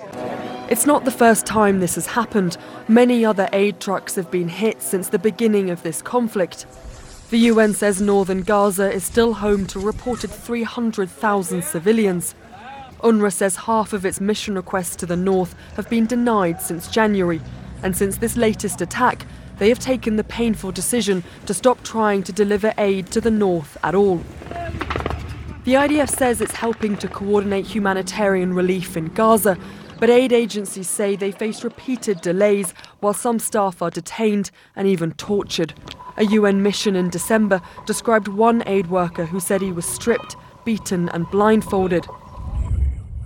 It's 0.69 0.85
not 0.85 1.03
the 1.03 1.17
first 1.23 1.47
time 1.47 1.79
this 1.79 1.95
has 1.95 2.05
happened. 2.05 2.57
Many 2.87 3.25
other 3.25 3.49
aid 3.53 3.79
trucks 3.79 4.13
have 4.13 4.29
been 4.29 4.49
hit 4.49 4.83
since 4.83 5.09
the 5.09 5.17
beginning 5.17 5.71
of 5.71 5.81
this 5.81 6.03
conflict. 6.03 6.67
The 7.29 7.37
UN 7.37 7.75
says 7.75 8.01
northern 8.01 8.41
Gaza 8.41 8.91
is 8.91 9.03
still 9.03 9.35
home 9.35 9.67
to 9.67 9.79
reported 9.79 10.31
300,000 10.31 11.63
civilians. 11.63 12.33
UNRWA 13.03 13.31
says 13.31 13.55
half 13.55 13.93
of 13.93 14.03
its 14.03 14.19
mission 14.19 14.55
requests 14.55 14.95
to 14.95 15.05
the 15.05 15.15
north 15.15 15.53
have 15.75 15.87
been 15.91 16.07
denied 16.07 16.59
since 16.59 16.87
January, 16.87 17.39
and 17.83 17.95
since 17.95 18.17
this 18.17 18.35
latest 18.35 18.81
attack, 18.81 19.27
they 19.59 19.69
have 19.69 19.77
taken 19.77 20.15
the 20.15 20.23
painful 20.23 20.71
decision 20.71 21.23
to 21.45 21.53
stop 21.53 21.83
trying 21.83 22.23
to 22.23 22.33
deliver 22.33 22.73
aid 22.79 23.11
to 23.11 23.21
the 23.21 23.29
north 23.29 23.77
at 23.83 23.93
all. 23.93 24.23
The 25.65 25.75
IDF 25.75 26.09
says 26.09 26.41
it's 26.41 26.53
helping 26.55 26.97
to 26.97 27.07
coordinate 27.07 27.67
humanitarian 27.67 28.55
relief 28.55 28.97
in 28.97 29.05
Gaza, 29.09 29.55
but 29.99 30.09
aid 30.09 30.31
agencies 30.31 30.89
say 30.89 31.15
they 31.15 31.31
face 31.31 31.63
repeated 31.63 32.21
delays 32.21 32.73
while 33.01 33.13
some 33.13 33.37
staff 33.37 33.81
are 33.81 33.89
detained 33.89 34.49
and 34.75 34.87
even 34.87 35.11
tortured. 35.13 35.73
A 36.17 36.25
UN 36.25 36.63
mission 36.63 36.95
in 36.95 37.09
December 37.09 37.61
described 37.85 38.27
one 38.27 38.63
aid 38.65 38.87
worker 38.87 39.25
who 39.25 39.39
said 39.39 39.61
he 39.61 39.71
was 39.71 39.85
stripped, 39.85 40.35
beaten, 40.65 41.09
and 41.09 41.29
blindfolded. 41.29 42.07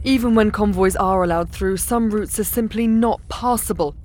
Even 0.04 0.36
when 0.36 0.52
convoys 0.52 0.96
are 0.96 1.24
allowed 1.24 1.50
through, 1.50 1.78
some 1.78 2.10
routes 2.10 2.40
are 2.40 2.44
simply 2.44 2.88
not 2.88 3.22
passable. 3.30 3.96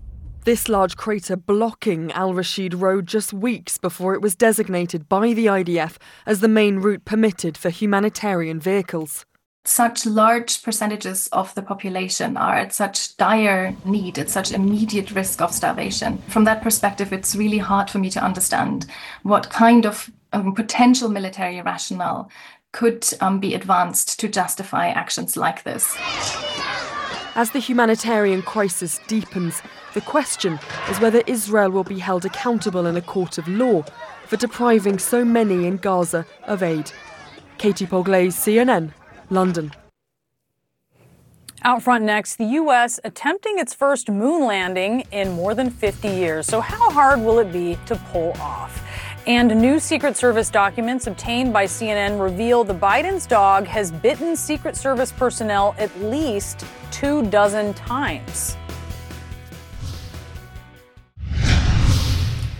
This 0.45 0.69
large 0.69 0.97
crater 0.97 1.37
blocking 1.37 2.13
Al 2.13 2.33
Rashid 2.33 2.73
Road 2.73 3.07
just 3.07 3.33
weeks 3.33 3.77
before 3.77 4.15
it 4.15 4.23
was 4.23 4.37
designated 4.37 5.09
by 5.09 5.35
the 5.35 5.47
IDF 5.47 5.97
as 6.25 6.41
the 6.41 6.49
main 6.49 6.79
route 6.79 7.05
permitted 7.05 7.59
for 7.59 7.71
humanitarian 7.71 8.61
vehicles 8.61 9.27
such 9.69 10.07
large 10.07 10.63
percentages 10.63 11.29
of 11.29 11.55
the 11.55 11.63
population 11.63 12.37
are 12.37 12.55
at 12.55 12.73
such 12.73 13.17
dire 13.19 13.77
need, 13.85 14.19
at 14.19 14.31
such 14.31 14.51
immediate 14.51 15.11
risk 15.11 15.43
of 15.43 15.53
starvation. 15.53 16.19
From 16.29 16.45
that 16.45 16.63
perspective, 16.63 17.13
it's 17.13 17.37
really 17.37 17.59
hard 17.59 17.91
for 17.91 17.99
me 17.99 18.09
to 18.11 18.25
understand 18.25 18.87
what 19.25 19.51
kind 19.51 19.85
of 19.85 20.11
um, 20.33 20.55
potential 20.55 21.11
military 21.11 21.61
rationale 21.61 22.31
could 22.73 23.07
um, 23.21 23.41
be 23.41 23.55
advanced 23.55 24.19
to 24.21 24.29
justify 24.29 24.89
actions 24.89 25.37
like 25.37 25.63
this. 25.65 25.95
As 27.35 27.51
the 27.51 27.61
humanitarian 27.61 28.43
crisis 28.43 29.01
deepens, 29.07 29.63
the 29.93 30.01
question 30.01 30.59
is 30.91 31.01
whether 31.01 31.23
Israel 31.27 31.71
will 31.71 31.85
be 31.85 31.99
held 31.99 32.25
accountable 32.25 32.87
in 32.87 32.97
a 32.97 33.03
court 33.03 33.37
of 33.37 33.47
law 33.47 33.83
for 34.27 34.37
depriving 34.37 34.99
so 34.99 35.25
many 35.25 35.67
in 35.67 35.77
Gaza 35.77 36.27
of 36.45 36.63
aid. 36.63 36.91
Katie 37.59 37.87
Polglase, 37.87 38.35
CNN, 38.35 38.93
London. 39.31 39.73
Out 41.63 41.83
front 41.83 42.05
next, 42.05 42.37
the 42.37 42.45
U.S. 42.45 43.01
attempting 43.03 43.59
its 43.59 43.75
first 43.75 44.09
moon 44.09 44.47
landing 44.47 45.03
in 45.11 45.33
more 45.33 45.55
than 45.55 45.71
50 45.71 46.09
years. 46.09 46.47
So, 46.47 46.61
how 46.61 46.91
hard 46.91 47.21
will 47.21 47.41
it 47.41 47.53
be 47.53 47.77
to 47.87 47.97
pull 48.13 48.33
off? 48.41 48.85
And 49.27 49.55
new 49.61 49.79
Secret 49.81 50.17
Service 50.17 50.49
documents 50.51 51.07
obtained 51.07 51.53
by 51.53 51.67
CNN 51.67 52.23
reveal 52.23 52.65
the 52.65 52.75
Biden's 52.75 53.27
dog 53.27 53.67
has 53.67 53.91
bitten 53.91 54.37
Secret 54.37 54.77
Service 54.77 55.13
personnel 55.13 55.75
at 55.79 55.95
least 56.01 56.65
two 56.91 57.29
dozen 57.29 57.75
times. 57.75 58.57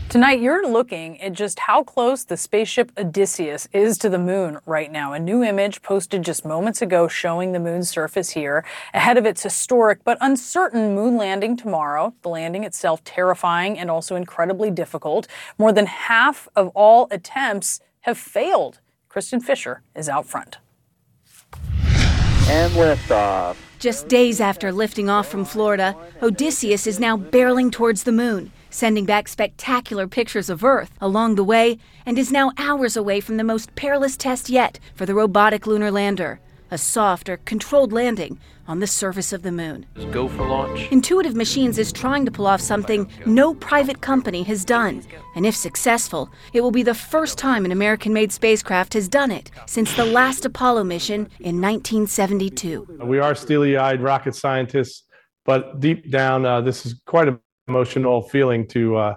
Tonight, 0.09 0.41
you're 0.41 0.67
looking 0.67 1.21
at 1.21 1.35
just 1.35 1.59
how 1.59 1.83
close 1.83 2.25
the 2.25 2.39
spaceship 2.39 2.93
Odysseus 2.97 3.69
is 3.75 3.99
to 3.99 4.09
the 4.09 4.19
moon 4.19 4.59
right 4.65 4.91
now. 4.91 5.13
A 5.13 5.19
new 5.19 5.43
image 5.43 5.83
posted 5.83 6.23
just 6.23 6.47
moments 6.47 6.81
ago 6.81 7.09
showing 7.09 7.53
the 7.53 7.61
moon's 7.61 7.91
surface 7.91 8.31
here 8.31 8.65
ahead 8.95 9.19
of 9.19 9.27
its 9.27 9.43
historic 9.43 10.03
but 10.05 10.17
uncertain 10.23 10.95
moon 10.95 11.19
landing 11.19 11.59
tomorrow. 11.59 12.15
The 12.23 12.31
landing 12.31 12.65
itself 12.65 13.05
terrifying 13.05 13.79
and 13.79 13.91
also 13.91 14.17
incredibly 14.17 14.71
difficult. 14.71 15.27
More 15.59 15.73
than 15.73 15.85
half 15.85 16.49
of 16.57 16.69
all 16.69 17.09
attempts 17.11 17.81
have 18.01 18.17
failed. 18.17 18.81
Kristin 19.11 19.43
Fisher 19.43 19.83
is 19.95 20.09
out 20.09 20.25
front. 20.25 20.57
And 22.49 22.73
liftoff. 22.73 23.57
Just 23.79 24.09
days 24.09 24.41
after 24.41 24.73
lifting 24.73 25.09
off 25.09 25.29
from 25.29 25.45
Florida, 25.45 25.97
Odysseus 26.21 26.87
is 26.87 26.99
now 26.99 27.17
barreling 27.17 27.71
towards 27.71 28.03
the 28.03 28.13
moon 28.13 28.51
sending 28.71 29.05
back 29.05 29.29
spectacular 29.29 30.07
pictures 30.07 30.51
of 30.51 30.65
Earth 30.65 30.91
along 31.01 31.35
the 31.35 31.45
way, 31.45 31.79
and 32.05 32.19
is 32.19 32.31
now 32.31 32.53
hours 32.59 32.97
away 32.97 33.21
from 33.21 33.37
the 33.37 33.45
most 33.45 33.75
perilous 33.75 34.17
test 34.17 34.51
yet 34.51 34.79
for 34.95 35.07
the 35.07 35.15
robotic 35.15 35.67
lunar 35.67 35.91
lander 35.91 36.41
a 36.71 36.79
soft 36.79 37.29
or 37.29 37.39
controlled 37.39 37.93
landing 37.93 38.39
on 38.67 38.81
the 38.81 38.87
surface 38.87 39.33
of 39.33 39.43
the 39.43 39.51
moon. 39.51 39.87
Go 40.11 40.29
for 40.29 40.47
launch. 40.47 40.93
Intuitive 40.93 41.35
Machines 41.35 41.79
is 41.79 41.91
trying 41.91 42.27
to 42.27 42.31
pull 42.31 42.47
off 42.47 42.61
something 42.61 43.11
no 43.25 43.55
private 43.55 44.03
company 44.03 44.43
has 44.43 44.65
done. 44.65 45.03
And 45.35 45.47
if 45.47 45.57
successful, 45.57 46.31
it 46.53 46.61
will 46.61 46.71
be 46.71 46.83
the 46.83 46.95
first 46.95 47.39
time 47.39 47.65
an 47.65 47.73
American 47.73 48.13
made 48.13 48.31
spacecraft 48.31 48.93
has 48.95 49.09
done 49.09 49.31
it 49.31 49.51
since 49.67 49.95
the 49.95 50.05
last 50.05 50.45
Apollo 50.45 50.85
mission 50.85 51.31
in 51.41 51.61
1972. 51.61 52.99
We 53.03 53.19
are 53.19 53.35
steely 53.35 53.79
eyed 53.79 54.03
rocket 54.03 54.35
scientists, 54.35 55.05
but 55.47 55.81
deep 55.81 56.11
down, 56.11 56.45
uh, 56.45 56.61
this 56.61 56.85
is 56.85 57.01
quite 57.07 57.29
an 57.29 57.41
emotional 57.69 58.23
feeling 58.23 58.67
to 58.69 58.97
uh, 58.97 59.15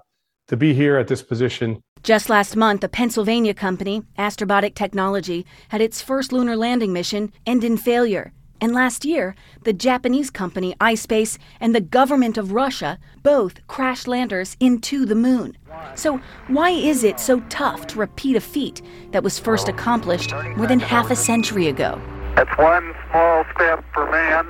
to 0.47 0.57
be 0.57 0.73
here 0.73 0.97
at 0.97 1.07
this 1.07 1.21
position. 1.21 1.81
Just 2.03 2.29
last 2.29 2.55
month, 2.55 2.83
a 2.83 2.89
Pennsylvania 2.89 3.53
company, 3.53 4.01
Astrobotic 4.17 4.73
Technology, 4.73 5.45
had 5.69 5.81
its 5.81 6.01
first 6.01 6.33
lunar 6.33 6.55
landing 6.55 6.91
mission 6.91 7.31
end 7.45 7.63
in 7.63 7.77
failure. 7.77 8.33
And 8.59 8.73
last 8.73 9.05
year, 9.05 9.35
the 9.65 9.73
Japanese 9.73 10.31
company 10.31 10.73
iSpace 10.81 11.37
and 11.59 11.75
the 11.75 11.81
government 11.81 12.39
of 12.39 12.53
Russia 12.53 12.97
both 13.21 13.65
crashed 13.67 14.07
landers 14.07 14.57
into 14.59 15.05
the 15.05 15.13
moon. 15.13 15.55
So, 15.93 16.19
why 16.47 16.71
is 16.71 17.03
it 17.03 17.19
so 17.19 17.39
tough 17.49 17.85
to 17.87 17.99
repeat 17.99 18.35
a 18.35 18.41
feat 18.41 18.81
that 19.11 19.23
was 19.23 19.37
first 19.37 19.69
accomplished 19.69 20.33
more 20.57 20.65
than 20.65 20.79
half 20.79 21.11
a 21.11 21.15
century 21.15 21.67
ago? 21.67 22.01
That's 22.35 22.57
one 22.57 22.95
small 23.11 23.45
step 23.53 23.85
for 23.93 24.09
man. 24.09 24.47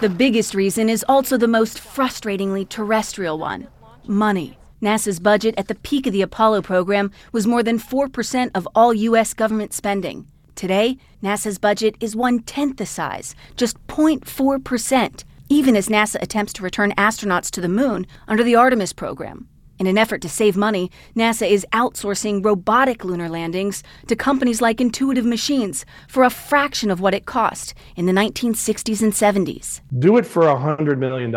The 0.00 0.08
biggest 0.08 0.54
reason 0.54 0.88
is 0.88 1.04
also 1.08 1.36
the 1.36 1.48
most 1.48 1.78
frustratingly 1.78 2.68
terrestrial 2.68 3.38
one 3.38 3.66
money. 4.06 4.58
NASA's 4.82 5.20
budget 5.20 5.54
at 5.56 5.68
the 5.68 5.76
peak 5.76 6.08
of 6.08 6.12
the 6.12 6.22
Apollo 6.22 6.62
program 6.62 7.12
was 7.30 7.46
more 7.46 7.62
than 7.62 7.78
4% 7.78 8.50
of 8.52 8.68
all 8.74 8.92
U.S. 8.92 9.32
government 9.32 9.72
spending. 9.72 10.26
Today, 10.56 10.98
NASA's 11.22 11.58
budget 11.58 11.94
is 12.00 12.16
one 12.16 12.40
tenth 12.40 12.78
the 12.78 12.86
size, 12.86 13.36
just 13.56 13.78
0.4%, 13.86 15.24
even 15.48 15.76
as 15.76 15.88
NASA 15.88 16.20
attempts 16.20 16.52
to 16.54 16.64
return 16.64 16.92
astronauts 16.98 17.48
to 17.52 17.60
the 17.60 17.68
moon 17.68 18.08
under 18.26 18.42
the 18.42 18.56
Artemis 18.56 18.92
program. 18.92 19.48
In 19.78 19.86
an 19.86 19.98
effort 19.98 20.20
to 20.22 20.28
save 20.28 20.56
money, 20.56 20.90
NASA 21.16 21.48
is 21.48 21.66
outsourcing 21.72 22.44
robotic 22.44 23.04
lunar 23.04 23.28
landings 23.28 23.84
to 24.08 24.16
companies 24.16 24.60
like 24.60 24.80
Intuitive 24.80 25.24
Machines 25.24 25.86
for 26.08 26.24
a 26.24 26.30
fraction 26.30 26.90
of 26.90 27.00
what 27.00 27.14
it 27.14 27.24
cost 27.24 27.72
in 27.94 28.06
the 28.06 28.12
1960s 28.12 29.02
and 29.02 29.12
70s. 29.12 29.80
Do 29.96 30.16
it 30.16 30.26
for 30.26 30.42
$100 30.42 30.98
million. 30.98 31.32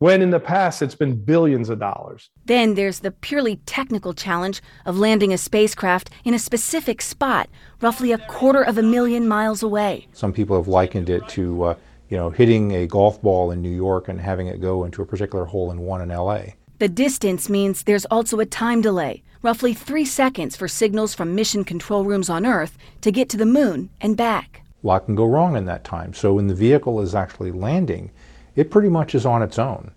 When 0.00 0.22
in 0.22 0.30
the 0.30 0.38
past 0.38 0.80
it's 0.80 0.94
been 0.94 1.16
billions 1.16 1.68
of 1.68 1.80
dollars. 1.80 2.30
Then 2.44 2.76
there's 2.76 3.00
the 3.00 3.10
purely 3.10 3.56
technical 3.66 4.14
challenge 4.14 4.62
of 4.86 4.96
landing 4.96 5.32
a 5.32 5.38
spacecraft 5.38 6.08
in 6.24 6.34
a 6.34 6.38
specific 6.38 7.02
spot, 7.02 7.48
roughly 7.80 8.12
a 8.12 8.18
quarter 8.18 8.62
of 8.62 8.78
a 8.78 8.82
million 8.82 9.26
miles 9.26 9.60
away. 9.60 10.06
Some 10.12 10.32
people 10.32 10.56
have 10.56 10.68
likened 10.68 11.10
it 11.10 11.26
to, 11.30 11.64
uh, 11.64 11.74
you 12.10 12.16
know, 12.16 12.30
hitting 12.30 12.70
a 12.76 12.86
golf 12.86 13.20
ball 13.22 13.50
in 13.50 13.60
New 13.60 13.74
York 13.74 14.06
and 14.06 14.20
having 14.20 14.46
it 14.46 14.60
go 14.60 14.84
into 14.84 15.02
a 15.02 15.06
particular 15.06 15.46
hole 15.46 15.72
in 15.72 15.80
one 15.80 16.00
in 16.00 16.10
LA. 16.10 16.42
The 16.78 16.88
distance 16.88 17.48
means 17.48 17.82
there's 17.82 18.06
also 18.06 18.38
a 18.38 18.46
time 18.46 18.80
delay, 18.80 19.24
roughly 19.42 19.74
three 19.74 20.04
seconds 20.04 20.54
for 20.54 20.68
signals 20.68 21.12
from 21.12 21.34
mission 21.34 21.64
control 21.64 22.04
rooms 22.04 22.30
on 22.30 22.46
Earth 22.46 22.78
to 23.00 23.10
get 23.10 23.28
to 23.30 23.36
the 23.36 23.44
moon 23.44 23.90
and 24.00 24.16
back. 24.16 24.62
A 24.84 24.86
lot 24.86 25.06
can 25.06 25.16
go 25.16 25.24
wrong 25.24 25.56
in 25.56 25.64
that 25.64 25.82
time. 25.82 26.14
So 26.14 26.34
when 26.34 26.46
the 26.46 26.54
vehicle 26.54 27.00
is 27.00 27.16
actually 27.16 27.50
landing, 27.50 28.12
it 28.58 28.72
pretty 28.72 28.88
much 28.88 29.14
is 29.14 29.24
on 29.24 29.40
its 29.40 29.56
own. 29.56 29.92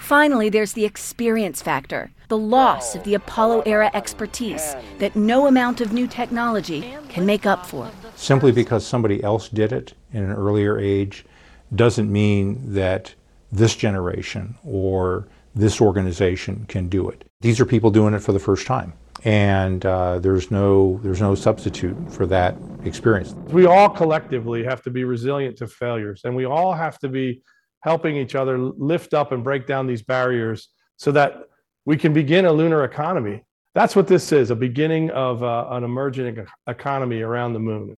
Finally, 0.00 0.48
there's 0.48 0.72
the 0.72 0.84
experience 0.84 1.60
factor, 1.60 2.10
the 2.28 2.38
loss 2.38 2.94
of 2.94 3.04
the 3.04 3.12
Apollo 3.12 3.60
era 3.66 3.90
expertise 3.92 4.74
that 4.98 5.14
no 5.14 5.46
amount 5.46 5.82
of 5.82 5.92
new 5.92 6.06
technology 6.06 6.94
can 7.10 7.26
make 7.26 7.44
up 7.44 7.66
for. 7.66 7.90
Simply 8.16 8.50
because 8.50 8.86
somebody 8.86 9.22
else 9.22 9.50
did 9.50 9.72
it 9.72 9.92
in 10.12 10.24
an 10.24 10.32
earlier 10.32 10.78
age 10.78 11.26
doesn't 11.74 12.10
mean 12.10 12.60
that 12.72 13.14
this 13.52 13.76
generation 13.76 14.54
or 14.64 15.28
this 15.54 15.82
organization 15.82 16.64
can 16.66 16.88
do 16.88 17.10
it. 17.10 17.24
These 17.42 17.60
are 17.60 17.66
people 17.66 17.90
doing 17.90 18.14
it 18.14 18.20
for 18.20 18.32
the 18.32 18.38
first 18.38 18.66
time, 18.66 18.94
and 19.24 19.84
uh, 19.86 20.18
there's 20.18 20.50
no 20.50 21.00
there's 21.02 21.20
no 21.20 21.34
substitute 21.34 21.96
for 22.12 22.26
that 22.26 22.56
experience. 22.84 23.32
We 23.48 23.66
all 23.66 23.88
collectively 23.88 24.62
have 24.64 24.82
to 24.82 24.90
be 24.90 25.04
resilient 25.04 25.56
to 25.58 25.66
failures, 25.66 26.22
and 26.24 26.36
we 26.36 26.44
all 26.44 26.74
have 26.74 26.98
to 27.00 27.08
be 27.08 27.42
helping 27.80 28.16
each 28.16 28.34
other 28.34 28.58
lift 28.58 29.14
up 29.14 29.32
and 29.32 29.42
break 29.42 29.66
down 29.66 29.86
these 29.86 30.02
barriers 30.02 30.68
so 30.96 31.10
that 31.12 31.48
we 31.84 31.96
can 31.96 32.12
begin 32.12 32.44
a 32.46 32.52
lunar 32.52 32.84
economy. 32.84 33.44
That's 33.74 33.96
what 33.96 34.06
this 34.06 34.30
is 34.30 34.50
a 34.50 34.56
beginning 34.56 35.10
of 35.10 35.42
uh, 35.42 35.66
an 35.70 35.84
emerging 35.84 36.46
economy 36.66 37.22
around 37.22 37.54
the 37.54 37.58
moon. 37.58 37.96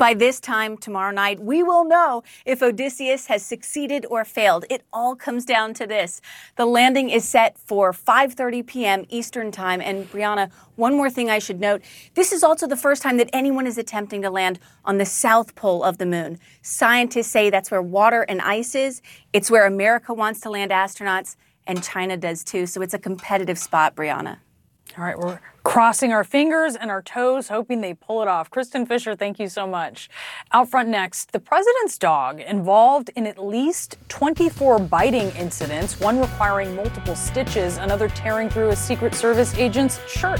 By 0.00 0.14
this 0.14 0.40
time 0.40 0.78
tomorrow 0.78 1.12
night, 1.12 1.40
we 1.40 1.62
will 1.62 1.84
know 1.84 2.22
if 2.46 2.62
Odysseus 2.62 3.26
has 3.26 3.44
succeeded 3.44 4.06
or 4.08 4.24
failed. 4.24 4.64
It 4.70 4.82
all 4.94 5.14
comes 5.14 5.44
down 5.44 5.74
to 5.74 5.86
this. 5.86 6.22
The 6.56 6.64
landing 6.64 7.10
is 7.10 7.28
set 7.28 7.58
for 7.58 7.92
5:30 7.92 8.66
p.m. 8.66 9.04
Eastern 9.10 9.52
Time 9.52 9.82
and 9.82 10.10
Brianna, 10.10 10.50
one 10.76 10.96
more 10.96 11.10
thing 11.10 11.28
I 11.28 11.38
should 11.38 11.60
note. 11.60 11.82
This 12.14 12.32
is 12.32 12.42
also 12.42 12.66
the 12.66 12.78
first 12.78 13.02
time 13.02 13.18
that 13.18 13.28
anyone 13.34 13.66
is 13.66 13.76
attempting 13.76 14.22
to 14.22 14.30
land 14.30 14.58
on 14.86 14.96
the 14.96 15.04
south 15.04 15.54
pole 15.54 15.84
of 15.84 15.98
the 15.98 16.06
moon. 16.06 16.38
Scientists 16.62 17.30
say 17.30 17.50
that's 17.50 17.70
where 17.70 17.82
water 17.82 18.22
and 18.22 18.40
ice 18.40 18.74
is. 18.74 19.02
It's 19.34 19.50
where 19.50 19.66
America 19.66 20.14
wants 20.14 20.40
to 20.40 20.48
land 20.48 20.70
astronauts 20.70 21.36
and 21.66 21.84
China 21.84 22.16
does 22.16 22.42
too. 22.42 22.64
So 22.64 22.80
it's 22.80 22.94
a 22.94 22.98
competitive 22.98 23.58
spot, 23.58 23.96
Brianna. 23.96 24.38
All 25.00 25.06
right, 25.06 25.18
we're 25.18 25.40
crossing 25.62 26.12
our 26.12 26.24
fingers 26.24 26.76
and 26.76 26.90
our 26.90 27.00
toes, 27.00 27.48
hoping 27.48 27.80
they 27.80 27.94
pull 27.94 28.20
it 28.20 28.28
off. 28.28 28.50
Kristin 28.50 28.86
Fisher, 28.86 29.16
thank 29.16 29.38
you 29.38 29.48
so 29.48 29.66
much. 29.66 30.10
Out 30.52 30.68
front 30.68 30.90
next, 30.90 31.32
the 31.32 31.40
president's 31.40 31.96
dog 31.96 32.38
involved 32.38 33.10
in 33.16 33.26
at 33.26 33.42
least 33.42 33.96
24 34.10 34.78
biting 34.78 35.30
incidents, 35.38 35.98
one 35.98 36.20
requiring 36.20 36.76
multiple 36.76 37.16
stitches, 37.16 37.78
another 37.78 38.08
tearing 38.08 38.50
through 38.50 38.68
a 38.68 38.76
Secret 38.76 39.14
Service 39.14 39.54
agent's 39.54 39.98
shirt. 40.06 40.38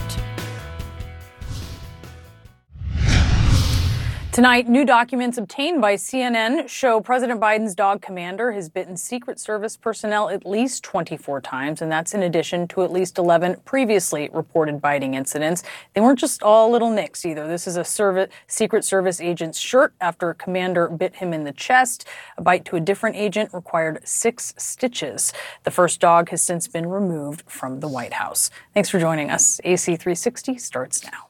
Tonight, 4.33 4.68
new 4.68 4.85
documents 4.85 5.39
obtained 5.39 5.81
by 5.81 5.97
CNN 5.97 6.68
show 6.68 7.01
President 7.01 7.41
Biden's 7.41 7.74
dog 7.74 8.01
commander 8.01 8.53
has 8.53 8.68
bitten 8.68 8.97
Secret 8.97 9.41
Service 9.41 9.76
personnel 9.76 10.28
at 10.28 10.47
least 10.47 10.85
24 10.85 11.41
times, 11.41 11.83
and 11.83 11.91
that's 11.91 12.14
in 12.14 12.22
addition 12.22 12.68
to 12.68 12.85
at 12.85 12.93
least 12.93 13.18
11 13.18 13.57
previously 13.64 14.31
reported 14.33 14.81
biting 14.81 15.14
incidents. 15.14 15.64
They 15.95 16.01
weren't 16.01 16.20
just 16.20 16.45
all 16.45 16.70
little 16.70 16.91
nicks 16.91 17.26
either. 17.26 17.49
This 17.49 17.66
is 17.66 17.76
a 17.76 17.83
service, 17.83 18.31
Secret 18.47 18.85
Service 18.85 19.20
agent's 19.20 19.59
shirt 19.59 19.95
after 20.01 20.31
a 20.31 20.35
commander 20.37 20.87
bit 20.87 21.16
him 21.16 21.33
in 21.33 21.43
the 21.43 21.53
chest. 21.53 22.07
A 22.39 22.43
bite 22.43 22.64
to 22.66 22.76
a 22.76 22.81
different 22.81 23.16
agent 23.16 23.53
required 23.53 23.99
six 24.05 24.55
stitches. 24.57 25.33
The 25.64 25.72
first 25.72 25.99
dog 25.99 26.28
has 26.28 26.41
since 26.41 26.68
been 26.68 26.87
removed 26.87 27.43
from 27.49 27.81
the 27.81 27.89
White 27.89 28.12
House. 28.12 28.49
Thanks 28.74 28.91
for 28.91 29.01
joining 29.01 29.28
us. 29.28 29.61
AC 29.64 29.97
360 29.97 30.57
starts 30.57 31.03
now. 31.03 31.30